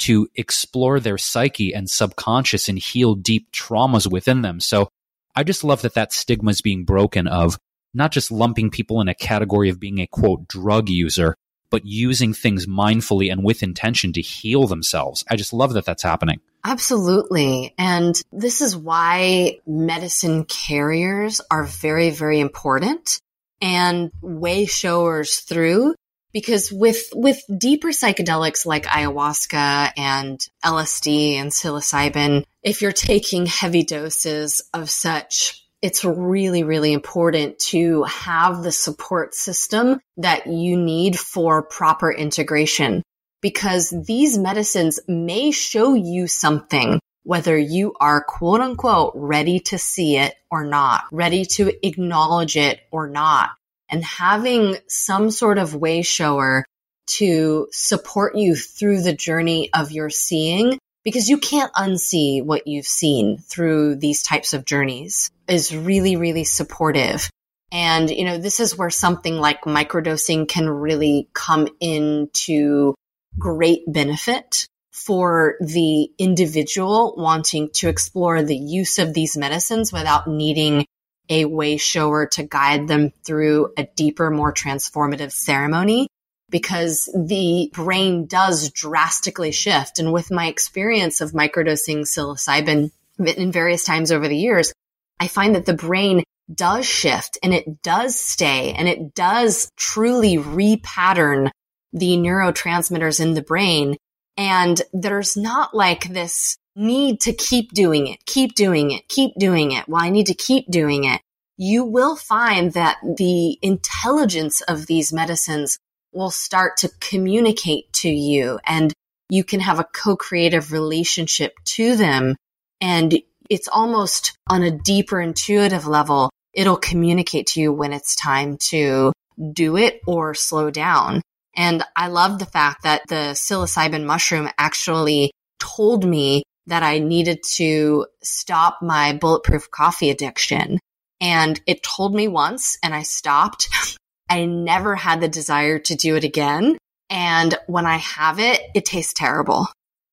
to 0.00 0.28
explore 0.34 1.00
their 1.00 1.18
psyche 1.18 1.72
and 1.72 1.88
subconscious 1.88 2.68
and 2.68 2.78
heal 2.78 3.14
deep 3.14 3.50
traumas 3.52 4.10
within 4.10 4.42
them. 4.42 4.60
So 4.60 4.88
I 5.34 5.44
just 5.44 5.64
love 5.64 5.82
that 5.82 5.94
that 5.94 6.12
stigma 6.12 6.50
is 6.50 6.60
being 6.60 6.84
broken 6.84 7.26
of 7.26 7.58
not 7.94 8.12
just 8.12 8.30
lumping 8.30 8.70
people 8.70 9.00
in 9.00 9.08
a 9.08 9.14
category 9.14 9.68
of 9.68 9.80
being 9.80 9.98
a 9.98 10.06
quote 10.06 10.46
drug 10.48 10.88
user, 10.88 11.34
but 11.70 11.84
using 11.84 12.34
things 12.34 12.66
mindfully 12.66 13.30
and 13.30 13.44
with 13.44 13.62
intention 13.62 14.12
to 14.12 14.20
heal 14.20 14.66
themselves. 14.66 15.24
I 15.30 15.36
just 15.36 15.52
love 15.52 15.72
that 15.74 15.84
that's 15.84 16.02
happening. 16.02 16.40
Absolutely. 16.64 17.74
And 17.78 18.20
this 18.32 18.60
is 18.60 18.76
why 18.76 19.58
medicine 19.66 20.44
carriers 20.44 21.40
are 21.50 21.64
very, 21.64 22.10
very 22.10 22.40
important 22.40 23.20
and 23.60 24.10
way 24.20 24.66
showers 24.66 25.38
through 25.38 25.94
because 26.32 26.70
with 26.70 27.08
with 27.14 27.42
deeper 27.58 27.88
psychedelics 27.88 28.64
like 28.64 28.84
ayahuasca 28.84 29.92
and 29.96 30.40
LSD 30.64 31.34
and 31.34 31.50
psilocybin, 31.50 32.44
if 32.62 32.82
you're 32.82 32.92
taking 32.92 33.46
heavy 33.46 33.82
doses 33.82 34.62
of 34.72 34.90
such, 34.90 35.66
it's 35.82 36.04
really 36.04 36.62
really 36.62 36.92
important 36.92 37.58
to 37.58 38.04
have 38.04 38.62
the 38.62 38.72
support 38.72 39.34
system 39.34 40.00
that 40.18 40.46
you 40.46 40.76
need 40.76 41.18
for 41.18 41.62
proper 41.62 42.12
integration 42.12 43.02
because 43.40 43.94
these 44.06 44.38
medicines 44.38 45.00
may 45.08 45.50
show 45.50 45.94
you 45.94 46.26
something 46.26 47.00
whether 47.22 47.56
you 47.56 47.94
are 48.00 48.24
quote 48.24 48.60
unquote 48.60 49.12
ready 49.14 49.60
to 49.60 49.78
see 49.78 50.16
it 50.16 50.34
or 50.50 50.64
not, 50.64 51.04
ready 51.12 51.44
to 51.44 51.86
acknowledge 51.86 52.56
it 52.56 52.80
or 52.90 53.08
not 53.08 53.50
and 53.90 54.04
having 54.04 54.76
some 54.88 55.30
sort 55.30 55.58
of 55.58 55.74
way 55.74 56.02
shower 56.02 56.64
to 57.06 57.66
support 57.72 58.36
you 58.36 58.54
through 58.54 59.02
the 59.02 59.12
journey 59.12 59.68
of 59.74 59.90
your 59.90 60.10
seeing 60.10 60.78
because 61.02 61.28
you 61.28 61.38
can't 61.38 61.72
unsee 61.72 62.44
what 62.44 62.66
you've 62.66 62.86
seen 62.86 63.38
through 63.38 63.96
these 63.96 64.22
types 64.22 64.54
of 64.54 64.64
journeys 64.64 65.30
is 65.48 65.74
really, 65.74 66.16
really 66.16 66.44
supportive. 66.44 67.28
And, 67.72 68.10
you 68.10 68.24
know, 68.24 68.38
this 68.38 68.60
is 68.60 68.76
where 68.76 68.90
something 68.90 69.36
like 69.36 69.62
microdosing 69.62 70.46
can 70.48 70.68
really 70.68 71.28
come 71.32 71.68
into 71.80 72.94
great 73.38 73.82
benefit 73.86 74.66
for 74.90 75.56
the 75.60 76.10
individual 76.18 77.14
wanting 77.16 77.70
to 77.72 77.88
explore 77.88 78.42
the 78.42 78.56
use 78.56 78.98
of 78.98 79.14
these 79.14 79.36
medicines 79.36 79.92
without 79.92 80.26
needing 80.26 80.84
a 81.28 81.44
way 81.44 81.76
shower 81.76 82.26
to 82.26 82.42
guide 82.42 82.88
them 82.88 83.12
through 83.24 83.72
a 83.76 83.86
deeper, 83.96 84.30
more 84.30 84.52
transformative 84.52 85.30
ceremony 85.30 86.08
because 86.50 87.08
the 87.14 87.70
brain 87.72 88.26
does 88.26 88.70
drastically 88.72 89.52
shift. 89.52 90.00
And 90.00 90.12
with 90.12 90.32
my 90.32 90.48
experience 90.48 91.20
of 91.20 91.30
microdosing 91.30 92.04
psilocybin 92.04 92.90
in 93.18 93.52
various 93.52 93.84
times 93.84 94.10
over 94.10 94.26
the 94.26 94.36
years, 94.36 94.72
I 95.20 95.28
find 95.28 95.54
that 95.54 95.66
the 95.66 95.74
brain 95.74 96.24
does 96.52 96.84
shift 96.84 97.38
and 97.42 97.54
it 97.54 97.82
does 97.82 98.18
stay 98.18 98.72
and 98.72 98.88
it 98.88 99.14
does 99.14 99.70
truly 99.76 100.36
repattern 100.36 101.50
the 101.92 102.16
neurotransmitters 102.16 103.20
in 103.20 103.34
the 103.34 103.42
brain. 103.42 103.96
And 104.36 104.80
there's 104.92 105.36
not 105.36 105.74
like 105.74 106.12
this 106.12 106.56
need 106.76 107.20
to 107.20 107.32
keep 107.32 107.72
doing 107.72 108.06
it, 108.06 108.24
keep 108.26 108.54
doing 108.54 108.90
it, 108.92 109.08
keep 109.08 109.32
doing 109.38 109.72
it. 109.72 109.88
Well, 109.88 110.02
I 110.02 110.10
need 110.10 110.26
to 110.26 110.34
keep 110.34 110.70
doing 110.70 111.04
it. 111.04 111.20
You 111.56 111.84
will 111.84 112.16
find 112.16 112.72
that 112.72 112.96
the 113.02 113.58
intelligence 113.60 114.62
of 114.62 114.86
these 114.86 115.12
medicines 115.12 115.78
will 116.12 116.30
start 116.30 116.78
to 116.78 116.90
communicate 117.00 117.92
to 117.92 118.08
you 118.08 118.58
and 118.64 118.92
you 119.28 119.44
can 119.44 119.60
have 119.60 119.78
a 119.78 119.84
co-creative 119.84 120.72
relationship 120.72 121.52
to 121.64 121.96
them. 121.96 122.34
And 122.80 123.20
it's 123.48 123.68
almost 123.68 124.36
on 124.48 124.62
a 124.62 124.70
deeper 124.70 125.20
intuitive 125.20 125.86
level. 125.86 126.30
It'll 126.52 126.76
communicate 126.76 127.46
to 127.48 127.60
you 127.60 127.72
when 127.72 127.92
it's 127.92 128.16
time 128.16 128.56
to 128.70 129.12
do 129.52 129.76
it 129.76 130.00
or 130.06 130.34
slow 130.34 130.70
down. 130.70 131.22
And 131.56 131.82
I 131.96 132.08
love 132.08 132.38
the 132.38 132.46
fact 132.46 132.84
that 132.84 133.02
the 133.08 133.34
psilocybin 133.34 134.04
mushroom 134.04 134.48
actually 134.58 135.32
told 135.58 136.04
me 136.04 136.42
that 136.66 136.82
I 136.82 136.98
needed 136.98 137.40
to 137.56 138.06
stop 138.22 138.78
my 138.80 139.12
bulletproof 139.12 139.70
coffee 139.70 140.10
addiction. 140.10 140.78
And 141.20 141.60
it 141.66 141.82
told 141.82 142.14
me 142.14 142.28
once 142.28 142.78
and 142.82 142.94
I 142.94 143.02
stopped. 143.02 143.68
I 144.30 144.46
never 144.46 144.94
had 144.94 145.20
the 145.20 145.28
desire 145.28 145.80
to 145.80 145.96
do 145.96 146.14
it 146.16 146.24
again. 146.24 146.78
And 147.10 147.58
when 147.66 147.86
I 147.86 147.96
have 147.96 148.38
it, 148.38 148.60
it 148.74 148.84
tastes 148.84 149.12
terrible. 149.12 149.66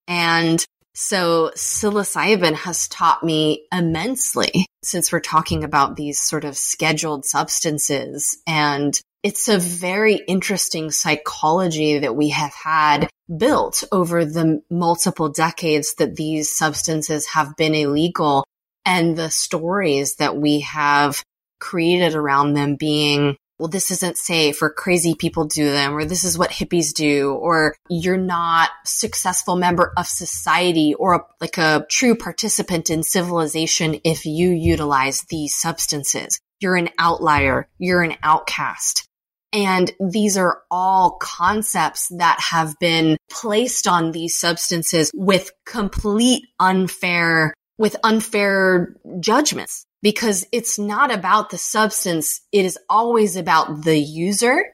And 0.08 0.66
so 0.96 1.52
psilocybin 1.56 2.56
has 2.56 2.88
taught 2.88 3.24
me 3.24 3.68
immensely 3.72 4.66
since 4.84 5.12
we're 5.12 5.20
talking 5.20 5.64
about 5.64 5.96
these 5.96 6.20
sort 6.20 6.44
of 6.44 6.58
scheduled 6.58 7.24
substances 7.26 8.36
and 8.48 9.00
it's 9.24 9.48
a 9.48 9.58
very 9.58 10.16
interesting 10.16 10.92
psychology 10.92 12.00
that 12.00 12.16
we 12.16 12.30
have 12.30 12.54
had 12.54 13.10
built 13.36 13.84
over 13.92 14.24
the 14.24 14.62
multiple 14.70 15.30
decades 15.30 15.96
that 15.96 16.16
these 16.16 16.56
substances 16.56 17.28
have 17.28 17.56
been 17.58 17.76
illegal 17.76 18.46
and 18.86 19.18
the 19.18 19.30
stories 19.30 20.16
that 20.16 20.38
we 20.38 20.62
have 20.62 21.24
created 21.60 22.16
around 22.16 22.54
them 22.54 22.76
being 22.76 23.36
well, 23.60 23.68
this 23.68 23.90
isn't 23.90 24.18
safe 24.18 24.62
or 24.62 24.70
crazy 24.70 25.16
people 25.16 25.46
do 25.46 25.72
them 25.72 25.96
or 25.96 26.06
this 26.06 26.24
is 26.24 26.38
what 26.38 26.52
hippies 26.52 26.94
do 26.94 27.32
or 27.32 27.76
you're 27.90 28.16
not 28.16 28.70
successful 28.86 29.56
member 29.56 29.94
of 29.98 30.06
society 30.06 30.94
or 30.94 31.16
a, 31.16 31.22
like 31.42 31.58
a 31.58 31.86
true 31.90 32.16
participant 32.16 32.92
in 32.92 33.02
civilization 33.02 34.00
if 34.04 34.28
you 34.28 34.52
utilize 34.52 35.24
these 35.24 35.56
substances. 35.56 36.40
You're 36.60 36.76
an 36.76 36.90
outlier. 37.00 37.68
You're 37.80 38.04
an 38.04 38.16
outcast. 38.22 39.07
And 39.54 39.92
these 40.00 40.38
are 40.38 40.62
all 40.70 41.18
concepts 41.22 42.08
that 42.18 42.40
have 42.40 42.76
been 42.80 43.18
placed 43.32 43.88
on 43.88 44.12
these 44.12 44.36
substances 44.36 45.10
with 45.14 45.52
complete 45.66 46.44
unfair, 46.60 47.54
with 47.78 47.96
unfair 48.04 48.96
judgments 49.20 49.86
because 50.02 50.46
it's 50.52 50.78
not 50.78 51.14
about 51.14 51.50
the 51.50 51.58
substance. 51.58 52.42
It 52.52 52.66
is 52.66 52.78
always 52.90 53.36
about 53.36 53.84
the 53.84 53.98
user. 53.98 54.66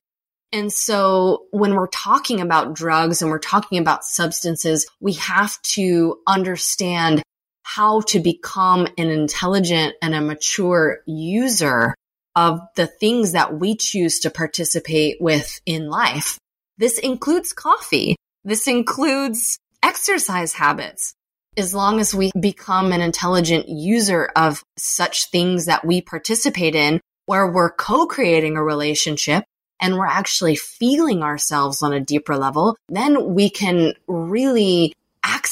And 0.52 0.72
so 0.72 1.46
when 1.52 1.76
we're 1.76 1.88
talking 1.88 2.42
about 2.42 2.76
drugs 2.76 3.22
and 3.22 3.32
we're 3.32 3.40
talking 3.40 3.80
about 3.80 4.04
substances, 4.04 4.86
we 5.00 5.14
have 5.14 5.60
to 5.74 6.20
understand 6.28 7.24
how 7.64 8.02
to 8.02 8.20
become 8.20 8.88
an 8.98 9.10
intelligent 9.10 9.96
and 10.02 10.14
a 10.14 10.22
mature 10.22 11.00
user 11.08 11.96
of 12.36 12.60
the 12.76 12.88
things 12.88 13.34
that 13.34 13.60
we 13.60 13.76
choose 13.76 14.20
to 14.20 14.30
participate 14.30 15.18
with 15.20 15.60
in 15.66 15.90
life. 15.90 16.38
This 16.78 16.98
includes 17.00 17.54
coffee. 17.54 18.16
This 18.44 18.68
includes 18.68 19.58
exercise 19.84 20.54
habits. 20.54 21.14
As 21.56 21.74
long 21.74 22.00
as 22.00 22.16
we 22.16 22.32
become 22.40 22.92
an 22.92 23.02
intelligent 23.02 23.70
user 23.70 24.32
of 24.36 24.64
such 24.78 25.30
things 25.30 25.68
that 25.68 25.86
we 25.86 26.02
participate 26.02 26.76
in, 26.76 27.00
where 27.26 27.50
we're 27.50 27.72
co-creating 27.72 28.58
a 28.58 28.64
relationship 28.64 29.44
and 29.80 29.98
we're 29.98 30.06
actually 30.06 30.56
feeling 30.56 31.24
ourselves 31.24 31.82
on 31.82 31.94
a 31.94 32.00
deeper 32.00 32.36
level, 32.36 32.76
then 32.90 33.34
we 33.34 33.50
can 33.50 33.94
really 34.08 34.94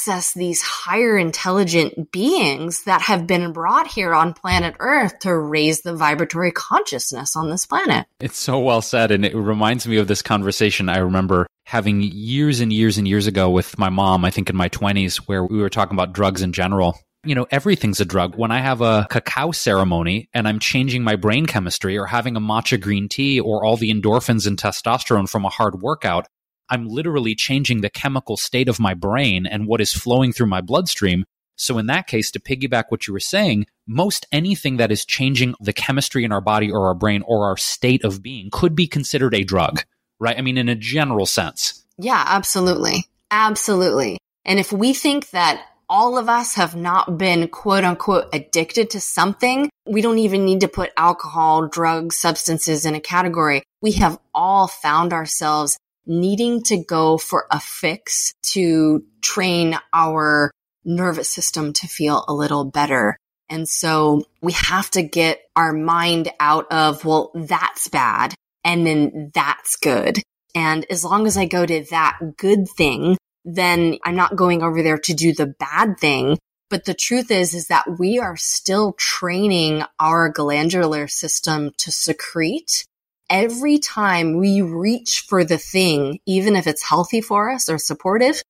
access 0.02 0.34
these 0.34 0.62
higher 0.62 1.16
intelligent 1.16 2.10
beings 2.10 2.82
that 2.84 3.00
have 3.02 3.24
been 3.24 3.52
brought 3.52 3.86
here 3.86 4.12
on 4.12 4.34
planet 4.34 4.74
Earth 4.80 5.16
to 5.20 5.32
raise 5.32 5.82
the 5.82 5.94
vibratory 5.94 6.50
consciousness 6.50 7.36
on 7.36 7.48
this 7.50 7.66
planet. 7.66 8.04
It's 8.18 8.36
so 8.36 8.58
well 8.58 8.82
said. 8.82 9.12
And 9.12 9.24
it 9.24 9.36
reminds 9.36 9.86
me 9.86 9.98
of 9.98 10.08
this 10.08 10.20
conversation 10.20 10.88
I 10.88 10.98
remember 10.98 11.46
having 11.66 12.02
years 12.02 12.58
and 12.58 12.72
years 12.72 12.98
and 12.98 13.06
years 13.06 13.28
ago 13.28 13.48
with 13.48 13.78
my 13.78 13.90
mom, 13.90 14.24
I 14.24 14.32
think 14.32 14.50
in 14.50 14.56
my 14.56 14.68
20s, 14.68 15.18
where 15.28 15.44
we 15.44 15.58
were 15.58 15.70
talking 15.70 15.94
about 15.94 16.12
drugs 16.12 16.42
in 16.42 16.52
general. 16.52 16.98
You 17.24 17.36
know, 17.36 17.46
everything's 17.52 18.00
a 18.00 18.04
drug. 18.04 18.34
When 18.34 18.50
I 18.50 18.58
have 18.58 18.80
a 18.80 19.06
cacao 19.08 19.52
ceremony 19.52 20.28
and 20.34 20.48
I'm 20.48 20.58
changing 20.58 21.04
my 21.04 21.14
brain 21.14 21.46
chemistry 21.46 21.96
or 21.96 22.06
having 22.06 22.34
a 22.34 22.40
matcha 22.40 22.80
green 22.80 23.08
tea 23.08 23.38
or 23.38 23.64
all 23.64 23.76
the 23.76 23.92
endorphins 23.92 24.48
and 24.48 24.58
testosterone 24.58 25.28
from 25.28 25.44
a 25.44 25.48
hard 25.48 25.80
workout, 25.80 26.26
I'm 26.72 26.88
literally 26.88 27.34
changing 27.34 27.82
the 27.82 27.90
chemical 27.90 28.38
state 28.38 28.66
of 28.66 28.80
my 28.80 28.94
brain 28.94 29.44
and 29.44 29.66
what 29.66 29.82
is 29.82 29.92
flowing 29.92 30.32
through 30.32 30.46
my 30.46 30.62
bloodstream. 30.62 31.26
So, 31.54 31.76
in 31.76 31.84
that 31.88 32.06
case, 32.06 32.30
to 32.30 32.40
piggyback 32.40 32.84
what 32.88 33.06
you 33.06 33.12
were 33.12 33.20
saying, 33.20 33.66
most 33.86 34.26
anything 34.32 34.78
that 34.78 34.90
is 34.90 35.04
changing 35.04 35.54
the 35.60 35.74
chemistry 35.74 36.24
in 36.24 36.32
our 36.32 36.40
body 36.40 36.72
or 36.72 36.86
our 36.86 36.94
brain 36.94 37.22
or 37.26 37.44
our 37.44 37.58
state 37.58 38.04
of 38.04 38.22
being 38.22 38.48
could 38.50 38.74
be 38.74 38.86
considered 38.86 39.34
a 39.34 39.44
drug, 39.44 39.82
right? 40.18 40.38
I 40.38 40.40
mean, 40.40 40.56
in 40.56 40.70
a 40.70 40.74
general 40.74 41.26
sense. 41.26 41.84
Yeah, 41.98 42.24
absolutely. 42.26 43.04
Absolutely. 43.30 44.16
And 44.46 44.58
if 44.58 44.72
we 44.72 44.94
think 44.94 45.28
that 45.30 45.62
all 45.90 46.16
of 46.16 46.30
us 46.30 46.54
have 46.54 46.74
not 46.74 47.18
been 47.18 47.48
quote 47.48 47.84
unquote 47.84 48.30
addicted 48.32 48.88
to 48.90 49.00
something, 49.00 49.68
we 49.86 50.00
don't 50.00 50.18
even 50.20 50.46
need 50.46 50.60
to 50.60 50.68
put 50.68 50.90
alcohol, 50.96 51.68
drugs, 51.68 52.16
substances 52.16 52.86
in 52.86 52.94
a 52.94 53.00
category. 53.00 53.62
We 53.82 53.92
have 53.92 54.18
all 54.34 54.68
found 54.68 55.12
ourselves 55.12 55.76
needing 56.06 56.62
to 56.64 56.82
go 56.82 57.18
for 57.18 57.46
a 57.50 57.60
fix 57.60 58.32
to 58.52 59.04
train 59.20 59.78
our 59.92 60.50
nervous 60.84 61.28
system 61.28 61.72
to 61.72 61.86
feel 61.86 62.24
a 62.28 62.34
little 62.34 62.64
better. 62.64 63.16
And 63.48 63.68
so 63.68 64.24
we 64.40 64.52
have 64.52 64.90
to 64.92 65.02
get 65.02 65.40
our 65.54 65.72
mind 65.72 66.30
out 66.40 66.72
of, 66.72 67.04
well, 67.04 67.30
that's 67.34 67.88
bad. 67.88 68.34
And 68.64 68.86
then 68.86 69.30
that's 69.34 69.76
good. 69.76 70.18
And 70.54 70.86
as 70.90 71.04
long 71.04 71.26
as 71.26 71.36
I 71.36 71.46
go 71.46 71.64
to 71.64 71.84
that 71.90 72.18
good 72.36 72.68
thing, 72.68 73.16
then 73.44 73.98
I'm 74.04 74.16
not 74.16 74.36
going 74.36 74.62
over 74.62 74.82
there 74.82 74.98
to 74.98 75.14
do 75.14 75.32
the 75.32 75.46
bad 75.46 75.98
thing. 75.98 76.38
But 76.70 76.84
the 76.86 76.94
truth 76.94 77.30
is, 77.30 77.52
is 77.52 77.66
that 77.66 77.98
we 77.98 78.18
are 78.18 78.36
still 78.36 78.94
training 78.94 79.84
our 80.00 80.30
glandular 80.30 81.06
system 81.06 81.72
to 81.78 81.92
secrete 81.92 82.84
every 83.32 83.78
time 83.78 84.36
we 84.36 84.60
reach 84.60 85.24
for 85.26 85.42
the 85.42 85.56
thing, 85.56 86.20
even 86.26 86.54
if 86.54 86.66
it's 86.66 86.86
healthy 86.86 87.22
for 87.22 87.50
us 87.50 87.70
or 87.70 87.78
supportive, 87.78 88.42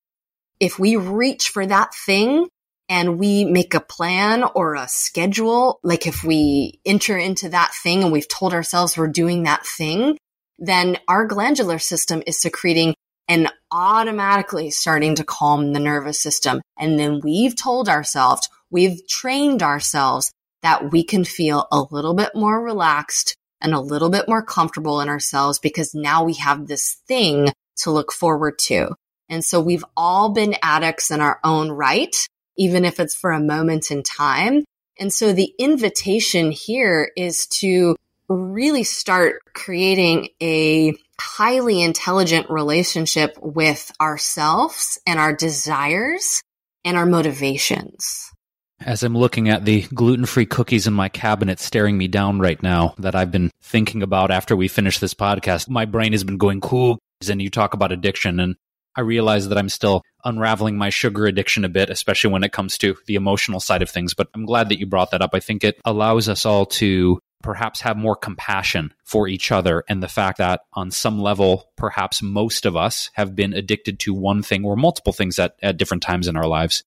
if 0.59 0.77
we 0.77 0.97
reach 0.97 1.49
for 1.49 1.65
that 1.65 1.95
thing 2.05 2.47
and 2.89 3.17
we 3.17 3.45
make 3.45 3.73
a 3.73 3.79
plan 3.79 4.43
or 4.43 4.75
a 4.75 4.87
schedule, 4.89 5.79
like 5.83 6.05
if 6.05 6.23
we 6.23 6.81
enter 6.85 7.17
into 7.17 7.49
that 7.49 7.71
thing 7.81 8.03
and 8.03 8.11
we've 8.11 8.27
told 8.27 8.53
ourselves 8.53 8.97
we're 8.97 9.07
doing 9.07 9.43
that 9.43 9.65
thing, 9.65 10.17
then 10.59 10.97
our 11.07 11.25
glandular 11.25 11.79
system 11.79 12.21
is 12.27 12.39
secreting 12.39 12.93
and 13.29 13.49
automatically 13.71 14.69
starting 14.69 15.15
to 15.15 15.23
calm 15.23 15.71
the 15.71 15.79
nervous 15.79 16.19
system. 16.19 16.61
And 16.77 16.99
then 16.99 17.21
we've 17.23 17.55
told 17.55 17.87
ourselves, 17.87 18.49
we've 18.69 19.07
trained 19.07 19.63
ourselves 19.63 20.29
that 20.61 20.91
we 20.91 21.05
can 21.05 21.23
feel 21.23 21.67
a 21.71 21.85
little 21.89 22.13
bit 22.13 22.31
more 22.35 22.61
relaxed 22.61 23.33
and 23.63 23.73
a 23.73 23.79
little 23.79 24.09
bit 24.09 24.27
more 24.27 24.43
comfortable 24.43 25.01
in 25.01 25.09
ourselves 25.09 25.57
because 25.57 25.95
now 25.95 26.23
we 26.23 26.33
have 26.35 26.67
this 26.67 26.97
thing 27.07 27.49
to 27.77 27.91
look 27.91 28.11
forward 28.11 28.59
to. 28.59 28.89
And 29.29 29.43
so 29.43 29.61
we've 29.61 29.85
all 29.97 30.29
been 30.29 30.55
addicts 30.61 31.09
in 31.09 31.21
our 31.21 31.39
own 31.43 31.71
right, 31.71 32.15
even 32.57 32.85
if 32.85 32.99
it's 32.99 33.15
for 33.15 33.31
a 33.31 33.39
moment 33.39 33.89
in 33.89 34.03
time. 34.03 34.65
And 34.99 35.11
so 35.11 35.33
the 35.33 35.53
invitation 35.57 36.51
here 36.51 37.11
is 37.15 37.47
to 37.59 37.95
really 38.27 38.83
start 38.83 39.41
creating 39.53 40.29
a 40.41 40.93
highly 41.19 41.81
intelligent 41.81 42.49
relationship 42.49 43.37
with 43.41 43.91
ourselves 43.99 44.99
and 45.07 45.19
our 45.19 45.33
desires 45.33 46.41
and 46.85 46.97
our 46.97 47.05
motivations. 47.05 48.32
As 48.79 49.03
I'm 49.03 49.17
looking 49.17 49.49
at 49.49 49.65
the 49.65 49.83
gluten 49.93 50.25
free 50.25 50.45
cookies 50.45 50.87
in 50.87 50.93
my 50.93 51.07
cabinet 51.07 51.59
staring 51.59 51.97
me 51.97 52.07
down 52.07 52.39
right 52.39 52.61
now 52.61 52.95
that 52.97 53.15
I've 53.15 53.31
been 53.31 53.51
thinking 53.61 54.03
about 54.03 54.31
after 54.31 54.55
we 54.55 54.67
finish 54.67 54.99
this 54.99 55.13
podcast, 55.13 55.69
my 55.69 55.85
brain 55.85 56.11
has 56.11 56.23
been 56.23 56.37
going 56.37 56.59
cool. 56.59 56.99
And 57.29 57.41
you 57.41 57.49
talk 57.49 57.73
about 57.73 57.93
addiction, 57.93 58.41
and 58.41 58.57
I 58.97 59.01
realize 59.01 59.47
that 59.47 59.57
I'm 59.57 59.69
still 59.69 60.01
unraveling 60.25 60.77
my 60.77 60.89
sugar 60.89 61.25
addiction 61.25 61.63
a 61.63 61.69
bit, 61.69 61.89
especially 61.89 62.31
when 62.31 62.43
it 62.43 62.51
comes 62.51 62.77
to 62.79 62.97
the 63.07 63.15
emotional 63.15 63.61
side 63.61 63.81
of 63.81 63.89
things. 63.89 64.13
But 64.13 64.27
I'm 64.35 64.45
glad 64.45 64.67
that 64.69 64.79
you 64.79 64.85
brought 64.85 65.11
that 65.11 65.21
up. 65.21 65.31
I 65.33 65.39
think 65.39 65.63
it 65.63 65.79
allows 65.85 66.27
us 66.27 66.45
all 66.45 66.65
to 66.65 67.19
perhaps 67.41 67.81
have 67.81 67.95
more 67.95 68.15
compassion 68.15 68.93
for 69.03 69.27
each 69.27 69.51
other 69.51 69.83
and 69.87 70.01
the 70.01 70.07
fact 70.07 70.39
that 70.39 70.61
on 70.73 70.91
some 70.91 71.21
level, 71.21 71.69
perhaps 71.77 72.21
most 72.21 72.65
of 72.65 72.75
us 72.75 73.09
have 73.13 73.35
been 73.35 73.53
addicted 73.53 73.99
to 73.99 74.13
one 74.13 74.41
thing 74.41 74.65
or 74.65 74.75
multiple 74.75 75.13
things 75.13 75.39
at, 75.39 75.55
at 75.61 75.77
different 75.77 76.03
times 76.03 76.27
in 76.27 76.35
our 76.35 76.47
lives. 76.47 76.83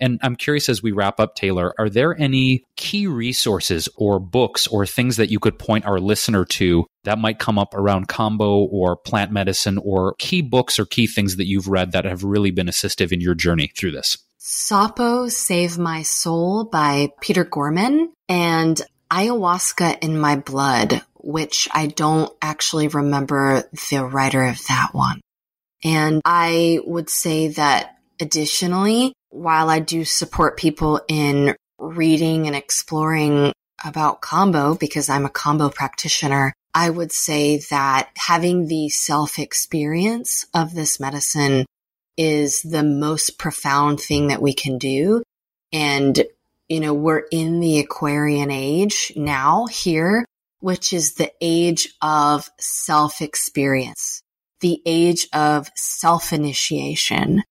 And 0.00 0.18
I'm 0.22 0.36
curious 0.36 0.68
as 0.68 0.82
we 0.82 0.92
wrap 0.92 1.20
up, 1.20 1.34
Taylor, 1.34 1.74
are 1.78 1.90
there 1.90 2.18
any 2.18 2.64
key 2.76 3.06
resources 3.06 3.88
or 3.96 4.18
books 4.18 4.66
or 4.66 4.86
things 4.86 5.16
that 5.16 5.30
you 5.30 5.38
could 5.38 5.58
point 5.58 5.84
our 5.84 6.00
listener 6.00 6.44
to 6.46 6.86
that 7.04 7.18
might 7.18 7.38
come 7.38 7.58
up 7.58 7.74
around 7.74 8.08
Kambo 8.08 8.66
or 8.70 8.96
plant 8.96 9.30
medicine 9.30 9.78
or 9.78 10.14
key 10.18 10.42
books 10.42 10.78
or 10.78 10.86
key 10.86 11.06
things 11.06 11.36
that 11.36 11.46
you've 11.46 11.68
read 11.68 11.92
that 11.92 12.04
have 12.04 12.24
really 12.24 12.50
been 12.50 12.66
assistive 12.66 13.12
in 13.12 13.20
your 13.20 13.34
journey 13.34 13.70
through 13.76 13.92
this? 13.92 14.16
Sapo 14.38 15.30
Save 15.30 15.78
My 15.78 16.02
Soul 16.02 16.64
by 16.64 17.10
Peter 17.20 17.44
Gorman 17.44 18.12
and 18.28 18.80
Ayahuasca 19.10 20.02
in 20.02 20.18
My 20.18 20.36
Blood, 20.36 21.02
which 21.14 21.68
I 21.72 21.88
don't 21.88 22.32
actually 22.40 22.88
remember 22.88 23.64
the 23.90 24.04
writer 24.04 24.44
of 24.44 24.66
that 24.68 24.90
one. 24.92 25.20
And 25.84 26.22
I 26.24 26.80
would 26.84 27.10
say 27.10 27.48
that 27.48 27.98
additionally, 28.20 29.12
while 29.30 29.70
I 29.70 29.80
do 29.80 30.04
support 30.04 30.58
people 30.58 31.00
in 31.08 31.56
reading 31.78 32.46
and 32.46 32.54
exploring 32.54 33.52
about 33.84 34.20
Kambo 34.20 34.78
because 34.78 35.08
I'm 35.08 35.24
a 35.24 35.30
Kambo 35.30 35.74
practitioner, 35.74 36.52
I 36.74 36.90
would 36.90 37.12
say 37.12 37.58
that 37.70 38.10
having 38.16 38.66
the 38.66 38.88
self 38.90 39.38
experience 39.38 40.46
of 40.54 40.74
this 40.74 41.00
medicine 41.00 41.66
is 42.16 42.60
the 42.62 42.82
most 42.82 43.38
profound 43.38 44.00
thing 44.00 44.28
that 44.28 44.42
we 44.42 44.52
can 44.52 44.78
do. 44.78 45.22
And, 45.72 46.22
you 46.68 46.80
know, 46.80 46.92
we're 46.92 47.24
in 47.30 47.60
the 47.60 47.80
Aquarian 47.80 48.50
age 48.50 49.12
now 49.16 49.66
here 49.66 50.24
which 50.60 50.92
is 50.92 51.14
the 51.14 51.32
age 51.40 51.88
of 52.00 52.48
self 52.58 53.20
experience, 53.20 54.22
the 54.60 54.80
age 54.86 55.26
of 55.32 55.70
self 55.74 56.32
initiation. 56.32 57.42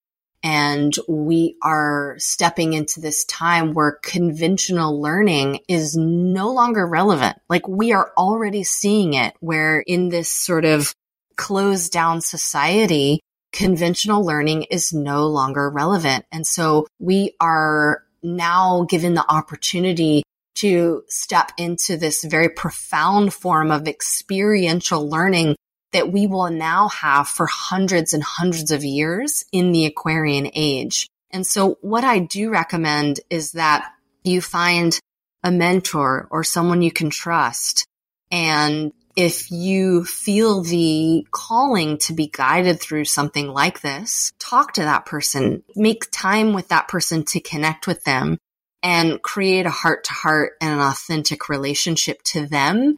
And 0.41 0.93
we 1.07 1.57
are 1.61 2.15
stepping 2.17 2.73
into 2.73 3.01
this 3.01 3.25
time 3.25 3.73
where 3.73 3.99
conventional 4.01 5.01
learning 5.01 5.59
is 5.67 5.97
no 5.97 6.51
longer 6.51 6.87
relevant. 6.87 7.37
Like 7.49 7.67
we 7.67 7.91
are 7.91 8.11
already 8.17 8.63
seeing 8.63 9.15
it 9.15 9.35
where 9.41 9.81
in 9.81 10.09
this 10.09 10.31
sort 10.31 10.63
of 10.63 10.93
closed 11.35 11.91
down 11.91 12.21
society, 12.21 13.19
conventional 13.51 14.25
learning 14.25 14.63
is 14.63 14.93
no 14.93 15.27
longer 15.27 15.69
relevant. 15.69 16.25
And 16.31 16.45
so 16.45 16.87
we 16.99 17.35
are 17.39 18.03
now 18.23 18.85
given 18.89 19.13
the 19.13 19.25
opportunity 19.29 20.23
to 20.55 21.03
step 21.07 21.51
into 21.57 21.95
this 21.95 22.23
very 22.23 22.49
profound 22.49 23.33
form 23.33 23.71
of 23.71 23.87
experiential 23.87 25.09
learning 25.09 25.55
that 25.91 26.11
we 26.11 26.27
will 26.27 26.49
now 26.49 26.89
have 26.89 27.27
for 27.27 27.47
hundreds 27.47 28.13
and 28.13 28.23
hundreds 28.23 28.71
of 28.71 28.83
years 28.83 29.43
in 29.51 29.71
the 29.71 29.85
Aquarian 29.85 30.49
age. 30.53 31.07
And 31.31 31.45
so 31.45 31.77
what 31.81 32.03
I 32.03 32.19
do 32.19 32.49
recommend 32.49 33.19
is 33.29 33.53
that 33.53 33.91
you 34.23 34.41
find 34.41 34.97
a 35.43 35.51
mentor 35.51 36.27
or 36.31 36.43
someone 36.43 36.81
you 36.81 36.91
can 36.91 37.09
trust 37.09 37.85
and 38.31 38.91
if 39.15 39.51
you 39.51 40.05
feel 40.05 40.61
the 40.61 41.27
calling 41.31 41.97
to 41.97 42.13
be 42.13 42.27
guided 42.27 42.79
through 42.79 43.05
something 43.05 43.49
like 43.49 43.81
this, 43.81 44.31
talk 44.39 44.73
to 44.73 44.81
that 44.81 45.05
person, 45.05 45.63
make 45.75 46.09
time 46.11 46.53
with 46.53 46.69
that 46.69 46.87
person 46.87 47.25
to 47.25 47.41
connect 47.41 47.85
with 47.85 48.03
them 48.05 48.37
and 48.81 49.21
create 49.21 49.65
a 49.65 49.71
heart 49.71 50.05
to 50.05 50.13
heart 50.13 50.53
and 50.61 50.71
an 50.71 50.79
authentic 50.79 51.49
relationship 51.49 52.21
to 52.23 52.45
them. 52.45 52.95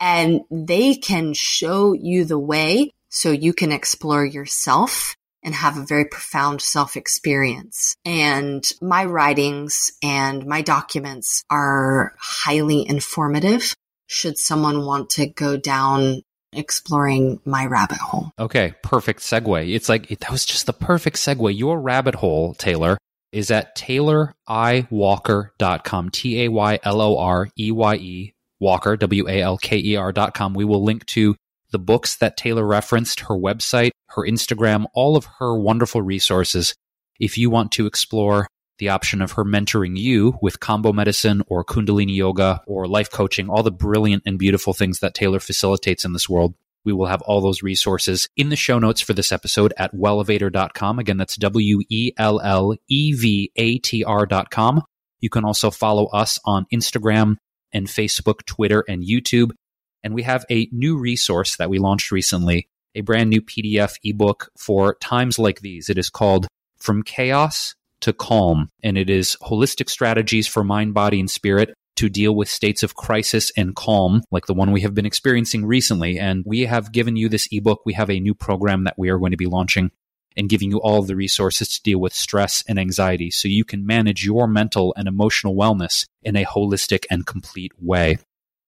And 0.00 0.40
they 0.50 0.94
can 0.94 1.34
show 1.34 1.92
you 1.92 2.24
the 2.24 2.38
way 2.38 2.90
so 3.10 3.30
you 3.30 3.52
can 3.52 3.70
explore 3.70 4.24
yourself 4.24 5.14
and 5.42 5.54
have 5.54 5.76
a 5.76 5.84
very 5.84 6.06
profound 6.06 6.62
self 6.62 6.96
experience. 6.96 7.94
And 8.04 8.64
my 8.80 9.04
writings 9.04 9.92
and 10.02 10.46
my 10.46 10.62
documents 10.62 11.44
are 11.50 12.14
highly 12.18 12.88
informative 12.88 13.74
should 14.06 14.38
someone 14.38 14.84
want 14.84 15.10
to 15.10 15.26
go 15.26 15.56
down 15.56 16.22
exploring 16.52 17.38
my 17.44 17.64
rabbit 17.66 17.98
hole. 17.98 18.32
Okay, 18.38 18.74
perfect 18.82 19.20
segue. 19.20 19.72
It's 19.72 19.88
like 19.88 20.08
that 20.08 20.32
was 20.32 20.44
just 20.44 20.66
the 20.66 20.72
perfect 20.72 21.16
segue. 21.16 21.56
Your 21.56 21.80
rabbit 21.80 22.16
hole, 22.16 22.54
Taylor, 22.54 22.98
is 23.32 23.52
at 23.52 23.76
tayloreyewalker.com. 23.76 26.10
T 26.10 26.42
A 26.42 26.48
Y 26.48 26.80
L 26.82 27.00
O 27.00 27.16
R 27.18 27.48
E 27.58 27.70
Y 27.70 27.94
E 27.94 28.34
Walker, 28.60 28.96
W 28.96 29.28
A 29.28 29.42
L 29.42 29.58
K 29.58 29.78
E 29.78 29.96
R 29.96 30.12
dot 30.12 30.34
com. 30.34 30.54
We 30.54 30.64
will 30.64 30.84
link 30.84 31.06
to 31.06 31.34
the 31.70 31.78
books 31.78 32.16
that 32.16 32.36
Taylor 32.36 32.66
referenced, 32.66 33.20
her 33.20 33.34
website, 33.34 33.90
her 34.08 34.22
Instagram, 34.26 34.86
all 34.94 35.16
of 35.16 35.26
her 35.38 35.58
wonderful 35.58 36.02
resources. 36.02 36.74
If 37.18 37.38
you 37.38 37.50
want 37.50 37.72
to 37.72 37.86
explore 37.86 38.48
the 38.78 38.88
option 38.88 39.20
of 39.22 39.32
her 39.32 39.44
mentoring 39.44 39.96
you 39.96 40.38
with 40.40 40.58
Kambo 40.58 40.92
medicine 40.92 41.42
or 41.46 41.64
Kundalini 41.64 42.16
yoga 42.16 42.62
or 42.66 42.88
life 42.88 43.10
coaching, 43.10 43.48
all 43.48 43.62
the 43.62 43.70
brilliant 43.70 44.22
and 44.26 44.38
beautiful 44.38 44.72
things 44.72 45.00
that 45.00 45.14
Taylor 45.14 45.38
facilitates 45.38 46.04
in 46.04 46.12
this 46.12 46.28
world. 46.28 46.54
We 46.82 46.94
will 46.94 47.06
have 47.06 47.20
all 47.22 47.42
those 47.42 47.62
resources 47.62 48.28
in 48.36 48.48
the 48.48 48.56
show 48.56 48.78
notes 48.78 49.02
for 49.02 49.12
this 49.12 49.32
episode 49.32 49.74
at 49.76 49.94
wellevatr.com. 49.94 50.98
Again, 50.98 51.18
that's 51.18 51.36
W 51.36 51.82
E 51.90 52.12
L 52.16 52.40
L 52.40 52.74
E 52.88 53.12
V 53.12 53.52
A 53.56 53.78
T 53.78 54.02
R.com. 54.02 54.82
You 55.20 55.28
can 55.28 55.44
also 55.44 55.70
follow 55.70 56.06
us 56.06 56.38
on 56.46 56.66
Instagram 56.72 57.36
and 57.72 57.86
Facebook, 57.86 58.44
Twitter, 58.46 58.84
and 58.88 59.02
YouTube. 59.02 59.50
And 60.02 60.14
we 60.14 60.22
have 60.22 60.44
a 60.50 60.68
new 60.72 60.98
resource 60.98 61.56
that 61.56 61.70
we 61.70 61.78
launched 61.78 62.10
recently, 62.10 62.68
a 62.94 63.02
brand 63.02 63.30
new 63.30 63.42
PDF 63.42 63.96
ebook 64.02 64.50
for 64.58 64.96
times 65.00 65.38
like 65.38 65.60
these. 65.60 65.88
It 65.88 65.98
is 65.98 66.10
called 66.10 66.46
From 66.78 67.02
Chaos 67.02 67.74
to 68.00 68.12
calm, 68.12 68.70
and 68.82 68.96
it 68.96 69.10
is 69.10 69.36
holistic 69.42 69.90
strategies 69.90 70.46
for 70.46 70.64
mind, 70.64 70.94
body, 70.94 71.20
and 71.20 71.30
spirit 71.30 71.74
to 71.96 72.08
deal 72.08 72.34
with 72.34 72.48
states 72.48 72.82
of 72.82 72.94
crisis 72.94 73.52
and 73.58 73.76
calm, 73.76 74.22
like 74.30 74.46
the 74.46 74.54
one 74.54 74.72
we 74.72 74.80
have 74.80 74.94
been 74.94 75.04
experiencing 75.04 75.66
recently. 75.66 76.18
And 76.18 76.42
we 76.46 76.60
have 76.62 76.92
given 76.92 77.14
you 77.14 77.28
this 77.28 77.46
ebook. 77.52 77.82
We 77.84 77.92
have 77.92 78.08
a 78.08 78.20
new 78.20 78.34
program 78.34 78.84
that 78.84 78.94
we 78.96 79.10
are 79.10 79.18
going 79.18 79.32
to 79.32 79.36
be 79.36 79.46
launching 79.46 79.90
and 80.40 80.48
giving 80.48 80.70
you 80.70 80.78
all 80.78 80.98
of 80.98 81.06
the 81.06 81.14
resources 81.14 81.68
to 81.68 81.82
deal 81.82 82.00
with 82.00 82.14
stress 82.14 82.64
and 82.66 82.78
anxiety 82.78 83.30
so 83.30 83.46
you 83.46 83.64
can 83.64 83.86
manage 83.86 84.24
your 84.24 84.48
mental 84.48 84.92
and 84.96 85.06
emotional 85.06 85.54
wellness 85.54 86.06
in 86.22 86.34
a 86.34 86.44
holistic 86.44 87.04
and 87.10 87.26
complete 87.26 87.72
way. 87.78 88.18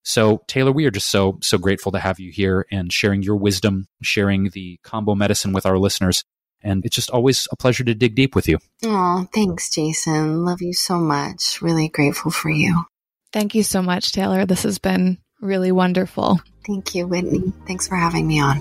So, 0.05 0.43
Taylor, 0.47 0.71
we 0.71 0.85
are 0.85 0.91
just 0.91 1.11
so, 1.11 1.39
so 1.43 1.59
grateful 1.59 1.91
to 1.93 1.99
have 1.99 2.21
you 2.21 2.31
here 2.31 2.67
and 2.71 2.93
sharing 2.93 3.23
your 3.23 3.37
wisdom, 3.37 3.87
sharing 4.03 4.51
the 4.51 4.79
Kambo 4.85 5.17
medicine 5.17 5.53
with 5.53 5.65
our 5.65 5.79
listeners. 5.79 6.25
And 6.61 6.85
it's 6.85 6.95
just 6.95 7.11
always 7.11 7.49
a 7.51 7.57
pleasure 7.57 7.85
to 7.85 7.95
dig 7.95 8.15
deep 8.15 8.37
with 8.37 8.49
you. 8.49 8.59
Oh, 8.85 9.27
thanks, 9.35 9.71
Jason. 9.71 10.45
Love 10.45 10.61
you 10.61 10.75
so 10.75 10.99
much. 10.99 11.61
Really 11.63 11.89
grateful 11.89 12.31
for 12.31 12.51
you. 12.51 12.85
Thank 13.33 13.55
you 13.55 13.63
so 13.63 13.81
much, 13.81 14.13
Taylor. 14.13 14.45
This 14.45 14.65
has 14.65 14.79
been 14.79 15.19
really 15.41 15.73
wonderful. 15.73 16.41
Thank 16.67 16.95
you, 16.95 17.07
Whitney. 17.07 17.53
Thanks 17.67 17.89
for 17.89 17.97
having 17.97 18.29
me 18.29 18.41
on. 18.41 18.61